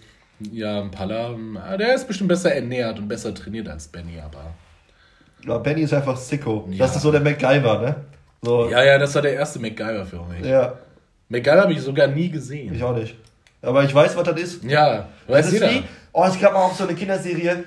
Ja, 0.51 0.81
ein 0.81 0.91
Pala, 0.91 1.35
ah, 1.67 1.77
der 1.77 1.95
ist 1.95 2.07
bestimmt 2.07 2.27
besser 2.29 2.53
ernährt 2.53 2.99
und 2.99 3.07
besser 3.07 3.33
trainiert 3.33 3.67
als 3.67 3.87
Benny, 3.87 4.19
aber. 4.19 4.53
Ja, 5.45 5.57
Benny 5.57 5.81
ist 5.81 5.93
einfach 5.93 6.15
sicko. 6.17 6.67
Ja. 6.69 6.85
Das 6.85 6.95
ist 6.95 7.01
so 7.01 7.11
der 7.11 7.21
MacGyver, 7.21 7.79
ne? 7.81 7.95
So, 8.43 8.69
Ja, 8.69 8.83
ja, 8.83 8.99
das 8.99 9.15
war 9.15 9.23
der 9.23 9.33
erste 9.33 9.59
MacGyver 9.59 10.05
für 10.05 10.21
mich. 10.25 10.45
ja, 10.45 10.77
MacGyver 11.29 11.61
habe 11.61 11.73
ich 11.73 11.81
sogar 11.81 12.07
nie 12.07 12.29
gesehen. 12.29 12.73
ich 12.75 12.83
auch 12.83 12.95
nicht. 12.95 13.15
Aber 13.63 13.83
ich 13.83 13.93
weiß, 13.95 14.15
was 14.15 14.23
das 14.23 14.39
ist. 14.39 14.63
Ja, 14.63 15.07
Das 15.25 15.37
weiß 15.37 15.47
ist 15.47 15.53
jeder. 15.53 15.71
wie, 15.71 15.83
oh, 16.13 16.23
es 16.25 16.39
gab 16.39 16.53
mal 16.53 16.59
auch 16.59 16.73
so 16.75 16.83
eine 16.83 16.93
Kinderserie. 16.93 17.63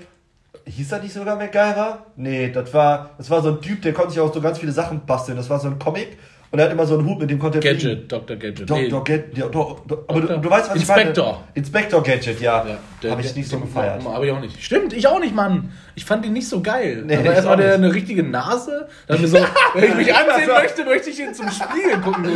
Hieß 0.70 0.88
das 0.88 1.02
nicht 1.02 1.12
sogar 1.12 1.36
MacGyver? 1.36 2.06
Nee, 2.16 2.50
das 2.50 2.72
war, 2.72 3.10
das 3.18 3.28
war 3.28 3.42
so 3.42 3.50
ein 3.50 3.60
Typ, 3.60 3.82
der 3.82 3.92
konnte 3.92 4.12
sich 4.12 4.20
auch 4.20 4.32
so 4.32 4.40
ganz 4.40 4.58
viele 4.58 4.72
Sachen 4.72 5.04
basteln. 5.04 5.36
Das 5.36 5.50
war 5.50 5.58
so 5.58 5.68
ein 5.68 5.78
Comic 5.78 6.16
und 6.52 6.58
er 6.58 6.66
hat 6.66 6.72
immer 6.72 6.86
so 6.86 6.98
einen 6.98 7.06
Hut, 7.06 7.18
mit 7.18 7.30
dem 7.30 7.38
konnte 7.38 7.58
er 7.58 7.62
fliegen. 7.62 7.78
Gadget, 7.78 8.12
Dr. 8.12 8.36
Gadget. 8.36 8.70
Dr. 8.70 9.04
Gadget, 9.04 9.38
ja, 9.38 9.48
doch, 9.48 9.80
doch, 9.86 10.04
aber 10.08 10.20
du, 10.20 10.38
du 10.38 10.50
weißt, 10.50 10.70
was 10.70 10.76
Inspector. 10.76 11.26
ich 11.26 11.34
meine. 11.34 11.44
Inspector 11.54 12.02
Gadget, 12.02 12.40
ja. 12.40 12.66
Ja, 13.02 13.10
Habe 13.10 13.20
ich 13.20 13.34
nicht 13.34 13.48
so 13.48 13.58
gefeiert. 13.58 14.04
Habe 14.04 14.26
ich 14.26 14.32
auch 14.32 14.40
nicht. 14.40 14.62
Stimmt, 14.62 14.92
ich 14.92 15.06
auch 15.06 15.18
nicht, 15.20 15.34
Mann. 15.34 15.72
Ich 15.94 16.04
fand 16.04 16.24
ihn 16.24 16.32
nicht 16.32 16.48
so 16.48 16.62
geil. 16.62 17.02
Nee, 17.04 17.16
aber 17.16 17.34
erstmal 17.34 17.56
der 17.56 17.74
eine 17.74 17.92
richtige 17.92 18.22
Nase. 18.22 18.88
Dann 19.06 19.26
so, 19.26 19.38
wenn 19.74 19.84
ich 19.84 19.94
mich 19.94 20.14
ansehen 20.14 20.48
möchte, 20.48 20.84
möchte 20.84 21.10
ich 21.10 21.20
ihn 21.20 21.34
zum 21.34 21.48
Spiegel 21.50 22.00
gucken. 22.00 22.26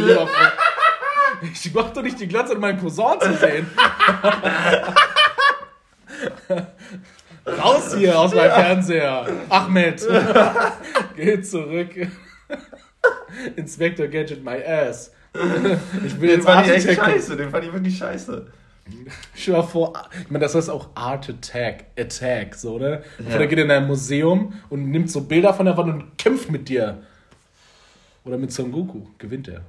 Ich 1.42 1.74
mach 1.74 1.90
doch 1.90 2.02
nicht 2.02 2.18
die 2.20 2.28
Glatze, 2.28 2.54
um 2.54 2.60
meinen 2.60 2.78
Cousin 2.78 3.20
zu 3.20 3.34
sehen. 3.34 3.66
Raus 7.46 7.94
hier 7.94 8.18
aus 8.18 8.34
meinem 8.34 8.52
Fernseher. 8.52 9.26
Ahmed. 9.48 10.06
Geh 11.16 11.40
zurück. 11.42 11.90
Inspector 13.56 14.06
Gadget, 14.08 14.44
my 14.44 14.62
ass. 14.64 15.12
Ich 16.04 16.20
will 16.20 16.28
Den 16.28 16.36
jetzt 16.38 16.44
fand 16.44 16.66
ich 16.66 16.72
echt 16.86 16.94
scheiße, 16.98 17.36
den 17.36 17.50
fand 17.50 17.64
ich 17.64 17.72
wirklich 17.72 17.98
scheiße. 17.98 18.46
Stell 19.34 19.54
dir 19.54 19.60
mal 19.60 19.66
vor, 19.66 19.92
ich 20.20 20.30
meine, 20.30 20.44
das 20.44 20.54
heißt 20.54 20.70
auch 20.70 20.90
Art 20.94 21.28
Attack, 21.28 21.86
Attack, 21.98 22.54
so, 22.54 22.78
ne? 22.78 23.02
Ja. 23.28 23.36
Oder 23.36 23.46
geht 23.46 23.58
in 23.58 23.70
ein 23.70 23.86
Museum 23.86 24.52
und 24.68 24.90
nimmt 24.90 25.10
so 25.10 25.22
Bilder 25.22 25.54
von 25.54 25.66
der 25.66 25.76
Wand 25.76 25.88
und 25.88 26.18
kämpft 26.18 26.50
mit 26.50 26.68
dir. 26.68 27.02
Oder 28.24 28.38
mit 28.38 28.52
Son 28.52 28.70
Goku, 28.70 29.06
gewinnt 29.18 29.48
er. 29.48 29.62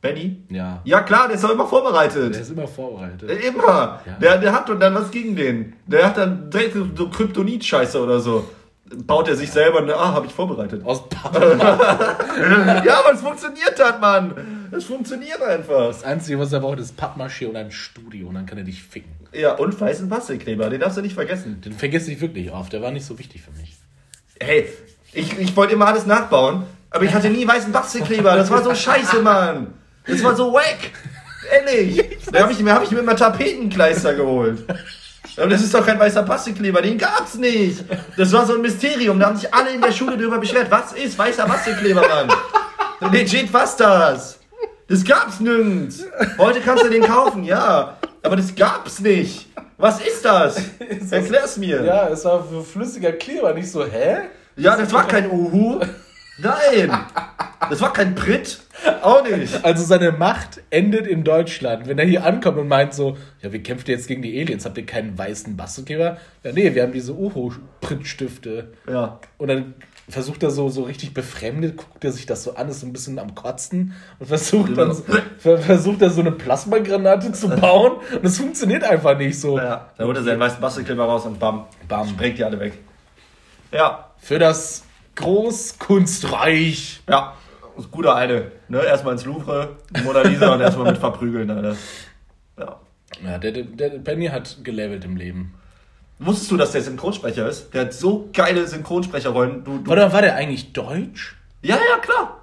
Benny? 0.00 0.42
Ja. 0.48 0.80
Ja 0.84 1.02
klar, 1.02 1.26
der 1.26 1.36
ist 1.36 1.44
doch 1.44 1.50
immer 1.50 1.66
vorbereitet. 1.66 2.34
Der 2.34 2.40
ist 2.40 2.50
immer 2.50 2.66
vorbereitet. 2.66 3.30
Immer. 3.44 4.00
Ja. 4.06 4.12
Der, 4.20 4.38
der 4.38 4.52
hat 4.52 4.70
und 4.70 4.80
dann 4.80 4.94
was 4.94 5.10
gegen 5.10 5.36
den. 5.36 5.74
Der 5.86 6.06
hat 6.06 6.16
dann 6.16 6.50
direkt 6.50 6.74
so 6.96 7.08
Kryptonit-Scheiße 7.08 8.00
oder 8.02 8.20
so. 8.20 8.48
baut 9.06 9.28
er 9.28 9.36
sich 9.36 9.50
selber 9.50 9.78
eine. 9.82 9.94
Ah, 9.94 10.12
habe 10.14 10.26
ich 10.26 10.32
vorbereitet. 10.32 10.84
Aus 10.86 11.06
Pappe. 11.08 11.56
ja, 11.58 12.98
aber 13.00 13.12
es 13.12 13.20
funktioniert 13.20 13.78
dann, 13.78 14.00
Mann. 14.00 14.68
Es 14.72 14.84
funktioniert 14.84 15.42
einfach. 15.42 15.88
Das 15.88 16.02
Einzige, 16.02 16.38
was 16.38 16.52
er 16.52 16.60
braucht, 16.60 16.78
ist 16.78 16.98
Pappmaché 16.98 17.48
und 17.48 17.56
ein 17.56 17.70
Studio 17.70 18.28
und 18.28 18.36
dann 18.36 18.46
kann 18.46 18.56
er 18.56 18.64
dich 18.64 18.82
ficken. 18.82 19.10
Ja, 19.32 19.54
und 19.56 19.78
weißen 19.78 20.08
Bastelkleber, 20.08 20.70
den 20.70 20.80
darfst 20.80 20.96
du 20.96 21.02
nicht 21.02 21.14
vergessen. 21.14 21.60
Den 21.60 21.74
vergesse 21.74 22.10
ich 22.10 22.20
wirklich 22.20 22.50
oft, 22.50 22.72
der 22.72 22.82
war 22.82 22.90
nicht 22.90 23.04
so 23.04 23.18
wichtig 23.18 23.42
für 23.42 23.52
mich. 23.52 23.76
Hey, 24.40 24.66
ich, 25.12 25.38
ich 25.38 25.54
wollte 25.56 25.74
immer 25.74 25.86
alles 25.86 26.06
nachbauen, 26.06 26.64
aber 26.88 27.04
ich 27.04 27.12
hatte 27.12 27.28
nie 27.28 27.46
weißen 27.46 27.70
Bastelkleber. 27.70 28.34
Das 28.36 28.50
war 28.50 28.64
so 28.64 28.74
scheiße, 28.74 29.20
Mann. 29.22 29.74
Das 30.06 30.22
war 30.24 30.34
so 30.36 30.52
wack. 30.52 30.78
Ehrlich. 31.50 32.18
Da 32.32 32.42
habe 32.42 32.52
ich, 32.52 32.60
mir- 32.60 32.72
hab 32.74 32.84
ich 32.84 32.90
mir 32.92 33.00
immer 33.00 33.16
Tapetenkleister 33.16 34.14
geholt. 34.14 34.64
Aber 35.36 35.48
das 35.48 35.62
ist 35.62 35.74
doch 35.74 35.84
kein 35.84 35.98
weißer 35.98 36.22
Bastelkleber, 36.22 36.80
den 36.82 36.96
gab's 36.98 37.34
nicht. 37.34 37.84
Das 38.16 38.32
war 38.32 38.46
so 38.46 38.54
ein 38.54 38.60
Mysterium, 38.62 39.18
da 39.18 39.26
haben 39.26 39.36
sich 39.36 39.52
alle 39.52 39.70
in 39.70 39.80
der 39.80 39.90
Schule 39.90 40.16
darüber 40.16 40.38
beschwert. 40.38 40.70
Was 40.70 40.92
ist 40.92 41.18
weißer 41.18 41.46
Bastelkleber, 41.46 42.02
Mann? 42.06 43.12
Legit, 43.12 43.52
was 43.52 43.76
das? 43.76 44.38
Das 44.88 45.04
gab's 45.04 45.40
nirgends. 45.40 46.04
Heute 46.38 46.60
kannst 46.60 46.84
du 46.84 46.88
den 46.90 47.02
kaufen, 47.02 47.42
ja. 47.44 47.96
Aber 48.22 48.36
das 48.36 48.54
gab's 48.54 49.00
nicht. 49.00 49.46
Was 49.78 50.00
ist 50.00 50.24
das? 50.24 50.56
Erklär's 51.10 51.56
mir. 51.56 51.82
Ja, 51.84 52.08
es 52.08 52.24
war 52.24 52.44
flüssiger 52.62 53.12
Kleber 53.12 53.54
nicht 53.54 53.70
so, 53.70 53.84
hä? 53.84 54.18
Ja, 54.56 54.76
das 54.76 54.92
war 54.92 55.06
kein 55.08 55.30
Uhu. 55.30 55.80
Nein. 56.38 56.90
Das 57.68 57.80
war 57.80 57.92
kein 57.92 58.14
Pritt. 58.14 58.60
Auch 59.02 59.22
nicht. 59.22 59.62
Also 59.64 59.84
seine 59.84 60.12
Macht 60.12 60.62
endet 60.70 61.06
in 61.06 61.22
Deutschland. 61.22 61.86
Wenn 61.86 61.98
er 61.98 62.06
hier 62.06 62.24
ankommt 62.24 62.56
und 62.58 62.68
meint 62.68 62.94
so, 62.94 63.16
ja, 63.42 63.52
wir 63.52 63.62
kämpfen 63.62 63.90
jetzt 63.90 64.08
gegen 64.08 64.22
die 64.22 64.40
Aliens, 64.40 64.64
habt 64.64 64.78
ihr 64.78 64.86
keinen 64.86 65.16
weißen 65.18 65.56
Bastelkleber? 65.56 66.16
Ja, 66.42 66.52
nee, 66.52 66.74
wir 66.74 66.82
haben 66.82 66.92
diese 66.92 67.12
Uhu-Prittstifte. 67.14 68.72
Ja. 68.88 69.20
Und 69.38 69.48
dann 69.48 69.74
versucht 70.08 70.42
er 70.42 70.50
so, 70.50 70.68
so 70.70 70.84
richtig 70.84 71.14
befremdet, 71.14 71.76
guckt 71.76 72.04
er 72.04 72.10
sich 72.10 72.26
das 72.26 72.42
so 72.42 72.54
an, 72.56 72.68
ist 72.68 72.80
so 72.80 72.86
ein 72.86 72.92
bisschen 72.92 73.18
am 73.18 73.34
Kotzen 73.34 73.94
und 74.18 74.26
versucht 74.26 74.76
dann 74.76 74.92
so, 74.92 75.04
ver- 75.38 75.58
versucht 75.58 76.02
er 76.02 76.10
so 76.10 76.20
eine 76.22 76.32
Plasmagranate 76.32 77.30
zu 77.32 77.48
bauen 77.48 77.92
und 78.12 78.24
es 78.24 78.38
funktioniert 78.38 78.82
einfach 78.82 79.16
nicht 79.16 79.38
so. 79.38 79.56
ja. 79.58 79.90
Dann 79.96 80.06
holt 80.06 80.16
er 80.16 80.24
seinen 80.24 80.40
weißen 80.40 80.60
Bastelkleber 80.60 81.04
raus 81.04 81.26
und 81.26 81.38
bam. 81.38 81.66
Bam. 81.86 82.08
Sprengt 82.08 82.38
die 82.38 82.44
alle 82.44 82.58
weg. 82.58 82.72
Ja. 83.72 84.10
Für 84.18 84.38
das 84.40 84.82
Großkunstreich. 85.16 87.00
Ja. 87.08 87.34
Das 87.76 87.84
ist 87.86 87.90
guter 87.90 88.14
eine. 88.14 88.52
Ne? 88.68 88.84
Erstmal 88.84 89.14
ins 89.14 89.24
Louvre, 89.24 89.76
die 89.96 90.02
Mona 90.02 90.22
Lisa 90.22 90.52
und 90.52 90.60
erstmal 90.60 90.92
mit 90.92 90.98
verprügeln, 90.98 91.50
Alter. 91.50 91.76
Ja. 92.58 92.80
Ja, 93.24 93.38
der, 93.38 93.52
der, 93.52 93.64
der 93.64 93.98
Penny 93.98 94.26
hat 94.28 94.58
gelevelt 94.62 95.04
im 95.04 95.16
Leben. 95.16 95.54
Wusstest 96.18 96.50
du, 96.50 96.56
dass 96.56 96.72
der 96.72 96.82
Synchronsprecher 96.82 97.48
ist? 97.48 97.72
Der 97.72 97.82
hat 97.82 97.94
so 97.94 98.28
geile 98.32 98.66
Synchronsprecherrollen. 98.66 99.64
Du, 99.64 99.78
du, 99.78 99.90
Warte, 99.90 100.12
war 100.12 100.22
der 100.22 100.36
eigentlich 100.36 100.72
deutsch? 100.72 101.36
ja, 101.62 101.76
ja, 101.76 101.98
klar. 102.00 102.39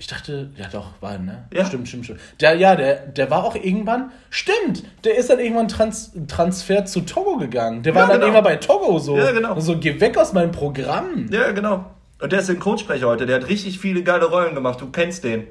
Ich 0.00 0.06
dachte, 0.06 0.48
ja 0.56 0.64
doch, 0.72 0.86
war 1.02 1.18
ne? 1.18 1.44
Ja. 1.52 1.66
Stimmt, 1.66 1.86
stimmt, 1.86 2.06
stimmt. 2.06 2.20
Der, 2.40 2.54
ja, 2.54 2.74
der, 2.74 2.94
der 3.08 3.30
war 3.30 3.44
auch 3.44 3.54
irgendwann, 3.54 4.10
stimmt, 4.30 4.82
der 5.04 5.18
ist 5.18 5.28
dann 5.28 5.38
irgendwann 5.38 5.68
trans, 5.68 6.12
Transfer 6.26 6.86
zu 6.86 7.02
Togo 7.02 7.36
gegangen. 7.36 7.82
Der 7.82 7.94
war 7.94 8.04
Ja, 8.04 8.08
dann 8.08 8.14
genau. 8.20 8.26
irgendwann 8.32 8.44
bei 8.44 8.56
Togo 8.56 8.98
so. 8.98 9.18
Ja, 9.18 9.30
genau. 9.32 9.52
Und 9.56 9.60
so, 9.60 9.76
geh 9.76 10.00
weg 10.00 10.16
aus 10.16 10.32
meinem 10.32 10.52
Programm. 10.52 11.28
Ja, 11.30 11.52
genau. 11.52 11.84
Und 12.18 12.32
der 12.32 12.38
ist 12.40 12.46
Synchronsprecher 12.46 13.06
heute. 13.08 13.26
Der 13.26 13.36
hat 13.42 13.48
richtig 13.50 13.78
viele 13.78 14.02
geile 14.02 14.24
Rollen 14.24 14.54
gemacht. 14.54 14.80
Du 14.80 14.90
kennst 14.90 15.22
den. 15.22 15.46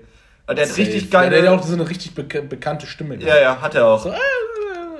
Der 0.51 0.67
hat 0.67 0.77
richtig 0.77 1.03
Ja, 1.13 1.21
geile. 1.21 1.41
der 1.43 1.51
hat 1.51 1.59
auch 1.59 1.63
so 1.63 1.75
eine 1.75 1.87
richtig 1.87 2.15
beka 2.15 2.41
bekannte 2.41 2.87
Stimme. 2.87 3.17
ja, 3.17 3.39
ja, 3.39 3.61
hat 3.61 3.75
er 3.75 3.85
auch. 3.85 4.01
So, 4.01 4.09
äh, 4.09 4.13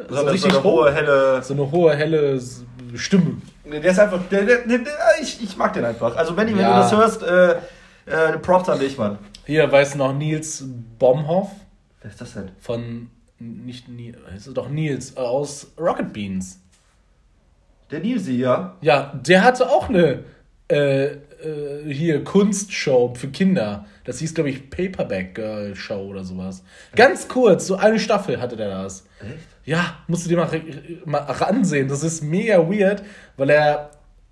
So, 0.09 0.13
so 0.15 0.21
eine, 0.21 0.31
richtig 0.31 0.51
so 0.53 0.59
eine 0.59 0.63
hohe, 0.63 0.93
helle. 0.93 1.41
so 1.41 1.53
eine 1.55 1.71
hohe, 1.71 1.95
helle 1.95 2.39
Stimme. 2.93 3.41
Der 3.65 3.83
ist 3.83 3.99
einfach. 3.99 4.19
Der, 4.29 4.43
der, 4.43 4.57
der, 4.59 4.79
ich, 5.19 5.41
ich 5.43 5.57
mag 5.57 5.73
den 5.73 5.85
einfach. 5.85 6.15
Also, 6.15 6.37
wenn 6.37 6.55
Ja. 6.55 6.75
du 6.75 6.79
das 6.81 6.91
hörst, 6.95 7.23
äh, 7.23 7.51
äh, 8.05 8.37
Props 8.43 8.69
an 8.69 8.77
dich, 8.79 8.95
Mann. 8.95 9.17
Hier 9.49 9.71
weiß 9.71 9.95
noch 9.95 10.13
Nils 10.13 10.63
Bomhoff 10.99 11.49
Wer 12.01 12.11
ist 12.11 12.21
das 12.21 12.35
denn? 12.35 12.51
von, 12.59 13.09
nicht 13.39 13.89
Nils, 13.89 14.15
ist 14.35 14.45
es 14.45 14.53
doch 14.53 14.69
Nils, 14.69 15.13
äh, 15.17 15.21
aus 15.21 15.71
Rocket 15.75 16.13
Beans. 16.13 16.61
Der 17.89 17.99
Nilsi, 17.99 18.33
ja. 18.33 18.77
Ja, 18.81 19.11
der 19.25 19.43
hatte 19.43 19.67
auch 19.67 19.89
eine 19.89 20.23
äh, 20.69 21.05
äh, 21.05 21.91
hier 21.91 22.23
Kunstshow 22.23 23.15
für 23.15 23.29
Kinder. 23.29 23.87
Das 24.03 24.19
hieß, 24.19 24.35
glaube 24.35 24.51
ich, 24.51 24.69
Paperback 24.69 25.33
Girl 25.33 25.75
Show 25.75 25.97
oder 25.99 26.23
sowas. 26.23 26.63
Ganz 26.95 27.27
kurz, 27.27 27.65
so 27.65 27.75
eine 27.75 27.97
Staffel 27.97 28.39
hatte 28.39 28.55
der 28.55 28.69
das. 28.69 29.07
Echt? 29.19 29.47
Ja, 29.65 29.97
musst 30.05 30.25
du 30.25 30.29
dir 30.29 30.37
mal, 30.37 30.61
mal 31.05 31.21
ansehen. 31.21 31.87
Das 31.87 32.03
ist 32.03 32.21
mega 32.21 32.59
weird, 32.69 33.01
weil 33.35 33.49
er 33.49 33.89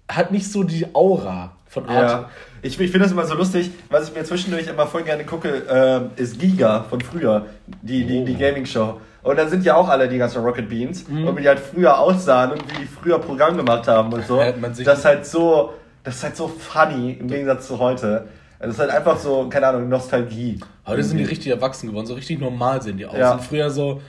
hat 0.09 0.31
nicht 0.31 0.51
so 0.51 0.63
die 0.63 0.85
Aura 0.93 1.51
von 1.67 1.87
Art. 1.89 2.09
Ja. 2.09 2.29
Ich, 2.61 2.79
ich 2.79 2.91
finde 2.91 3.05
das 3.05 3.11
immer 3.11 3.25
so 3.25 3.35
lustig. 3.35 3.69
Was 3.89 4.09
ich 4.09 4.15
mir 4.15 4.23
zwischendurch 4.23 4.67
immer 4.67 4.87
voll 4.87 5.03
gerne 5.03 5.23
gucke, 5.25 5.63
ähm, 5.69 6.09
ist 6.15 6.39
Giga 6.39 6.83
von 6.89 7.01
früher. 7.01 7.45
Die, 7.81 8.05
die, 8.05 8.23
die 8.25 8.35
Oh. 8.35 8.39
Gaming-Show. 8.39 8.99
Und 9.23 9.37
dann 9.37 9.49
sind 9.49 9.65
ja 9.65 9.75
auch 9.75 9.89
alle 9.89 10.07
die 10.07 10.17
ganzen 10.17 10.41
Rocket 10.43 10.69
Beans. 10.69 11.07
Mhm. 11.07 11.27
Und 11.27 11.37
wie 11.37 11.41
die 11.41 11.47
halt 11.49 11.59
früher 11.59 11.99
aussahen 11.99 12.51
und 12.51 12.63
wie 12.71 12.81
die 12.81 12.87
früher 12.87 13.19
Programm 13.19 13.57
gemacht 13.57 13.87
haben 13.87 14.11
und 14.13 14.25
so. 14.25 14.41
Das 14.61 14.99
ist 14.99 15.05
halt 15.05 15.25
so, 15.25 15.73
das 16.03 16.15
ist 16.15 16.23
halt 16.23 16.35
so 16.37 16.47
funny 16.47 17.17
im 17.19 17.27
Gegensatz 17.27 17.67
zu 17.67 17.77
heute. 17.79 18.27
Das 18.59 18.69
ist 18.71 18.79
halt 18.79 18.89
einfach 18.89 19.17
so, 19.19 19.47
keine 19.49 19.67
Ahnung, 19.67 19.87
Nostalgie. 19.89 20.59
Heute 20.85 21.03
sind 21.03 21.17
die 21.17 21.25
richtig 21.25 21.51
erwachsen 21.51 21.89
geworden, 21.89 22.07
so 22.07 22.15
richtig 22.15 22.39
normal 22.39 22.81
sehen 22.81 22.97
die 22.97 23.05
aus. 23.05 23.17
Ja. 23.17 23.33
Und 23.33 23.41
früher 23.43 23.69
so, 23.69 24.01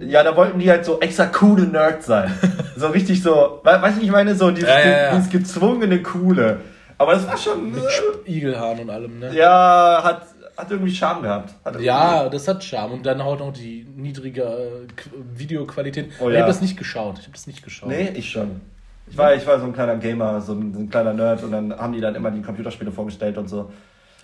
Ja, 0.00 0.22
da 0.24 0.34
wollten 0.36 0.58
die 0.58 0.68
halt 0.70 0.84
so 0.84 0.98
extra 1.00 1.26
coole 1.26 1.64
Nerds 1.64 2.06
sein. 2.06 2.32
so 2.76 2.88
richtig 2.88 3.22
so, 3.22 3.60
we- 3.62 3.70
weißt 3.82 3.96
du, 3.98 4.00
wie 4.00 4.06
ich 4.06 4.10
meine? 4.12 4.34
So 4.34 4.50
dieses, 4.50 4.68
Ja, 4.68 4.80
ja, 4.80 4.88
ja. 4.90 5.14
dieses 5.16 5.30
gezwungene 5.30 6.02
Coole. 6.02 6.60
Aber 6.98 7.12
das 7.14 7.26
war 7.26 7.36
schon, 7.36 7.74
äh, 7.74 8.30
Igelhahn 8.30 8.78
und 8.80 8.90
allem, 8.90 9.18
ne? 9.18 9.34
ja, 9.34 10.00
hat, 10.02 10.26
hat 10.56 10.70
irgendwie 10.70 10.92
Charme 10.92 11.22
gehabt. 11.22 11.54
Irgendwie- 11.64 11.84
Ja, 11.84 12.28
das 12.28 12.46
hat 12.48 12.62
Charme. 12.64 12.92
Und 12.94 13.06
dann 13.06 13.20
auch 13.20 13.38
noch 13.38 13.52
die 13.52 13.86
niedrige 13.96 14.42
äh, 14.42 14.86
Qu- 15.00 15.38
Videoqualität. 15.38 16.10
Oh 16.20 16.28
ich 16.28 16.34
ja. 16.34 16.40
habe 16.40 16.48
das 16.50 16.60
nicht 16.60 16.76
geschaut. 16.76 17.18
Ich 17.18 17.24
habe 17.24 17.32
das 17.32 17.46
nicht 17.46 17.62
geschaut. 17.62 17.88
Nee, 17.88 18.10
ich 18.14 18.30
schon. 18.30 18.60
Ich 19.08 19.18
war, 19.18 19.34
ich 19.34 19.46
war 19.46 19.58
so 19.60 19.66
ein 19.66 19.72
kleiner 19.72 19.96
Gamer, 19.96 20.40
so 20.40 20.52
ein, 20.54 20.72
so 20.72 20.80
ein 20.80 20.88
kleiner 20.88 21.12
Nerd 21.12 21.42
und 21.42 21.50
dann 21.52 21.76
haben 21.76 21.92
die 21.92 22.00
dann 22.00 22.14
immer 22.14 22.30
die 22.30 22.40
Computerspiele 22.40 22.92
vorgestellt 22.92 23.36
und 23.36 23.48
so. 23.48 23.70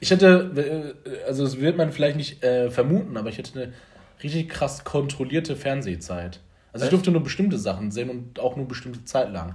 Ich 0.00 0.10
hätte, 0.12 0.94
äh, 1.04 1.26
also 1.26 1.42
das 1.44 1.58
wird 1.60 1.76
man 1.76 1.90
vielleicht 1.90 2.16
nicht 2.16 2.44
äh, 2.44 2.70
vermuten, 2.70 3.16
aber 3.16 3.28
ich 3.28 3.38
hätte 3.38 3.58
eine 3.60 3.72
richtig 4.22 4.48
krass 4.48 4.84
kontrollierte 4.84 5.56
Fernsehzeit. 5.56 6.40
Also 6.72 6.84
ich 6.84 6.88
Echt? 6.88 6.92
durfte 6.92 7.10
nur 7.10 7.22
bestimmte 7.22 7.58
Sachen 7.58 7.90
sehen 7.90 8.10
und 8.10 8.40
auch 8.40 8.56
nur 8.56 8.66
bestimmte 8.68 9.04
Zeit 9.04 9.32
lang. 9.32 9.54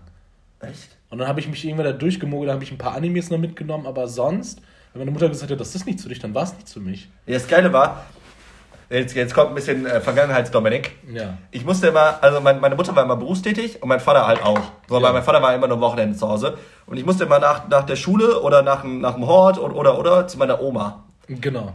Echt? 0.59 0.97
Und 1.09 1.19
dann 1.19 1.27
habe 1.27 1.39
ich 1.39 1.47
mich 1.47 1.63
irgendwann 1.63 1.85
da 1.85 1.91
durchgemogelt, 1.91 2.49
da 2.49 2.53
habe 2.53 2.63
ich 2.63 2.71
ein 2.71 2.77
paar 2.77 2.95
Animes 2.95 3.29
noch 3.29 3.37
mitgenommen, 3.37 3.85
aber 3.85 4.07
sonst, 4.07 4.61
wenn 4.93 4.99
meine 5.01 5.11
Mutter 5.11 5.29
gesagt 5.29 5.51
hat, 5.51 5.59
das 5.59 5.75
ist 5.75 5.85
nichts 5.85 6.03
für 6.03 6.09
dich, 6.09 6.19
dann 6.19 6.33
war 6.33 6.43
es 6.43 6.53
nichts 6.53 6.73
für 6.73 6.79
mich. 6.79 7.07
Ja, 7.27 7.33
das 7.35 7.47
Geile 7.47 7.71
war, 7.71 8.05
jetzt, 8.89 9.13
jetzt 9.15 9.33
kommt 9.33 9.49
ein 9.49 9.55
bisschen 9.55 9.85
äh, 9.85 10.01
Vergangenheitsdominik. 10.01 10.91
Ja. 11.13 11.37
Ich 11.51 11.65
musste 11.65 11.87
immer, 11.87 12.21
also 12.23 12.41
mein, 12.41 12.59
meine 12.59 12.75
Mutter 12.75 12.95
war 12.95 13.03
immer 13.03 13.15
berufstätig 13.17 13.81
und 13.83 13.89
mein 13.89 13.99
Vater 13.99 14.25
halt 14.25 14.41
auch. 14.43 14.59
So, 14.87 14.95
Ja. 14.97 15.03
weil 15.03 15.13
mein 15.13 15.23
Vater 15.23 15.41
war 15.41 15.53
immer 15.53 15.67
nur 15.67 15.79
Wochenende 15.81 16.17
zu 16.17 16.27
Hause. 16.27 16.57
Und 16.87 16.97
ich 16.97 17.05
musste 17.05 17.25
immer 17.25 17.39
nach, 17.39 17.67
nach 17.69 17.83
der 17.85 17.95
Schule 17.95 18.41
oder 18.41 18.61
nach, 18.63 18.81
dem- 18.81 18.99
nach 19.01 19.13
dem 19.15 19.27
Hort 19.27 19.59
oder, 19.59 19.75
oder, 19.75 19.99
oder 19.99 20.27
zu 20.27 20.37
meiner 20.39 20.61
Oma 20.61 21.03
Genau. 21.27 21.73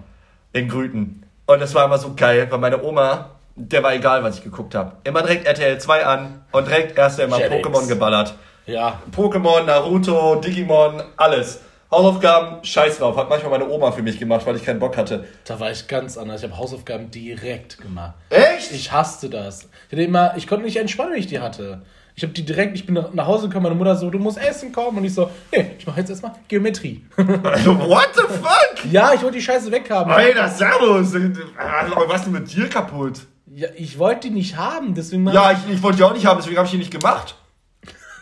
in 0.52 0.68
Grüten. 0.68 1.22
Und 1.48 1.60
das 1.62 1.74
war 1.74 1.86
immer 1.86 1.96
so 1.96 2.12
geil, 2.14 2.46
weil 2.50 2.58
meine 2.58 2.82
Oma, 2.82 3.30
der 3.56 3.82
war 3.82 3.94
egal, 3.94 4.22
was 4.22 4.36
ich 4.36 4.44
geguckt 4.44 4.74
habe. 4.74 4.92
Immer 5.04 5.22
direkt 5.22 5.46
RTL 5.46 5.80
2 5.80 6.04
an 6.04 6.44
und 6.52 6.66
direkt 6.66 6.98
erst 6.98 7.18
Jetix. 7.18 7.66
Pokémon 7.66 7.88
geballert. 7.88 8.34
Ja. 8.66 9.00
Pokémon, 9.16 9.64
Naruto, 9.64 10.34
Digimon, 10.34 11.02
alles. 11.16 11.62
Hausaufgaben, 11.90 12.62
scheiß 12.64 12.98
drauf. 12.98 13.16
Hat 13.16 13.30
manchmal 13.30 13.58
meine 13.58 13.68
Oma 13.68 13.90
für 13.92 14.02
mich 14.02 14.18
gemacht, 14.18 14.44
weil 14.46 14.56
ich 14.56 14.64
keinen 14.64 14.78
Bock 14.78 14.96
hatte. 14.96 15.24
Da 15.44 15.58
war 15.58 15.70
ich 15.70 15.88
ganz 15.88 16.18
anders. 16.18 16.42
Ich 16.42 16.48
habe 16.48 16.58
Hausaufgaben 16.58 17.10
direkt 17.10 17.80
gemacht. 17.80 18.14
Echt? 18.28 18.72
Ich 18.72 18.92
hasste 18.92 19.30
das. 19.30 19.68
Ich 19.90 19.98
immer, 19.98 20.36
ich 20.36 20.46
konnte 20.46 20.64
nicht 20.66 20.76
entspannen, 20.76 21.12
wenn 21.12 21.20
ich 21.20 21.28
die 21.28 21.40
hatte. 21.40 21.82
Ich 22.14 22.24
habe 22.24 22.32
die 22.32 22.44
direkt, 22.44 22.74
ich 22.74 22.84
bin 22.84 22.94
nach 23.12 23.26
Hause 23.26 23.46
gekommen, 23.46 23.62
meine 23.62 23.76
Mutter 23.76 23.94
so, 23.94 24.10
du 24.10 24.18
musst 24.18 24.38
essen 24.38 24.72
kommen. 24.72 24.98
Und 24.98 25.04
ich 25.04 25.14
so, 25.14 25.30
nee, 25.52 25.70
ich 25.78 25.86
mache 25.86 26.00
jetzt 26.00 26.10
erstmal 26.10 26.32
Geometrie. 26.48 27.04
Also, 27.44 27.78
what 27.78 28.08
the 28.14 28.22
fuck? 28.22 28.84
ja, 28.92 29.14
ich 29.14 29.22
wollte 29.22 29.38
die 29.38 29.42
Scheiße 29.42 29.70
weghaben. 29.70 30.12
Alter, 30.12 30.48
Servus. 30.48 31.14
Was 31.14 32.16
ist 32.20 32.24
denn 32.24 32.32
mit 32.32 32.52
dir 32.52 32.68
kaputt? 32.68 33.20
Ja, 33.46 33.68
ich 33.76 33.98
wollte 33.98 34.28
die 34.28 34.34
nicht 34.34 34.56
haben, 34.56 34.94
deswegen 34.94 35.26
Ja, 35.28 35.52
ich, 35.52 35.72
ich 35.72 35.82
wollte 35.82 35.98
die 35.98 36.04
auch 36.04 36.12
nicht 36.12 36.26
haben, 36.26 36.38
deswegen 36.38 36.56
habe 36.58 36.66
ich 36.66 36.72
die 36.72 36.78
nicht 36.78 36.90
gemacht. 36.90 37.34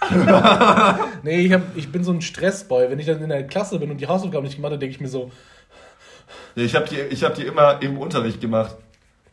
Nee, 1.22 1.40
ich, 1.40 1.52
hab, 1.52 1.62
ich 1.76 1.90
bin 1.90 2.04
so 2.04 2.12
ein 2.12 2.20
Stressboy. 2.20 2.90
Wenn 2.90 2.98
ich 2.98 3.06
dann 3.06 3.20
in 3.22 3.28
der 3.28 3.46
Klasse 3.46 3.78
bin 3.78 3.90
und 3.90 4.00
die 4.00 4.06
Hausaufgaben 4.06 4.44
nicht 4.44 4.56
gemacht 4.56 4.70
habe, 4.72 4.78
denke 4.78 4.94
ich 4.94 5.00
mir 5.00 5.08
so, 5.08 5.30
Ich 6.54 6.74
habe 6.74 6.86
die, 6.88 6.96
ich 7.00 7.24
hab 7.24 7.34
die 7.34 7.42
immer 7.42 7.80
im 7.82 7.98
Unterricht 7.98 8.40
gemacht. 8.40 8.76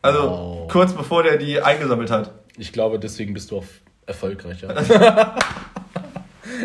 Also 0.02 0.20
Oh. 0.28 0.68
kurz 0.70 0.92
bevor 0.92 1.22
der 1.22 1.36
die 1.38 1.60
eingesammelt 1.60 2.10
hat. 2.10 2.32
ich 2.58 2.72
glaube, 2.72 2.98
deswegen 2.98 3.32
bist 3.34 3.50
du 3.50 3.58
auch 3.58 3.64
erfolgreicher. 4.06 4.74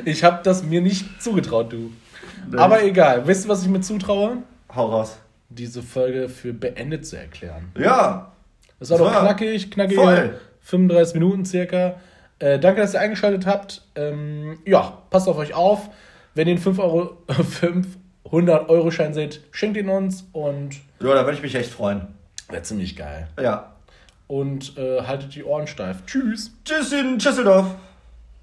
ich 0.05 0.23
habe 0.23 0.41
das 0.43 0.63
mir 0.63 0.81
nicht 0.81 1.21
zugetraut, 1.21 1.71
du. 1.71 1.91
Aber 2.57 2.83
egal. 2.83 3.27
Weißt 3.27 3.45
du, 3.45 3.49
was 3.49 3.63
ich 3.63 3.69
mir 3.69 3.81
zutraue? 3.81 4.37
Hau 4.75 4.87
raus. 4.87 5.17
Diese 5.49 5.81
Folge 5.81 6.29
für 6.29 6.53
beendet 6.53 7.05
zu 7.05 7.15
erklären. 7.17 7.71
Ja. 7.77 8.31
Das 8.79 8.89
war 8.89 8.97
Das 8.97 9.07
doch 9.07 9.13
war 9.13 9.21
knackig, 9.23 9.71
knackige 9.71 10.01
voll. 10.01 10.39
35 10.61 11.13
Minuten 11.15 11.45
circa. 11.45 11.99
Äh, 12.39 12.59
danke, 12.59 12.81
dass 12.81 12.93
ihr 12.93 13.01
eingeschaltet 13.01 13.45
habt. 13.45 13.81
Ähm, 13.95 14.59
ja, 14.65 14.97
passt 15.09 15.27
auf 15.27 15.37
euch 15.37 15.53
auf. 15.53 15.89
Wenn 16.35 16.47
ihr 16.47 16.53
einen 16.53 16.61
5 16.61 16.79
Euro, 16.79 17.17
500 17.27 18.69
Euro 18.69 18.91
Schein 18.91 19.13
seht, 19.13 19.41
schenkt 19.51 19.77
ihn 19.77 19.89
uns 19.89 20.25
und 20.31 20.75
Ja, 21.01 21.13
da 21.15 21.23
würde 21.25 21.33
ich 21.33 21.41
mich 21.43 21.55
echt 21.55 21.71
freuen. 21.71 22.07
wäre 22.49 22.61
ziemlich 22.63 22.95
geil. 22.95 23.27
Ja. 23.41 23.73
Und 24.27 24.77
äh, 24.77 25.01
haltet 25.01 25.33
die 25.35 25.43
Ohren 25.43 25.67
steif. 25.67 26.05
Tschüss. 26.05 26.51
Tschüss 26.63 26.91
in 26.93 27.17
Düsseldorf. 27.17 27.75